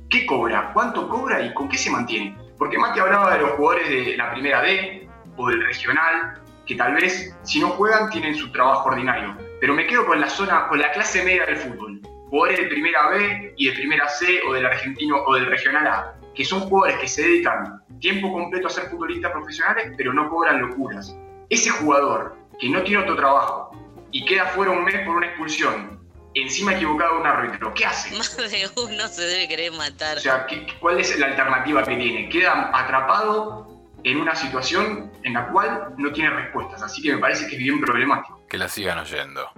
¿qué 0.09 0.25
cobra? 0.25 0.71
¿Cuánto 0.73 1.07
cobra 1.07 1.41
y 1.41 1.53
con 1.53 1.69
qué 1.69 1.77
se 1.77 1.89
mantiene? 1.89 2.37
Porque 2.57 2.77
Mati 2.77 2.99
hablaba 2.99 3.33
de 3.33 3.41
los 3.41 3.51
jugadores 3.51 3.89
de 3.89 4.17
la 4.17 4.31
primera 4.31 4.61
D 4.61 5.09
o 5.37 5.49
del 5.49 5.65
regional, 5.65 6.41
que 6.65 6.75
tal 6.75 6.93
vez 6.93 7.35
si 7.43 7.59
no 7.59 7.69
juegan 7.71 8.09
tienen 8.09 8.35
su 8.35 8.51
trabajo 8.51 8.89
ordinario. 8.89 9.37
Pero 9.59 9.73
me 9.73 9.87
quedo 9.87 10.05
con 10.05 10.19
la 10.19 10.29
zona, 10.29 10.67
con 10.67 10.79
la 10.79 10.91
clase 10.91 11.23
media 11.23 11.45
del 11.45 11.57
fútbol. 11.57 12.01
Jugadores 12.29 12.59
de 12.59 12.67
primera 12.67 13.09
B 13.09 13.53
y 13.57 13.67
de 13.67 13.73
primera 13.73 14.07
C 14.09 14.41
o 14.47 14.53
del 14.53 14.65
argentino 14.65 15.17
o 15.25 15.35
del 15.35 15.45
regional 15.45 15.87
A, 15.87 16.15
que 16.33 16.43
son 16.43 16.61
jugadores 16.61 16.99
que 16.99 17.07
se 17.07 17.21
dedican 17.21 17.81
tiempo 17.99 18.31
completo 18.31 18.67
a 18.67 18.69
ser 18.69 18.89
futbolistas 18.89 19.31
profesionales, 19.31 19.93
pero 19.95 20.13
no 20.13 20.29
cobran 20.29 20.61
locuras. 20.61 21.15
Ese 21.49 21.69
jugador 21.69 22.35
que 22.59 22.69
no 22.69 22.81
tiene 22.83 23.03
otro 23.03 23.15
trabajo 23.15 23.71
y 24.11 24.25
queda 24.25 24.45
fuera 24.47 24.71
un 24.71 24.83
mes 24.83 25.05
por 25.05 25.15
una 25.15 25.27
expulsión 25.27 25.95
encima 26.35 26.73
equivocado 26.73 27.19
un 27.19 27.25
árbitro, 27.25 27.73
¿qué 27.73 27.85
hace? 27.85 28.15
Más 28.17 28.35
de 28.37 28.69
uno 28.75 29.07
se 29.07 29.21
debe 29.21 29.47
querer 29.47 29.71
matar. 29.71 30.17
O 30.17 30.19
sea, 30.19 30.45
¿cuál 30.79 30.99
es 30.99 31.17
la 31.17 31.27
alternativa 31.27 31.83
que 31.83 31.95
tiene? 31.95 32.29
Queda 32.29 32.71
atrapado 32.73 33.74
en 34.05 34.17
una 34.17 34.35
situación 34.35 35.11
en 35.23 35.33
la 35.33 35.47
cual 35.47 35.95
no 35.97 36.11
tiene 36.13 36.29
respuestas, 36.29 36.83
así 36.83 37.01
que 37.01 37.13
me 37.13 37.17
parece 37.17 37.47
que 37.47 37.55
es 37.55 37.57
bien 37.57 37.81
problemático. 37.81 38.45
Que 38.47 38.59
la 38.59 38.69
sigan 38.69 38.99
oyendo. 38.99 39.49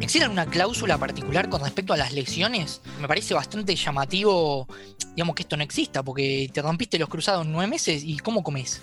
¿Existe 0.00 0.24
alguna 0.24 0.46
cláusula 0.46 0.96
particular 0.96 1.50
con 1.50 1.62
respecto 1.62 1.92
a 1.92 1.98
las 1.98 2.14
lesiones? 2.14 2.80
Me 2.98 3.06
parece 3.06 3.34
bastante 3.34 3.76
llamativo, 3.76 4.66
digamos, 5.14 5.36
que 5.36 5.42
esto 5.42 5.56
no 5.58 5.62
exista, 5.62 6.02
porque 6.02 6.50
te 6.52 6.62
rompiste 6.62 6.98
los 6.98 7.10
cruzados 7.10 7.46
nueve 7.46 7.70
meses 7.70 8.02
y 8.02 8.18
¿cómo 8.18 8.42
comes? 8.42 8.82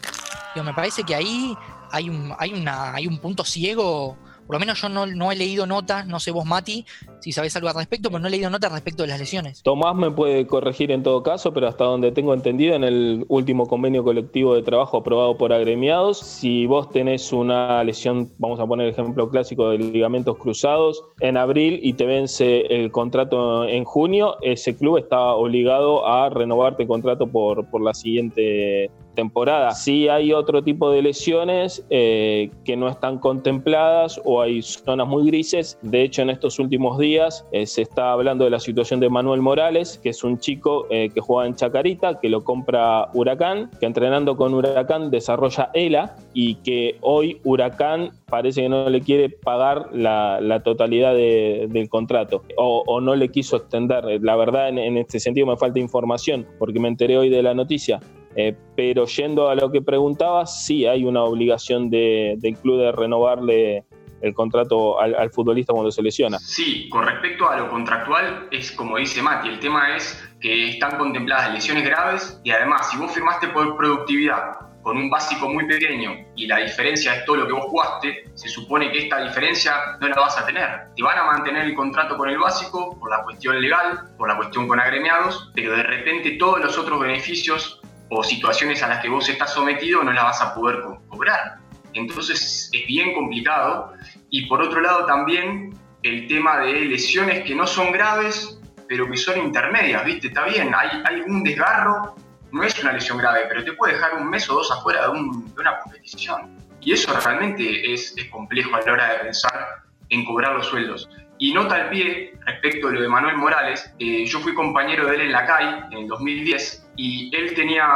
me 0.63 0.73
parece 0.73 1.03
que 1.03 1.15
ahí 1.15 1.55
hay 1.91 2.09
un, 2.09 2.35
hay 2.37 2.53
una, 2.53 2.93
hay 2.93 3.07
un 3.07 3.17
punto 3.19 3.43
ciego 3.45 4.17
por 4.49 4.55
lo 4.55 4.61
menos 4.61 4.81
yo 4.81 4.89
no, 4.89 5.31
he 5.31 5.35
leído 5.35 5.67
notas, 5.67 6.07
no 6.07 6.19
sé 6.19 6.31
vos 6.31 6.43
Mati, 6.43 6.83
si 7.19 7.31
sabés 7.31 7.55
algo 7.55 7.69
al 7.69 7.75
respecto, 7.75 8.09
pero 8.09 8.19
no 8.19 8.29
he 8.29 8.31
leído 8.31 8.49
notas 8.49 8.71
respecto 8.71 9.03
de 9.03 9.09
las 9.09 9.19
lesiones. 9.19 9.61
Tomás 9.61 9.95
me 9.95 10.09
puede 10.09 10.47
corregir 10.47 10.89
en 10.89 11.03
todo 11.03 11.21
caso, 11.21 11.53
pero 11.53 11.67
hasta 11.67 11.83
donde 11.83 12.11
tengo 12.11 12.33
entendido, 12.33 12.73
en 12.73 12.83
el 12.83 13.25
último 13.27 13.67
convenio 13.67 14.03
colectivo 14.03 14.55
de 14.55 14.63
trabajo 14.63 14.97
aprobado 14.97 15.37
por 15.37 15.53
agremiados, 15.53 16.17
si 16.17 16.65
vos 16.65 16.89
tenés 16.89 17.31
una 17.31 17.83
lesión, 17.83 18.31
vamos 18.39 18.59
a 18.59 18.65
poner 18.65 18.87
el 18.87 18.93
ejemplo 18.93 19.29
clásico 19.29 19.69
de 19.69 19.77
ligamentos 19.77 20.35
cruzados, 20.39 21.03
en 21.19 21.37
abril 21.37 21.79
y 21.83 21.93
te 21.93 22.07
vence 22.07 22.61
el 22.71 22.91
contrato 22.91 23.65
en 23.65 23.83
junio, 23.83 24.37
ese 24.41 24.75
club 24.75 24.97
está 24.97 25.25
obligado 25.35 26.07
a 26.07 26.27
renovarte 26.31 26.81
el 26.81 26.87
contrato 26.89 27.27
por, 27.27 27.69
por 27.69 27.83
la 27.83 27.93
siguiente 27.93 28.89
temporada. 29.19 29.71
Si 29.71 30.07
hay 30.07 30.31
otro 30.31 30.63
tipo 30.63 30.89
de 30.91 31.01
lesiones 31.01 31.85
eh, 31.89 32.51
que 32.63 32.77
no 32.77 32.87
están 32.87 33.19
contempladas 33.19 34.21
o 34.23 34.41
hay 34.41 34.61
zonas 34.61 35.07
muy 35.09 35.25
grises. 35.25 35.77
De 35.81 36.03
hecho, 36.03 36.21
en 36.21 36.29
estos 36.29 36.57
últimos 36.57 36.97
días 36.97 37.45
eh, 37.51 37.65
se 37.65 37.81
está 37.81 38.13
hablando 38.13 38.45
de 38.45 38.51
la 38.51 38.61
situación 38.61 39.01
de 39.01 39.09
Manuel 39.09 39.41
Morales, 39.41 39.99
que 40.01 40.09
es 40.09 40.23
un 40.23 40.39
chico 40.39 40.87
eh, 40.89 41.09
que 41.13 41.19
juega 41.19 41.47
en 41.47 41.55
Chacarita, 41.55 42.17
que 42.21 42.29
lo 42.29 42.45
compra 42.45 43.09
Huracán, 43.13 43.69
que 43.77 43.87
entrenando 43.87 44.37
con 44.37 44.53
Huracán 44.53 45.11
desarrolla 45.11 45.69
ELA 45.73 46.15
y 46.33 46.55
que 46.55 46.95
hoy 47.01 47.41
Huracán 47.43 48.11
parece 48.29 48.61
que 48.61 48.69
no 48.69 48.89
le 48.89 49.01
quiere 49.01 49.29
pagar 49.29 49.89
la, 49.91 50.61
totalidad 50.63 51.13
del 51.13 51.89
contrato 51.89 52.43
o, 52.55 53.01
no 53.01 53.15
le 53.15 53.29
quiso 53.29 53.57
extender. 53.57 54.03
La 54.21 54.37
verdad, 54.37 54.69
en, 54.69 54.77
en 54.77 54.97
este 54.97 55.19
sentido 55.19 55.47
me 55.47 55.57
falta 55.57 55.79
información 55.79 56.47
porque 56.57 56.79
me 56.79 56.87
enteré 56.87 57.17
hoy 57.17 57.29
de 57.29 57.43
la 57.43 57.53
noticia. 57.53 57.99
Eh, 58.35 58.55
pero 58.75 59.05
yendo 59.05 59.49
a 59.49 59.55
lo 59.55 59.71
que 59.71 59.81
preguntabas, 59.81 60.65
sí 60.65 60.85
hay 60.85 61.03
una 61.03 61.23
obligación 61.23 61.89
de, 61.89 62.35
del 62.37 62.57
club 62.57 62.79
de 62.79 62.91
renovarle 62.91 63.83
el 64.21 64.33
contrato 64.33 64.99
al, 64.99 65.31
futbolista 65.31 65.73
cuando 65.73 65.91
se 65.91 66.01
lesiona. 66.01 66.39
Sí, 66.39 66.89
con 66.89 67.05
respecto 67.05 67.49
a 67.49 67.57
lo 67.57 67.69
contractual, 67.69 68.47
es 68.51 68.71
como 68.71 68.97
dice 68.97 69.21
Mati, 69.21 69.47
el 69.47 69.59
tema 69.59 69.95
es 69.95 70.21
que 70.41 70.71
están 70.71 70.97
contempladas 70.97 71.53
lesiones 71.53 71.85
graves 71.85 72.39
y 72.43 72.51
además, 72.51 72.89
si 72.91 72.97
vos 72.97 73.11
firmaste 73.13 73.47
por 73.49 73.77
productividad 73.77 74.69
con 74.81 74.97
un 74.97 75.09
básico 75.09 75.49
muy 75.49 75.67
pequeño 75.67 76.25
y 76.35 76.47
la 76.47 76.57
diferencia 76.57 77.15
es 77.15 77.25
todo 77.25 77.37
lo 77.37 77.47
que 77.47 77.53
vos 77.53 77.65
jugaste, 77.65 78.23
se 78.33 78.47
supone 78.47 78.91
que 78.91 78.99
esta 78.99 79.21
diferencia 79.23 79.73
no 79.99 80.07
la 80.07 80.15
vas 80.15 80.37
a 80.37 80.45
tener. 80.45 80.67
Te 80.95 81.03
van 81.03 81.17
a 81.17 81.25
mantener 81.25 81.65
el 81.65 81.75
contrato 81.75 82.17
con 82.17 82.29
el 82.29 82.37
básico 82.37 82.97
por 82.97 83.09
la 83.09 83.23
cuestión 83.23 83.61
legal, 83.61 84.09
por 84.17 84.29
la 84.29 84.37
cuestión 84.37 84.67
con 84.67 84.79
agremiados, 84.79 85.51
pero 85.53 85.75
de 85.75 85.83
repente 85.83 86.31
todos 86.31 86.59
los 86.61 86.77
otros 86.77 86.99
beneficios 86.99 87.78
o 88.09 88.23
situaciones 88.23 88.81
a 88.83 88.87
las 88.87 89.01
que 89.01 89.09
vos 89.09 89.27
estás 89.29 89.53
sometido 89.53 90.03
no 90.03 90.11
las 90.11 90.23
vas 90.23 90.41
a 90.41 90.55
poder 90.55 90.81
cobrar. 91.07 91.59
Entonces 91.93 92.69
es 92.73 92.87
bien 92.87 93.13
complicado. 93.13 93.93
Y 94.29 94.47
por 94.47 94.61
otro 94.61 94.81
lado 94.81 95.05
también 95.05 95.73
el 96.03 96.27
tema 96.27 96.59
de 96.59 96.73
lesiones 96.85 97.43
que 97.43 97.55
no 97.55 97.67
son 97.67 97.91
graves, 97.91 98.59
pero 98.87 99.09
que 99.09 99.17
son 99.17 99.39
intermedias, 99.39 100.03
¿viste? 100.05 100.27
Está 100.27 100.45
bien, 100.45 100.71
hay, 100.73 101.21
un 101.27 101.43
desgarro, 101.43 102.15
no 102.51 102.63
es 102.63 102.81
una 102.81 102.93
lesión 102.93 103.17
grave, 103.17 103.41
pero 103.47 103.63
te 103.63 103.73
puede 103.73 103.93
dejar 103.93 104.15
un 104.15 104.29
mes 104.29 104.49
o 104.49 104.55
dos 104.55 104.71
afuera 104.71 105.07
de, 105.07 105.09
una 105.09 105.79
competición. 105.83 106.57
Y 106.81 106.93
eso 106.93 107.13
realmente 107.13 107.93
es 107.93 108.15
complejo 108.31 108.75
a 108.75 108.81
la 108.81 108.93
hora 108.93 109.13
de 109.13 109.19
pensar 109.19 109.83
en 110.09 110.25
cobrar 110.25 110.55
los 110.55 110.67
sueldos. 110.67 111.09
Y 111.41 111.53
nota 111.53 111.75
al 111.75 111.89
pie, 111.89 112.33
respecto 112.45 112.89
a 112.89 112.91
lo 112.91 113.01
de 113.01 113.07
Manuel 113.07 113.37
Morales, 113.37 113.93
eh, 113.97 114.25
yo 114.25 114.39
fui 114.39 114.53
compañero 114.53 115.07
de 115.07 115.15
él 115.15 115.21
en 115.21 115.31
la 115.31 115.45
CAI 115.45 115.85
en 115.91 115.99
el 115.99 116.07
2010 116.07 116.91
y 116.97 117.33
él 117.33 117.53
tenía 117.53 117.87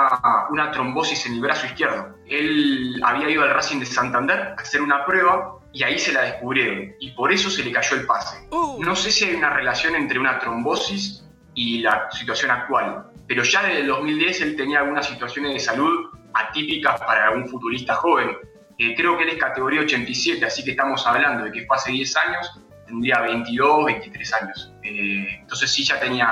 una 0.49 0.71
trombosis 0.71 1.25
en 1.25 1.33
el 1.33 1.41
brazo 1.41 1.65
izquierdo. 1.65 2.15
Él 2.25 3.01
había 3.03 3.29
ido 3.29 3.43
al 3.43 3.53
Racing 3.53 3.79
de 3.79 3.85
Santander 3.85 4.55
a 4.57 4.61
hacer 4.61 4.81
una 4.81 5.05
prueba 5.05 5.59
y 5.73 5.83
ahí 5.83 5.99
se 5.99 6.13
la 6.13 6.21
descubrieron 6.21 6.93
y 7.01 7.11
por 7.11 7.33
eso 7.33 7.49
se 7.49 7.63
le 7.63 7.73
cayó 7.73 7.97
el 7.97 8.05
pase. 8.05 8.47
Uh. 8.51 8.81
No 8.81 8.95
sé 8.95 9.11
si 9.11 9.25
hay 9.25 9.35
una 9.35 9.49
relación 9.49 9.95
entre 9.95 10.19
una 10.19 10.39
trombosis 10.39 11.27
y 11.53 11.79
la 11.79 12.09
situación 12.11 12.49
actual, 12.51 13.07
pero 13.27 13.43
ya 13.43 13.63
desde 13.63 13.81
el 13.81 13.87
2010 13.87 14.41
él 14.41 14.55
tenía 14.55 14.79
algunas 14.79 15.05
situaciones 15.05 15.53
de 15.53 15.59
salud 15.59 16.09
atípicas 16.33 17.01
para 17.01 17.31
un 17.31 17.47
futbolista 17.49 17.95
joven. 17.95 18.37
Eh, 18.77 18.95
creo 18.95 19.17
que 19.17 19.23
él 19.23 19.29
es 19.29 19.37
categoría 19.37 19.81
87, 19.81 20.45
así 20.45 20.63
que 20.63 20.71
estamos 20.71 21.05
hablando 21.05 21.43
de 21.43 21.51
que 21.51 21.65
fue 21.65 21.75
hace 21.75 21.91
10 21.91 22.17
años, 22.17 22.59
tendría 22.85 23.21
22, 23.21 23.85
23 23.85 24.33
años. 24.33 24.73
Eh, 24.83 25.39
entonces 25.41 25.71
sí 25.71 25.83
ya 25.83 25.99
tenía 25.99 26.27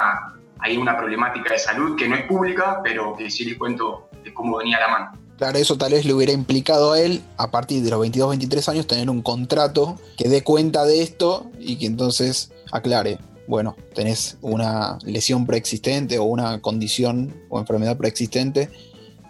hay 0.61 0.77
una 0.77 0.95
problemática 0.95 1.53
de 1.53 1.59
salud 1.59 1.97
que 1.97 2.07
no 2.07 2.15
es 2.15 2.25
pública, 2.25 2.81
pero 2.83 3.15
que 3.17 3.29
sí 3.29 3.45
les 3.45 3.57
cuento 3.57 4.09
de 4.23 4.33
cómo 4.33 4.57
venía 4.57 4.79
la 4.79 4.87
mano. 4.87 5.11
Claro, 5.37 5.57
eso 5.57 5.75
tal 5.75 5.93
vez 5.93 6.05
le 6.05 6.13
hubiera 6.13 6.31
implicado 6.31 6.93
a 6.93 7.01
él, 7.01 7.23
a 7.37 7.49
partir 7.49 7.81
de 7.81 7.89
los 7.89 7.99
22, 7.99 8.29
23 8.29 8.69
años, 8.69 8.87
tener 8.87 9.09
un 9.09 9.23
contrato 9.23 9.99
que 10.15 10.29
dé 10.29 10.43
cuenta 10.43 10.85
de 10.85 11.01
esto 11.01 11.49
y 11.59 11.77
que 11.77 11.87
entonces 11.87 12.51
aclare, 12.71 13.17
bueno, 13.47 13.75
tenés 13.95 14.37
una 14.41 14.99
lesión 15.03 15.47
preexistente 15.47 16.19
o 16.19 16.25
una 16.25 16.61
condición 16.61 17.33
o 17.49 17.59
enfermedad 17.59 17.97
preexistente, 17.97 18.69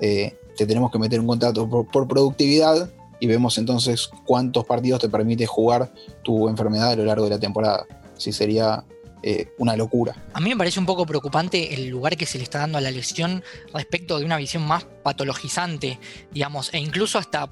eh, 0.01 0.37
te 0.57 0.65
tenemos 0.65 0.91
que 0.91 0.99
meter 0.99 1.21
un 1.21 1.27
contrato 1.27 1.69
por, 1.69 1.87
por, 1.87 2.09
productividad 2.09 2.91
y 3.21 3.27
vemos 3.27 3.57
entonces 3.59 4.09
cuántos 4.25 4.65
partidos 4.65 4.99
te 4.99 5.07
permite 5.07 5.45
jugar 5.45 5.93
tu 6.23 6.49
enfermedad 6.49 6.91
a 6.91 6.95
lo 6.97 7.05
largo 7.05 7.25
de 7.25 7.29
la 7.29 7.39
temporada. 7.39 7.85
Si 8.17 8.33
sería 8.33 8.83
eh, 9.21 9.53
una 9.59 9.77
locura. 9.77 10.15
A 10.33 10.39
mí 10.39 10.49
me 10.49 10.57
parece 10.57 10.79
un 10.79 10.87
poco 10.87 11.05
preocupante 11.05 11.75
el 11.75 11.87
lugar 11.87 12.17
que 12.17 12.25
se 12.25 12.39
le 12.39 12.43
está 12.43 12.57
dando 12.57 12.79
a 12.79 12.81
la 12.81 12.89
lesión 12.89 13.43
respecto 13.71 14.17
de 14.17 14.25
una 14.25 14.37
visión 14.37 14.65
más 14.65 14.85
patologizante, 15.03 15.99
digamos, 16.31 16.73
e 16.73 16.79
incluso 16.79 17.19
hasta 17.19 17.51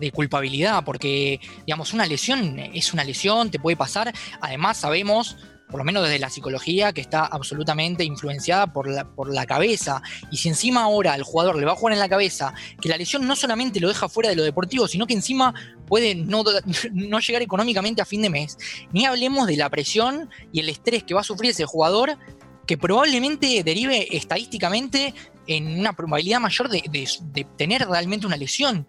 de 0.00 0.10
culpabilidad, 0.10 0.82
porque, 0.84 1.38
digamos, 1.64 1.92
una 1.92 2.04
lesión 2.06 2.58
es 2.58 2.92
una 2.92 3.04
lesión, 3.04 3.52
te 3.52 3.60
puede 3.60 3.76
pasar. 3.76 4.12
Además, 4.40 4.78
sabemos, 4.78 5.36
por 5.74 5.80
lo 5.80 5.84
menos 5.84 6.04
desde 6.04 6.20
la 6.20 6.30
psicología, 6.30 6.92
que 6.92 7.00
está 7.00 7.26
absolutamente 7.26 8.04
influenciada 8.04 8.72
por 8.72 8.88
la, 8.88 9.08
por 9.08 9.34
la 9.34 9.44
cabeza. 9.44 10.02
Y 10.30 10.36
si 10.36 10.48
encima 10.48 10.84
ahora 10.84 11.14
al 11.14 11.24
jugador 11.24 11.56
le 11.56 11.66
va 11.66 11.72
a 11.72 11.74
jugar 11.74 11.94
en 11.94 11.98
la 11.98 12.08
cabeza, 12.08 12.54
que 12.80 12.88
la 12.88 12.96
lesión 12.96 13.26
no 13.26 13.34
solamente 13.34 13.80
lo 13.80 13.88
deja 13.88 14.08
fuera 14.08 14.30
de 14.30 14.36
lo 14.36 14.44
deportivo, 14.44 14.86
sino 14.86 15.04
que 15.04 15.14
encima 15.14 15.52
puede 15.88 16.14
no, 16.14 16.44
no 16.92 17.18
llegar 17.18 17.42
económicamente 17.42 18.00
a 18.00 18.04
fin 18.04 18.22
de 18.22 18.30
mes, 18.30 18.56
ni 18.92 19.04
hablemos 19.04 19.48
de 19.48 19.56
la 19.56 19.68
presión 19.68 20.30
y 20.52 20.60
el 20.60 20.68
estrés 20.68 21.02
que 21.02 21.12
va 21.12 21.22
a 21.22 21.24
sufrir 21.24 21.50
ese 21.50 21.64
jugador 21.64 22.18
que 22.68 22.78
probablemente 22.78 23.64
derive 23.64 24.16
estadísticamente 24.16 25.12
en 25.48 25.80
una 25.80 25.94
probabilidad 25.94 26.38
mayor 26.38 26.68
de, 26.68 27.46
tener 27.56 27.84
realmente 27.88 28.28
una 28.28 28.36
lesión. 28.36 28.86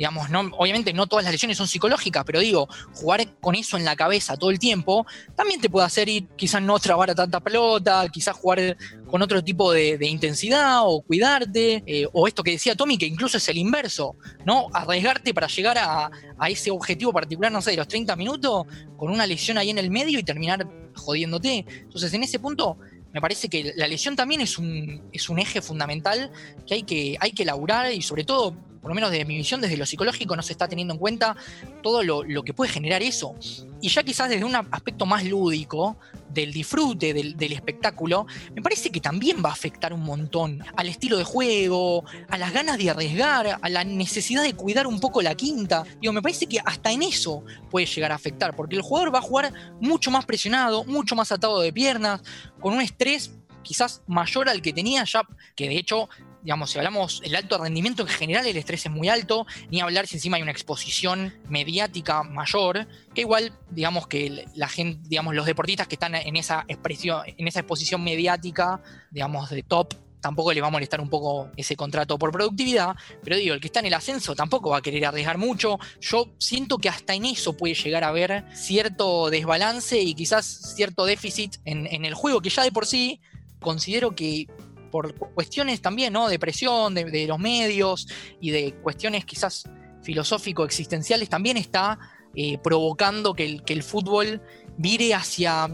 Digamos, 0.00 0.30
no, 0.30 0.40
obviamente 0.56 0.94
no 0.94 1.06
todas 1.06 1.26
las 1.26 1.32
lesiones 1.32 1.58
son 1.58 1.68
psicológicas, 1.68 2.24
pero 2.24 2.40
digo, 2.40 2.70
jugar 2.94 3.36
con 3.38 3.54
eso 3.54 3.76
en 3.76 3.84
la 3.84 3.94
cabeza 3.94 4.34
todo 4.38 4.50
el 4.50 4.58
tiempo 4.58 5.06
también 5.36 5.60
te 5.60 5.68
puede 5.68 5.84
hacer 5.84 6.08
ir, 6.08 6.26
quizás 6.36 6.62
no 6.62 6.78
trabar 6.78 7.10
a 7.10 7.14
tanta 7.14 7.38
pelota, 7.38 8.08
quizás 8.10 8.34
jugar 8.34 8.78
con 9.10 9.20
otro 9.20 9.44
tipo 9.44 9.70
de, 9.72 9.98
intensidad 10.06 10.84
o 10.84 11.02
cuidarte, 11.02 11.82
eh, 11.84 12.06
o 12.14 12.26
esto 12.26 12.42
que 12.42 12.52
decía 12.52 12.74
Tommy, 12.74 12.96
que 12.96 13.04
incluso 13.04 13.36
es 13.36 13.46
el 13.50 13.58
inverso, 13.58 14.16
¿no? 14.46 14.68
Arriesgarte 14.72 15.34
para 15.34 15.48
llegar 15.48 15.76
a, 15.76 16.10
ese 16.48 16.70
objetivo 16.70 17.12
particular, 17.12 17.52
no 17.52 17.60
sé, 17.60 17.72
de 17.72 17.76
los 17.76 17.88
30 17.88 18.16
minutos, 18.16 18.66
con 18.96 19.12
una 19.12 19.26
lesión 19.26 19.58
ahí 19.58 19.68
en 19.68 19.76
el 19.76 19.90
medio 19.90 20.18
y 20.18 20.22
terminar 20.22 20.66
jodiéndote. 20.94 21.66
Entonces, 21.68 22.14
en 22.14 22.22
ese 22.22 22.38
punto, 22.38 22.78
me 23.12 23.20
parece 23.20 23.50
que 23.50 23.74
la 23.76 23.86
lesión 23.86 24.16
también 24.16 24.40
es 24.40 24.56
un, 24.56 25.10
es 25.12 25.28
un 25.28 25.38
eje 25.38 25.60
fundamental 25.60 26.32
que 26.66 26.72
hay, 26.72 26.82
que 26.84 27.18
hay 27.20 27.32
que 27.32 27.42
elaborar 27.42 27.92
y 27.92 28.00
sobre 28.00 28.24
todo, 28.24 28.56
por 28.80 28.90
lo 28.90 28.94
menos 28.94 29.10
desde 29.10 29.24
mi 29.24 29.36
visión, 29.36 29.60
desde 29.60 29.76
lo 29.76 29.86
psicológico, 29.86 30.36
no 30.36 30.42
se 30.42 30.52
está 30.52 30.68
teniendo 30.68 30.94
en 30.94 31.00
cuenta 31.00 31.36
todo 31.82 32.02
lo, 32.02 32.22
lo 32.22 32.42
que 32.42 32.54
puede 32.54 32.70
generar 32.70 33.02
eso. 33.02 33.34
Y 33.80 33.88
ya 33.88 34.02
quizás 34.02 34.28
desde 34.28 34.44
un 34.44 34.54
aspecto 34.54 35.06
más 35.06 35.24
lúdico, 35.24 35.96
del 36.32 36.52
disfrute 36.52 37.12
del, 37.12 37.52
espectáculo, 37.52 38.26
me 38.54 38.62
parece 38.62 38.90
que 38.90 39.00
también 39.00 39.42
va 39.44 39.50
a 39.50 39.52
afectar 39.52 39.92
un 39.92 40.02
montón 40.02 40.62
al 40.76 40.88
estilo 40.88 41.16
de 41.16 41.24
juego, 41.24 42.04
a 42.28 42.38
las 42.38 42.52
ganas 42.52 42.78
de 42.78 42.90
arriesgar, 42.90 43.58
a 43.60 43.68
la 43.68 43.84
necesidad 43.84 44.42
de 44.42 44.54
cuidar 44.54 44.86
un 44.86 45.00
poco 45.00 45.22
la 45.22 45.34
quinta. 45.34 45.84
Digo, 46.00 46.12
me 46.12 46.22
parece 46.22 46.46
que 46.46 46.60
hasta 46.64 46.92
en 46.92 47.02
eso 47.02 47.44
puede 47.70 47.86
llegar 47.86 48.12
a 48.12 48.14
afectar, 48.14 48.54
porque 48.54 48.76
el 48.76 48.82
jugador 48.82 49.14
va 49.14 49.18
a 49.18 49.22
jugar 49.22 49.52
mucho 49.80 50.10
más 50.10 50.24
presionado, 50.24 50.84
mucho 50.84 51.16
más 51.16 51.32
atado 51.32 51.60
de 51.60 51.72
piernas, 51.72 52.22
con 52.60 52.74
un 52.74 52.80
estrés 52.80 53.32
quizás 53.62 54.02
mayor 54.06 54.48
al 54.48 54.62
que 54.62 54.72
tenía 54.72 55.04
ya, 55.04 55.22
que 55.54 55.68
de 55.68 55.76
hecho 55.76 56.08
digamos, 56.42 56.70
si 56.70 56.78
hablamos 56.78 57.20
del 57.20 57.36
alto 57.36 57.58
rendimiento 57.58 58.02
en 58.02 58.08
general, 58.08 58.46
el 58.46 58.56
estrés 58.56 58.86
es 58.86 58.92
muy 58.92 59.08
alto, 59.08 59.46
ni 59.70 59.80
hablar 59.80 60.06
si 60.06 60.16
encima 60.16 60.36
hay 60.36 60.42
una 60.42 60.52
exposición 60.52 61.34
mediática 61.48 62.22
mayor, 62.22 62.86
que 63.14 63.22
igual, 63.22 63.52
digamos 63.70 64.06
que 64.06 64.46
la 64.54 64.68
gente, 64.68 65.00
digamos, 65.08 65.34
los 65.34 65.46
deportistas 65.46 65.88
que 65.88 65.96
están 65.96 66.14
en 66.14 66.36
esa 66.36 66.64
expresión, 66.68 67.22
en 67.26 67.48
esa 67.48 67.60
exposición 67.60 68.02
mediática, 68.02 68.80
digamos, 69.10 69.50
de 69.50 69.62
top, 69.62 69.94
tampoco 70.20 70.52
le 70.52 70.60
va 70.60 70.68
a 70.68 70.70
molestar 70.70 71.00
un 71.00 71.08
poco 71.08 71.50
ese 71.56 71.76
contrato 71.76 72.18
por 72.18 72.30
productividad, 72.30 72.94
pero 73.24 73.36
digo, 73.36 73.54
el 73.54 73.60
que 73.60 73.68
está 73.68 73.80
en 73.80 73.86
el 73.86 73.94
ascenso 73.94 74.34
tampoco 74.34 74.70
va 74.70 74.78
a 74.78 74.82
querer 74.82 75.06
arriesgar 75.06 75.38
mucho. 75.38 75.78
Yo 76.00 76.34
siento 76.38 76.78
que 76.78 76.90
hasta 76.90 77.14
en 77.14 77.24
eso 77.24 77.56
puede 77.56 77.74
llegar 77.74 78.04
a 78.04 78.08
haber 78.08 78.44
cierto 78.54 79.30
desbalance 79.30 79.98
y 79.98 80.14
quizás 80.14 80.74
cierto 80.76 81.06
déficit 81.06 81.56
en 81.64 82.04
el 82.04 82.14
juego 82.14 82.42
que 82.42 82.50
ya 82.50 82.62
de 82.62 82.72
por 82.72 82.86
sí 82.86 83.20
considero 83.60 84.14
que 84.14 84.46
por 84.90 85.14
cuestiones 85.14 85.80
también, 85.80 86.12
¿no? 86.12 86.28
De 86.28 86.38
presión, 86.38 86.94
de, 86.94 87.26
los 87.26 87.38
medios 87.38 88.06
y 88.40 88.50
de 88.50 88.74
cuestiones 88.74 89.24
quizás 89.24 89.64
filosófico-existenciales, 90.02 91.28
también 91.28 91.56
está 91.56 91.98
eh, 92.34 92.58
provocando 92.58 93.34
que 93.34 93.44
el, 93.44 93.62
que 93.62 93.72
el, 93.72 93.82
fútbol 93.82 94.40
vire 94.76 95.14
hacia, 95.14 95.68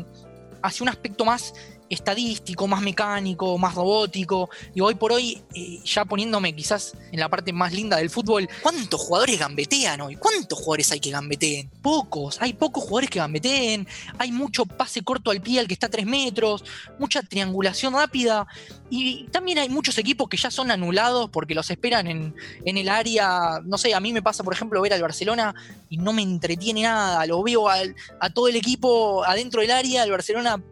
hacia 0.62 0.82
un 0.82 0.88
aspecto 0.88 1.24
más 1.24 1.54
estadístico, 1.88 2.66
más 2.66 2.82
mecánico, 2.82 3.56
más 3.58 3.74
robótico. 3.74 4.50
Y 4.74 4.80
hoy 4.80 4.94
por 4.94 5.12
hoy, 5.12 5.42
eh, 5.54 5.80
ya 5.84 6.04
poniéndome 6.04 6.54
quizás 6.54 6.94
en 7.12 7.20
la 7.20 7.28
parte 7.28 7.52
más 7.52 7.72
linda 7.72 7.96
del 7.96 8.10
fútbol, 8.10 8.48
¿cuántos 8.62 9.00
jugadores 9.00 9.38
gambetean 9.38 10.00
hoy? 10.00 10.16
¿Cuántos 10.16 10.58
jugadores 10.58 10.92
hay 10.92 11.00
que 11.00 11.10
gambeteen? 11.10 11.70
Pocos, 11.82 12.38
hay 12.40 12.52
pocos 12.52 12.84
jugadores 12.84 13.10
que 13.10 13.18
gambeteen, 13.18 13.86
hay 14.18 14.32
mucho 14.32 14.66
pase 14.66 15.02
corto 15.02 15.30
al 15.30 15.40
pie 15.40 15.60
al 15.60 15.68
que 15.68 15.74
está 15.74 15.86
a 15.86 15.90
3 15.90 16.06
metros, 16.06 16.64
mucha 16.98 17.22
triangulación 17.22 17.94
rápida. 17.94 18.46
Y 18.88 19.24
también 19.28 19.58
hay 19.58 19.68
muchos 19.68 19.98
equipos 19.98 20.28
que 20.28 20.36
ya 20.36 20.50
son 20.50 20.70
anulados 20.70 21.28
porque 21.30 21.54
los 21.54 21.70
esperan 21.70 22.06
en, 22.06 22.34
el 22.64 22.88
área. 22.88 23.60
No 23.64 23.78
sé, 23.78 23.94
a 23.94 24.00
mí 24.00 24.12
me 24.12 24.22
pasa, 24.22 24.44
por 24.44 24.54
ejemplo, 24.54 24.80
ver 24.80 24.92
al 24.92 25.02
Barcelona 25.02 25.54
y 25.88 25.96
no 25.96 26.12
me 26.12 26.22
entretiene 26.22 26.82
nada. 26.82 27.26
Lo 27.26 27.42
veo 27.42 27.68
a 27.68 28.30
todo 28.30 28.48
el 28.48 28.56
equipo 28.56 29.24
adentro 29.24 29.60
del 29.60 29.72
área, 29.72 30.04
el 30.04 30.10
Barcelona 30.10 30.62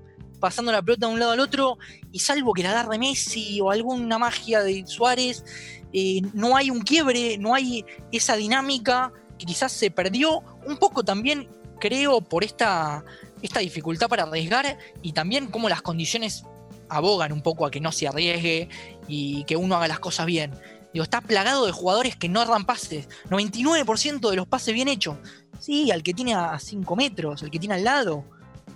pasando 0.41 0.73
la 0.73 0.83
pelota 0.83 1.07
de 1.07 1.13
un 1.13 1.19
lado 1.19 1.33
al 1.33 1.41
otro, 1.41 1.79
y 2.13 2.19
salvo 2.19 2.53
que 2.53 2.63
la 2.63 2.71
agarre 2.71 2.99
Messi 2.99 3.61
o 3.61 3.71
alguna 3.71 4.19
magia 4.19 4.63
de 4.63 4.87
Suárez, 4.87 5.45
eh, 5.93 6.23
no 6.33 6.57
hay 6.57 6.71
un 6.71 6.81
quiebre, 6.81 7.39
no 7.39 7.55
hay 7.55 7.85
esa 8.13 8.37
dinámica 8.37 9.13
que 9.39 9.47
quizás 9.47 9.73
se 9.73 9.91
perdió 9.91 10.43
un 10.67 10.77
poco 10.77 11.05
también, 11.05 11.49
creo, 11.79 12.21
por 12.21 12.45
esta, 12.45 13.05
esta 13.43 13.61
dificultad 13.61 14.09
para 14.09 14.25
arriesgar 14.25 14.79
y 15.03 15.13
también 15.13 15.49
como 15.49 15.69
las 15.69 15.83
condiciones 15.83 16.45
abogan 16.89 17.33
un 17.33 17.43
poco 17.43 17.67
a 17.67 17.71
que 17.71 17.81
no 17.81 17.93
se 17.93 18.09
arriesgue 18.09 18.69
y 19.09 19.45
que 19.45 19.57
uno 19.57 19.77
haga 19.77 19.89
las 19.89 20.01
cosas 20.01 20.27
bien. 20.27 20.53
Digo, 20.93 21.03
está 21.03 21.21
plagado 21.21 21.67
de 21.67 21.73
jugadores 21.73 22.15
que 22.15 22.29
no 22.29 22.41
erran 22.41 22.65
pases. 22.65 23.09
99% 23.29 24.31
de 24.31 24.37
los 24.37 24.47
pases 24.47 24.75
bien 24.75 24.87
hechos. 24.87 25.17
Sí, 25.59 25.91
al 25.91 26.05
que 26.05 26.15
tiene 26.15 26.35
a 26.35 26.59
5 26.59 26.95
metros, 26.95 27.43
al 27.43 27.51
que 27.51 27.59
tiene 27.59 27.75
al 27.75 27.85
lado. 27.85 28.25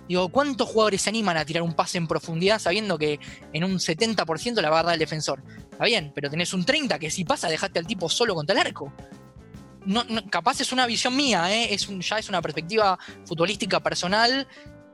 Digo, 0.09 0.27
¿cuántos 0.29 0.67
jugadores 0.67 1.03
se 1.03 1.11
animan 1.11 1.37
a 1.37 1.45
tirar 1.45 1.61
un 1.61 1.75
pase 1.75 1.99
en 1.99 2.07
profundidad 2.07 2.57
sabiendo 2.57 2.97
que 2.97 3.19
en 3.53 3.63
un 3.63 3.73
70% 3.77 4.59
la 4.59 4.71
va 4.71 4.79
a 4.79 4.83
dar 4.83 4.93
el 4.93 4.99
defensor? 4.99 5.43
Está 5.71 5.85
bien, 5.85 6.11
pero 6.15 6.31
tenés 6.31 6.51
un 6.51 6.65
30% 6.65 6.97
que 6.97 7.11
si 7.11 7.23
pasa 7.23 7.47
dejaste 7.47 7.77
al 7.77 7.85
tipo 7.85 8.09
solo 8.09 8.33
contra 8.33 8.59
el 8.59 8.67
arco. 8.67 8.91
No, 9.85 10.03
capaz 10.31 10.61
es 10.61 10.71
una 10.71 10.87
visión 10.87 11.15
mía, 11.15 11.53
¿eh? 11.53 11.75
es 11.75 11.87
ya 11.99 12.17
es 12.17 12.27
una 12.27 12.41
perspectiva 12.41 12.97
futbolística 13.23 13.79
personal 13.81 14.47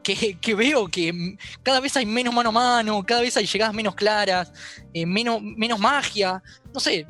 que, 0.03 0.53
veo 0.53 0.87
que 0.89 1.37
cada 1.63 1.79
vez 1.79 1.95
hay 1.95 2.05
menos 2.05 2.33
mano 2.33 2.49
a 2.49 2.51
mano, 2.51 3.03
cada 3.05 3.21
vez 3.21 3.35
hay 3.37 3.45
llegadas 3.45 3.73
menos 3.73 3.95
claras, 3.95 4.51
eh, 4.93 5.05
menos, 5.05 5.41
menos 5.41 5.79
magia. 5.79 6.43
No 6.73 6.79
sé, 6.81 7.07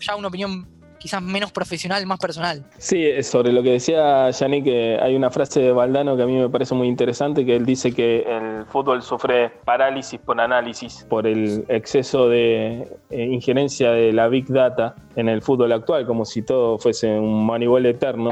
ya 0.00 0.16
una 0.16 0.28
opinión 0.28 0.71
quizás 1.02 1.20
menos 1.20 1.50
profesional, 1.50 2.06
más 2.06 2.18
personal. 2.20 2.62
Sí, 2.78 3.04
sobre 3.24 3.52
lo 3.52 3.62
que 3.62 3.72
decía 3.72 4.30
Yannick, 4.30 4.68
hay 5.00 5.16
una 5.16 5.30
frase 5.30 5.60
de 5.60 5.72
Valdano 5.72 6.16
que 6.16 6.22
a 6.22 6.26
mí 6.26 6.36
me 6.36 6.48
parece 6.48 6.76
muy 6.76 6.86
interesante, 6.86 7.44
que 7.44 7.56
él 7.56 7.66
dice 7.66 7.92
que 7.92 8.20
el 8.22 8.64
fútbol 8.66 9.02
sufre 9.02 9.50
parálisis 9.64 10.20
por 10.20 10.40
análisis, 10.40 11.04
por 11.08 11.26
el 11.26 11.64
exceso 11.68 12.28
de 12.28 12.88
eh, 13.10 13.24
injerencia 13.24 13.90
de 13.90 14.12
la 14.12 14.28
Big 14.28 14.46
Data 14.46 14.94
en 15.16 15.28
el 15.28 15.42
fútbol 15.42 15.72
actual, 15.72 16.06
como 16.06 16.24
si 16.24 16.42
todo 16.42 16.78
fuese 16.78 17.18
un 17.18 17.44
Moneyball 17.44 17.86
eterno. 17.86 18.30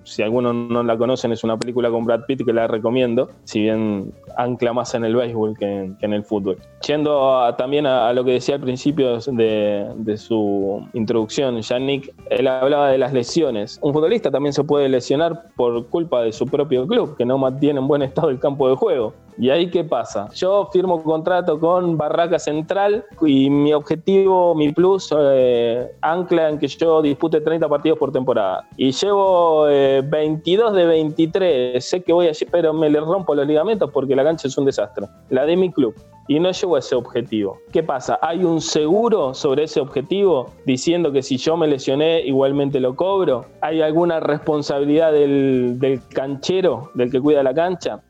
Eh, 0.00 0.04
si 0.04 0.22
algunos 0.22 0.54
no 0.54 0.82
la 0.82 0.96
conocen, 0.96 1.32
es 1.32 1.44
una 1.44 1.58
película 1.58 1.90
con 1.90 2.04
Brad 2.04 2.24
Pitt 2.26 2.44
que 2.44 2.52
la 2.52 2.66
recomiendo, 2.66 3.28
si 3.44 3.62
bien 3.62 4.12
ancla 4.36 4.72
más 4.72 4.94
en 4.94 5.04
el 5.04 5.16
béisbol 5.16 5.56
que 5.58 5.92
en, 6.00 6.12
el 6.12 6.24
fútbol. 6.24 6.58
Yendo 6.86 7.54
también 7.56 7.86
a, 7.86 8.12
lo 8.12 8.24
que 8.24 8.32
decía 8.32 8.56
al 8.56 8.60
principio 8.60 9.18
de, 9.18 10.16
su 10.16 10.86
introducción, 10.92 11.60
Yannick, 11.60 12.12
él 12.30 12.48
hablaba 12.48 12.90
de 12.90 12.98
las 12.98 13.12
lesiones. 13.12 13.78
Un 13.82 13.92
futbolista 13.92 14.30
también 14.30 14.52
se 14.52 14.64
puede 14.64 14.88
lesionar 14.88 15.44
por 15.56 15.86
culpa 15.86 16.22
de 16.22 16.32
su 16.32 16.46
propio 16.46 16.86
club, 16.86 17.16
que 17.16 17.24
no 17.24 17.38
mantiene 17.38 17.80
en 17.80 17.88
buen 17.88 18.02
estado 18.02 18.30
el 18.30 18.38
campo 18.38 18.68
de 18.68 18.76
juego. 18.76 19.14
¿Y 19.40 19.48
ahí 19.48 19.70
qué 19.70 19.84
pasa? 19.84 20.28
Yo 20.34 20.68
firmo 20.70 21.02
contrato 21.02 21.58
con 21.58 21.96
Barraca 21.96 22.38
Central 22.38 23.06
y 23.22 23.48
mi 23.48 23.72
objetivo, 23.72 24.54
mi 24.54 24.70
plus, 24.70 25.14
eh, 25.18 25.90
ancla 26.02 26.50
en 26.50 26.58
que 26.58 26.68
yo 26.68 27.00
dispute 27.00 27.40
30 27.40 27.66
partidos 27.66 27.98
por 27.98 28.12
temporada. 28.12 28.68
Y 28.76 28.92
llevo 28.92 29.64
22 29.64 29.99
eh, 30.00 30.72
de 30.72 30.86
23. 30.86 31.84
Sé 31.84 32.02
que 32.02 32.12
voy 32.12 32.28
a, 32.28 32.32
pero 32.50 32.72
me 32.72 32.90
le 32.90 33.00
rompo 33.00 33.34
los 33.34 33.46
ligamentos 33.46 33.90
porque 33.92 34.16
la 34.16 34.24
cancha 34.24 34.48
es 34.48 34.56
un 34.58 34.64
desastre. 34.64 35.06
La 35.28 35.44
de 35.44 35.56
mi 35.56 35.70
club. 35.70 35.94
Y 36.28 36.38
no 36.38 36.50
llevo 36.52 36.76
a 36.76 36.78
ese 36.78 36.94
objetivo. 36.94 37.58
¿Qué 37.72 37.82
pasa? 37.82 38.18
¿Hay 38.22 38.44
un 38.44 38.60
seguro 38.60 39.34
sobre 39.34 39.64
ese 39.64 39.80
objetivo 39.80 40.50
diciendo 40.64 41.10
que 41.10 41.22
si 41.22 41.36
yo 41.36 41.56
me 41.56 41.66
lesioné 41.66 42.20
igualmente 42.20 42.78
lo 42.78 42.94
cobro? 42.94 43.46
¿Hay 43.60 43.82
alguna 43.82 44.20
responsabilidad 44.20 45.12
del, 45.12 46.00
canchero, 46.10 46.90
del 46.94 47.10
que 47.10 47.20
cuida 47.20 47.42
la 47.42 47.54
cancha? 47.54 48.02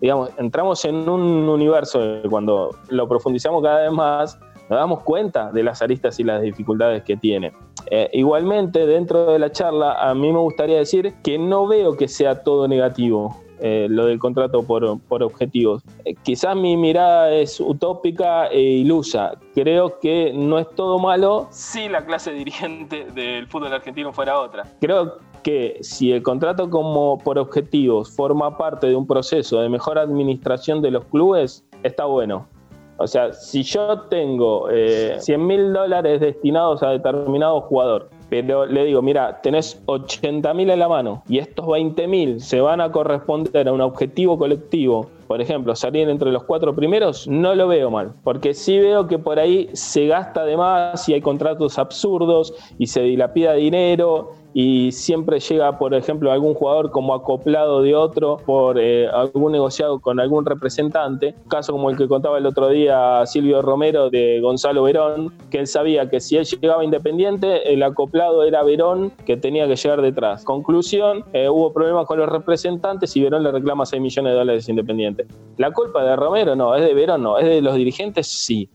digamos, 0.00 0.30
entramos 0.36 0.84
en 0.84 1.08
un 1.08 1.48
universo 1.48 2.20
cuando 2.28 2.76
lo 2.90 3.08
profundizamos 3.08 3.62
cada 3.62 3.80
vez 3.80 3.92
más, 3.92 4.38
nos 4.68 4.78
damos 4.78 5.02
cuenta 5.02 5.50
de 5.52 5.62
las 5.62 5.80
aristas 5.80 6.18
y 6.20 6.24
las 6.24 6.42
dificultades 6.42 7.02
que 7.02 7.16
tiene. 7.16 7.52
Eh, 7.90 8.10
igualmente, 8.12 8.86
dentro 8.86 9.32
de 9.32 9.38
la 9.38 9.50
charla, 9.52 9.94
a 10.08 10.14
mí 10.14 10.32
me 10.32 10.38
gustaría 10.38 10.78
decir 10.78 11.14
que 11.22 11.38
no 11.38 11.66
veo 11.66 11.96
que 11.96 12.08
sea 12.08 12.42
todo 12.42 12.68
negativo. 12.68 13.36
Eh, 13.58 13.86
lo 13.88 14.04
del 14.04 14.18
contrato 14.18 14.62
por, 14.62 15.00
por 15.00 15.22
objetivos. 15.22 15.82
Eh, 16.04 16.14
quizás 16.22 16.54
mi 16.54 16.76
mirada 16.76 17.32
es 17.32 17.58
utópica 17.58 18.48
e 18.48 18.60
ilusa. 18.60 19.32
Creo 19.54 19.98
que 19.98 20.30
no 20.34 20.58
es 20.58 20.68
todo 20.74 20.98
malo 20.98 21.48
si 21.50 21.88
la 21.88 22.04
clase 22.04 22.32
dirigente 22.32 23.06
del 23.14 23.46
fútbol 23.46 23.72
argentino 23.72 24.12
fuera 24.12 24.38
otra. 24.38 24.64
Creo 24.78 25.16
que 25.42 25.78
si 25.80 26.12
el 26.12 26.22
contrato 26.22 26.68
como 26.68 27.16
por 27.18 27.38
objetivos 27.38 28.10
forma 28.10 28.58
parte 28.58 28.88
de 28.88 28.96
un 28.96 29.06
proceso 29.06 29.60
de 29.60 29.70
mejor 29.70 29.98
administración 29.98 30.82
de 30.82 30.90
los 30.90 31.06
clubes, 31.06 31.64
está 31.82 32.04
bueno. 32.04 32.46
O 32.98 33.06
sea, 33.06 33.32
si 33.32 33.62
yo 33.62 34.00
tengo 34.08 34.68
100 34.68 34.74
eh, 34.74 35.38
mil 35.38 35.72
dólares 35.72 36.20
destinados 36.20 36.82
a 36.82 36.90
determinado 36.90 37.60
jugador, 37.60 38.08
pero 38.28 38.66
le 38.66 38.84
digo, 38.84 39.02
mira, 39.02 39.40
tenés 39.42 39.82
80 39.86 40.52
mil 40.54 40.70
en 40.70 40.78
la 40.78 40.88
mano 40.88 41.22
y 41.28 41.38
estos 41.38 41.66
20 41.66 42.08
mil 42.08 42.40
se 42.40 42.60
van 42.60 42.80
a 42.80 42.90
corresponder 42.90 43.68
a 43.68 43.72
un 43.72 43.80
objetivo 43.80 44.38
colectivo, 44.38 45.08
por 45.26 45.40
ejemplo, 45.40 45.74
salir 45.74 46.08
entre 46.08 46.32
los 46.32 46.44
cuatro 46.44 46.74
primeros, 46.74 47.26
no 47.28 47.54
lo 47.54 47.68
veo 47.68 47.90
mal, 47.90 48.12
porque 48.24 48.54
sí 48.54 48.78
veo 48.78 49.06
que 49.06 49.18
por 49.18 49.38
ahí 49.38 49.68
se 49.72 50.06
gasta 50.06 50.44
de 50.44 50.56
más 50.56 51.08
y 51.08 51.14
hay 51.14 51.20
contratos 51.20 51.78
absurdos 51.78 52.54
y 52.78 52.86
se 52.86 53.02
dilapida 53.02 53.54
dinero 53.54 54.32
y 54.58 54.90
siempre 54.90 55.38
llega, 55.38 55.78
por 55.78 55.92
ejemplo, 55.92 56.32
algún 56.32 56.54
jugador 56.54 56.90
como 56.90 57.12
acoplado 57.12 57.82
de 57.82 57.94
otro 57.94 58.38
por 58.46 58.78
eh, 58.80 59.06
algún 59.06 59.52
negociado 59.52 60.00
con 60.00 60.18
algún 60.18 60.46
representante. 60.46 61.34
Caso 61.46 61.72
como 61.72 61.90
el 61.90 61.98
que 61.98 62.08
contaba 62.08 62.38
el 62.38 62.46
otro 62.46 62.70
día 62.70 63.26
Silvio 63.26 63.60
Romero 63.60 64.08
de 64.08 64.40
Gonzalo 64.40 64.84
Verón, 64.84 65.30
que 65.50 65.58
él 65.58 65.66
sabía 65.66 66.08
que 66.08 66.20
si 66.20 66.38
él 66.38 66.46
llegaba 66.46 66.82
independiente, 66.82 67.70
el 67.70 67.82
acoplado 67.82 68.44
era 68.44 68.62
Verón 68.62 69.12
que 69.26 69.36
tenía 69.36 69.68
que 69.68 69.76
llegar 69.76 70.00
detrás. 70.00 70.42
Conclusión, 70.44 71.24
eh, 71.34 71.50
hubo 71.50 71.74
problemas 71.74 72.06
con 72.06 72.18
los 72.18 72.28
representantes 72.28 73.14
y 73.14 73.22
Verón 73.22 73.42
le 73.42 73.52
reclama 73.52 73.84
6 73.84 74.00
millones 74.00 74.32
de 74.32 74.38
dólares 74.38 74.68
independiente. 74.70 75.15
La 75.56 75.70
culpa 75.70 76.04
de 76.04 76.16
Romero 76.16 76.54
no, 76.54 76.74
es 76.74 76.84
de 76.84 76.94
Verón 76.94 77.22
no, 77.22 77.38
es 77.38 77.46
de 77.46 77.62
los 77.62 77.74
dirigentes 77.76 78.26
sí. 78.26 78.68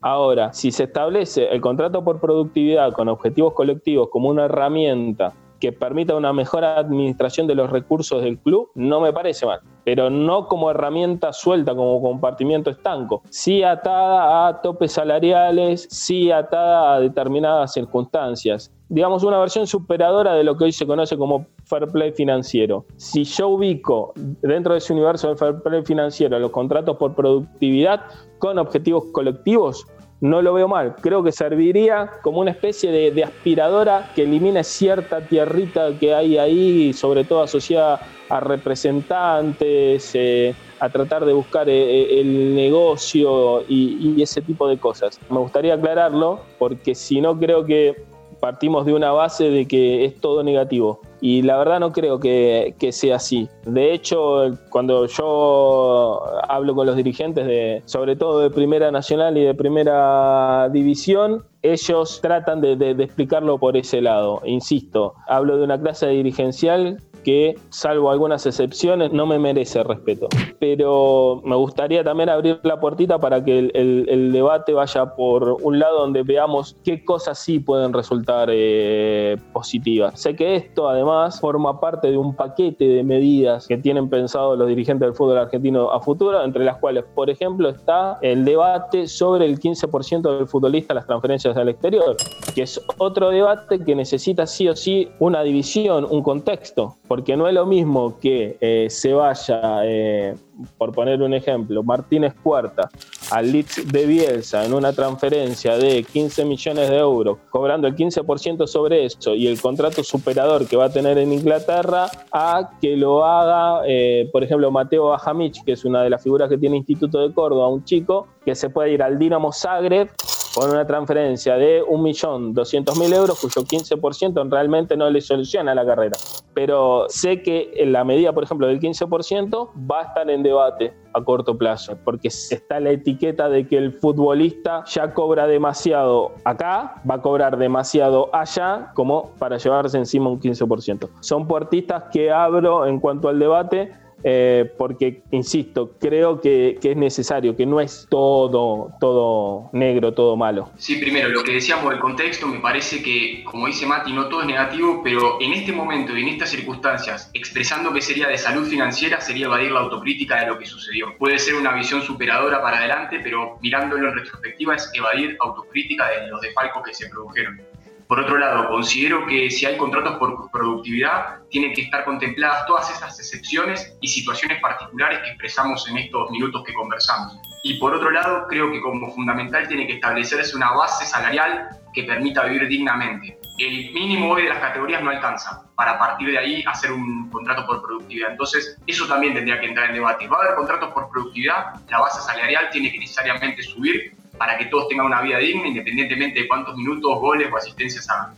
Ahora, 0.00 0.52
si 0.52 0.70
se 0.70 0.84
establece 0.84 1.48
el 1.48 1.60
contrato 1.60 2.04
por 2.04 2.20
productividad 2.20 2.92
con 2.92 3.08
objetivos 3.08 3.54
colectivos 3.54 4.08
como 4.10 4.28
una 4.28 4.44
herramienta 4.44 5.32
que 5.60 5.72
permita 5.72 6.14
una 6.14 6.32
mejor 6.32 6.64
administración 6.64 7.46
de 7.46 7.54
los 7.54 7.70
recursos 7.70 8.22
del 8.22 8.38
club, 8.38 8.70
no 8.74 9.00
me 9.00 9.12
parece 9.12 9.46
mal, 9.46 9.60
pero 9.84 10.10
no 10.10 10.46
como 10.46 10.70
herramienta 10.70 11.32
suelta, 11.32 11.74
como 11.74 12.00
compartimiento 12.00 12.70
estanco, 12.70 13.22
sí 13.30 13.62
atada 13.62 14.48
a 14.48 14.60
topes 14.60 14.92
salariales, 14.92 15.86
sí 15.90 16.30
atada 16.30 16.94
a 16.94 17.00
determinadas 17.00 17.72
circunstancias. 17.72 18.72
Digamos, 18.88 19.24
una 19.24 19.38
versión 19.38 19.66
superadora 19.66 20.34
de 20.34 20.44
lo 20.44 20.56
que 20.56 20.64
hoy 20.64 20.72
se 20.72 20.86
conoce 20.86 21.16
como 21.16 21.46
fair 21.64 21.88
play 21.88 22.12
financiero. 22.12 22.84
Si 22.96 23.24
yo 23.24 23.48
ubico 23.48 24.12
dentro 24.14 24.74
de 24.74 24.78
ese 24.78 24.92
universo 24.92 25.26
del 25.26 25.36
fair 25.36 25.60
play 25.60 25.82
financiero 25.82 26.38
los 26.38 26.52
contratos 26.52 26.96
por 26.96 27.14
productividad 27.14 28.02
con 28.38 28.58
objetivos 28.58 29.04
colectivos, 29.12 29.86
no 30.20 30.42
lo 30.42 30.54
veo 30.54 30.68
mal. 30.68 30.96
Creo 31.00 31.22
que 31.22 31.32
serviría 31.32 32.10
como 32.22 32.40
una 32.40 32.50
especie 32.50 32.90
de, 32.90 33.24
aspiradora 33.24 34.12
que 34.14 34.22
elimine 34.22 34.64
cierta 34.64 35.20
tierrita 35.20 35.90
que 35.98 36.14
hay 36.14 36.38
ahí, 36.38 36.92
sobre 36.92 37.24
todo 37.24 37.42
asociada 37.42 38.00
a 38.28 38.40
representantes, 38.40 40.10
eh, 40.14 40.54
a 40.80 40.88
tratar 40.88 41.24
de 41.24 41.32
buscar 41.32 41.68
eh, 41.68 41.72
eh, 41.74 42.20
el 42.20 42.54
negocio 42.54 43.62
y, 43.68 44.14
y 44.16 44.22
ese 44.22 44.42
tipo 44.42 44.68
de 44.68 44.78
cosas. 44.78 45.20
Me 45.30 45.38
gustaría 45.38 45.74
aclararlo 45.74 46.40
porque 46.58 46.94
si 46.94 47.20
no 47.20 47.38
creo 47.38 47.64
que 47.64 48.15
partimos 48.40 48.86
de 48.86 48.94
una 48.94 49.12
base 49.12 49.50
de 49.50 49.66
que 49.66 50.04
es 50.04 50.20
todo 50.20 50.42
negativo. 50.42 51.00
Y 51.20 51.42
la 51.42 51.56
verdad 51.56 51.80
no 51.80 51.92
creo 51.92 52.20
que, 52.20 52.74
sea 52.90 53.16
así. 53.16 53.48
De 53.64 53.92
hecho, 53.92 54.56
cuando 54.70 55.06
yo 55.06 56.22
hablo 56.48 56.74
con 56.74 56.86
los 56.86 56.96
dirigentes, 56.96 57.46
de, 57.46 57.82
sobre 57.86 58.16
todo 58.16 58.40
de 58.40 58.50
Primera 58.50 58.90
Nacional 58.90 59.36
y 59.36 59.44
de 59.44 59.54
Primera 59.54 60.68
División, 60.70 61.44
ellos 61.62 62.20
tratan 62.20 62.60
de, 62.60 62.76
de 62.76 63.02
explicarlo 63.02 63.58
por 63.58 63.76
ese 63.76 64.00
lado. 64.00 64.42
Insisto, 64.44 65.14
hablo 65.26 65.56
de 65.56 65.64
una 65.64 65.80
clase 65.80 66.06
dirigencial 66.08 66.98
que, 67.26 67.58
salvo 67.70 68.12
algunas 68.12 68.46
excepciones, 68.46 69.12
no 69.12 69.26
me 69.26 69.36
merece 69.40 69.82
respeto. 69.82 70.28
Pero 70.60 71.42
me 71.44 71.56
gustaría 71.56 72.04
también 72.04 72.28
abrir 72.28 72.60
la 72.62 72.78
puertita 72.78 73.18
para 73.18 73.42
que 73.42 73.68
el, 73.74 74.32
debate 74.32 74.72
vaya 74.72 75.16
por 75.16 75.56
un 75.60 75.80
lado 75.80 76.02
donde 76.02 76.22
veamos 76.22 76.76
qué 76.84 77.04
cosas 77.04 77.40
sí 77.40 77.58
pueden 77.58 77.92
resultar 77.92 78.48
eh, 78.52 79.36
positivas. 79.52 80.20
Sé 80.20 80.36
que 80.36 80.54
esto 80.54 80.88
además 80.88 81.40
forma 81.40 81.80
parte 81.80 82.12
de 82.12 82.16
un 82.16 82.36
paquete 82.36 82.86
de 82.86 83.02
medidas 83.02 83.66
que 83.66 83.76
tienen 83.76 84.08
pensado 84.08 84.54
los 84.54 84.68
dirigentes 84.68 85.08
del 85.08 85.16
fútbol 85.16 85.38
argentino 85.38 85.90
a 85.90 86.00
futuro, 86.00 86.44
entre 86.44 86.64
las 86.64 86.78
cuales, 86.78 87.04
por 87.12 87.28
ejemplo, 87.28 87.68
está 87.68 88.18
el 88.22 88.44
debate 88.44 89.08
sobre 89.08 89.46
el 89.46 89.58
15% 89.58 90.38
del 90.38 90.46
futbolista 90.46 90.94
las 90.94 91.06
transferencias 91.06 91.56
al 91.56 91.70
exterior, 91.70 92.16
que 92.54 92.62
es 92.62 92.80
otro 92.98 93.30
debate 93.30 93.80
que 93.80 93.96
necesita 93.96 94.46
sí 94.46 94.68
o 94.68 94.76
sí 94.76 95.08
una 95.18 95.42
división, 95.42 96.06
un 96.08 96.22
contexto 96.22 96.94
no 97.36 97.48
es 97.48 97.54
lo 97.54 97.66
mismo 97.66 98.18
que 98.18 98.56
eh, 98.60 98.86
se 98.90 99.12
vaya, 99.12 99.80
eh, 99.84 100.34
por 100.76 100.92
poner 100.92 101.22
un 101.22 101.34
ejemplo, 101.34 101.82
Martínez 101.82 102.34
Cuarta 102.42 102.88
al 103.30 103.52
Leeds 103.52 103.90
de 103.90 104.06
Bielsa 104.06 104.64
en 104.64 104.74
una 104.74 104.92
transferencia 104.92 105.76
de 105.76 106.04
15 106.04 106.44
millones 106.44 106.90
de 106.90 106.98
euros, 106.98 107.38
cobrando 107.50 107.88
el 107.88 107.96
15% 107.96 108.66
sobre 108.66 109.04
eso 109.04 109.34
y 109.34 109.46
el 109.46 109.60
contrato 109.60 110.02
superador 110.02 110.66
que 110.66 110.76
va 110.76 110.86
a 110.86 110.92
tener 110.92 111.18
en 111.18 111.32
Inglaterra, 111.32 112.06
a 112.32 112.70
que 112.80 112.96
lo 112.96 113.24
haga, 113.24 113.82
eh, 113.86 114.28
por 114.32 114.44
ejemplo, 114.44 114.70
Mateo 114.70 115.06
Bajamich, 115.06 115.64
que 115.64 115.72
es 115.72 115.84
una 115.84 116.02
de 116.02 116.10
las 116.10 116.22
figuras 116.22 116.48
que 116.48 116.58
tiene 116.58 116.76
Instituto 116.76 117.18
de 117.20 117.32
Córdoba, 117.32 117.68
un 117.68 117.84
chico 117.84 118.28
que 118.44 118.54
se 118.54 118.70
puede 118.70 118.92
ir 118.92 119.02
al 119.02 119.18
Dinamo 119.18 119.52
Zagreb 119.52 120.10
con 120.56 120.70
una 120.70 120.86
transferencia 120.86 121.56
de 121.56 121.84
1.200.000 121.84 123.14
euros, 123.14 123.38
cuyo 123.38 123.60
15% 123.60 124.50
realmente 124.50 124.96
no 124.96 125.10
le 125.10 125.20
soluciona 125.20 125.74
la 125.74 125.84
carrera. 125.84 126.16
Pero 126.54 127.04
sé 127.10 127.42
que 127.42 127.74
en 127.76 127.92
la 127.92 128.04
medida, 128.04 128.32
por 128.32 128.44
ejemplo, 128.44 128.66
del 128.66 128.80
15% 128.80 129.70
va 129.90 130.00
a 130.00 130.02
estar 130.04 130.30
en 130.30 130.42
debate 130.42 130.94
a 131.12 131.22
corto 131.22 131.58
plazo, 131.58 131.98
porque 132.02 132.28
está 132.28 132.80
la 132.80 132.90
etiqueta 132.90 133.50
de 133.50 133.66
que 133.66 133.76
el 133.76 133.92
futbolista 133.92 134.82
ya 134.86 135.12
cobra 135.12 135.46
demasiado 135.46 136.32
acá, 136.44 137.02
va 137.08 137.16
a 137.16 137.20
cobrar 137.20 137.58
demasiado 137.58 138.30
allá, 138.34 138.92
como 138.94 139.34
para 139.38 139.58
llevarse 139.58 139.98
encima 139.98 140.30
un 140.30 140.40
15%. 140.40 141.10
Son 141.20 141.46
puertistas 141.46 142.04
que 142.10 142.30
abro 142.30 142.86
en 142.86 142.98
cuanto 142.98 143.28
al 143.28 143.38
debate 143.38 143.92
eh, 144.22 144.72
porque, 144.76 145.22
insisto, 145.30 145.92
creo 146.00 146.40
que, 146.40 146.78
es 146.82 146.96
necesario, 146.96 147.56
que 147.56 147.66
no 147.66 147.80
es 147.80 148.06
todo, 148.08 148.92
todo 149.00 149.70
negro, 149.72 150.14
todo 150.14 150.36
malo. 150.36 150.70
Sí, 150.76 150.96
primero, 150.96 151.28
lo 151.28 151.42
que 151.42 151.52
decíamos 151.52 151.90
del 151.90 152.00
contexto, 152.00 152.46
me 152.46 152.60
parece 152.60 153.02
que, 153.02 153.44
como 153.44 153.66
dice 153.66 153.86
Mati, 153.86 154.12
no 154.12 154.28
todo 154.28 154.42
es 154.42 154.46
negativo, 154.46 155.00
pero 155.02 155.38
en 155.40 155.52
este 155.52 155.72
momento 155.72 156.16
y 156.16 156.22
en 156.22 156.28
estas 156.28 156.50
circunstancias, 156.50 157.30
expresando 157.34 157.92
que 157.92 158.00
sería 158.00 158.28
de 158.28 158.38
salud 158.38 158.66
financiera, 158.66 159.20
sería 159.20 159.46
evadir 159.46 159.72
la 159.72 159.80
autocrítica 159.80 160.40
de 160.40 160.46
lo 160.46 160.58
que 160.58 160.66
sucedió. 160.66 161.16
Puede 161.18 161.38
ser 161.38 161.54
una 161.54 161.72
visión 161.74 162.02
superadora 162.02 162.62
para 162.62 162.78
adelante, 162.78 163.20
pero 163.22 163.58
mirándolo 163.60 164.08
en 164.08 164.16
retrospectiva 164.16 164.76
es 164.76 164.90
evadir 164.94 165.36
autocrítica 165.40 166.08
de 166.08 166.28
los 166.28 166.40
desfalcos 166.40 166.82
que 166.84 166.94
se 166.94 167.08
produjeron. 167.08 167.60
Por 168.08 168.20
otro 168.20 168.38
lado, 168.38 168.68
considero 168.68 169.26
que 169.26 169.50
si 169.50 169.66
hay 169.66 169.76
contratos 169.76 170.16
por 170.18 170.48
productividad, 170.52 171.40
tienen 171.50 171.72
que 171.72 171.82
estar 171.82 172.04
contempladas 172.04 172.64
todas 172.66 172.88
esas 172.90 173.18
excepciones 173.18 173.96
y 174.00 174.06
situaciones 174.06 174.60
particulares 174.60 175.18
que 175.20 175.30
expresamos 175.30 175.88
en 175.88 175.98
estos 175.98 176.30
minutos 176.30 176.62
que 176.64 176.72
conversamos. 176.72 177.36
Y 177.64 177.80
por 177.80 177.94
otro 177.94 178.10
lado, 178.12 178.46
creo 178.48 178.70
que 178.70 178.80
como 178.80 179.12
fundamental 179.12 179.66
tiene 179.66 179.88
que 179.88 179.94
establecerse 179.94 180.56
una 180.56 180.70
base 180.70 181.04
salarial 181.04 181.68
que 181.92 182.04
permita 182.04 182.44
vivir 182.44 182.68
dignamente. 182.68 183.40
El 183.58 183.92
mínimo 183.92 184.30
hoy 184.30 184.42
de 184.42 184.50
las 184.50 184.58
categorías 184.58 185.02
no 185.02 185.10
alcanza 185.10 185.64
para 185.74 185.98
partir 185.98 186.30
de 186.30 186.38
ahí 186.38 186.64
hacer 186.66 186.92
un 186.92 187.28
contrato 187.30 187.66
por 187.66 187.82
productividad. 187.82 188.30
Entonces, 188.30 188.78
eso 188.86 189.08
también 189.08 189.34
tendría 189.34 189.58
que 189.58 189.66
entrar 189.66 189.88
en 189.88 189.94
debate. 189.94 190.28
Va 190.28 190.36
a 190.36 190.40
haber 190.42 190.54
contratos 190.54 190.92
por 190.92 191.10
productividad, 191.10 191.74
la 191.88 192.00
base 192.00 192.20
salarial 192.20 192.70
tiene 192.70 192.92
que 192.92 192.98
necesariamente 192.98 193.62
subir 193.62 194.14
para 194.38 194.58
que 194.58 194.66
todos 194.66 194.88
tengan 194.88 195.06
una 195.06 195.22
vida 195.22 195.38
digna 195.38 195.68
independientemente 195.68 196.40
de 196.40 196.48
cuántos 196.48 196.76
minutos, 196.76 197.18
goles 197.20 197.48
o 197.52 197.56
asistencias 197.56 198.08
hagan. 198.08 198.34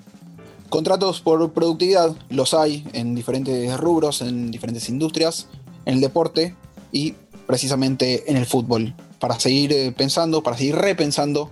Contratos 0.68 1.20
por 1.20 1.52
productividad 1.52 2.14
los 2.28 2.52
hay 2.52 2.86
en 2.92 3.14
diferentes 3.14 3.74
rubros, 3.78 4.20
en 4.20 4.50
diferentes 4.50 4.88
industrias, 4.88 5.48
en 5.86 5.94
el 5.94 6.00
deporte 6.00 6.54
y 6.92 7.14
precisamente 7.46 8.30
en 8.30 8.36
el 8.36 8.44
fútbol, 8.44 8.94
para 9.18 9.40
seguir 9.40 9.72
eh, 9.72 9.92
pensando, 9.96 10.42
para 10.42 10.58
seguir 10.58 10.76
repensando, 10.76 11.50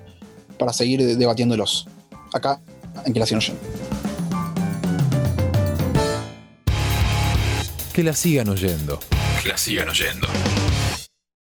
para 0.59 0.73
seguir 0.75 1.17
debatiéndolos. 1.17 1.89
Acá, 2.35 2.61
en 3.07 3.15
Que 3.15 3.21
la 3.21 3.27
sigan 3.27 3.39
oyendo. 3.39 3.61
Que 7.95 8.03
la 8.03 8.13
sigan 8.13 8.49
oyendo. 8.51 9.01
Que 9.43 9.49
la 9.49 9.57
sigan 9.57 9.89
oyendo. 9.89 10.27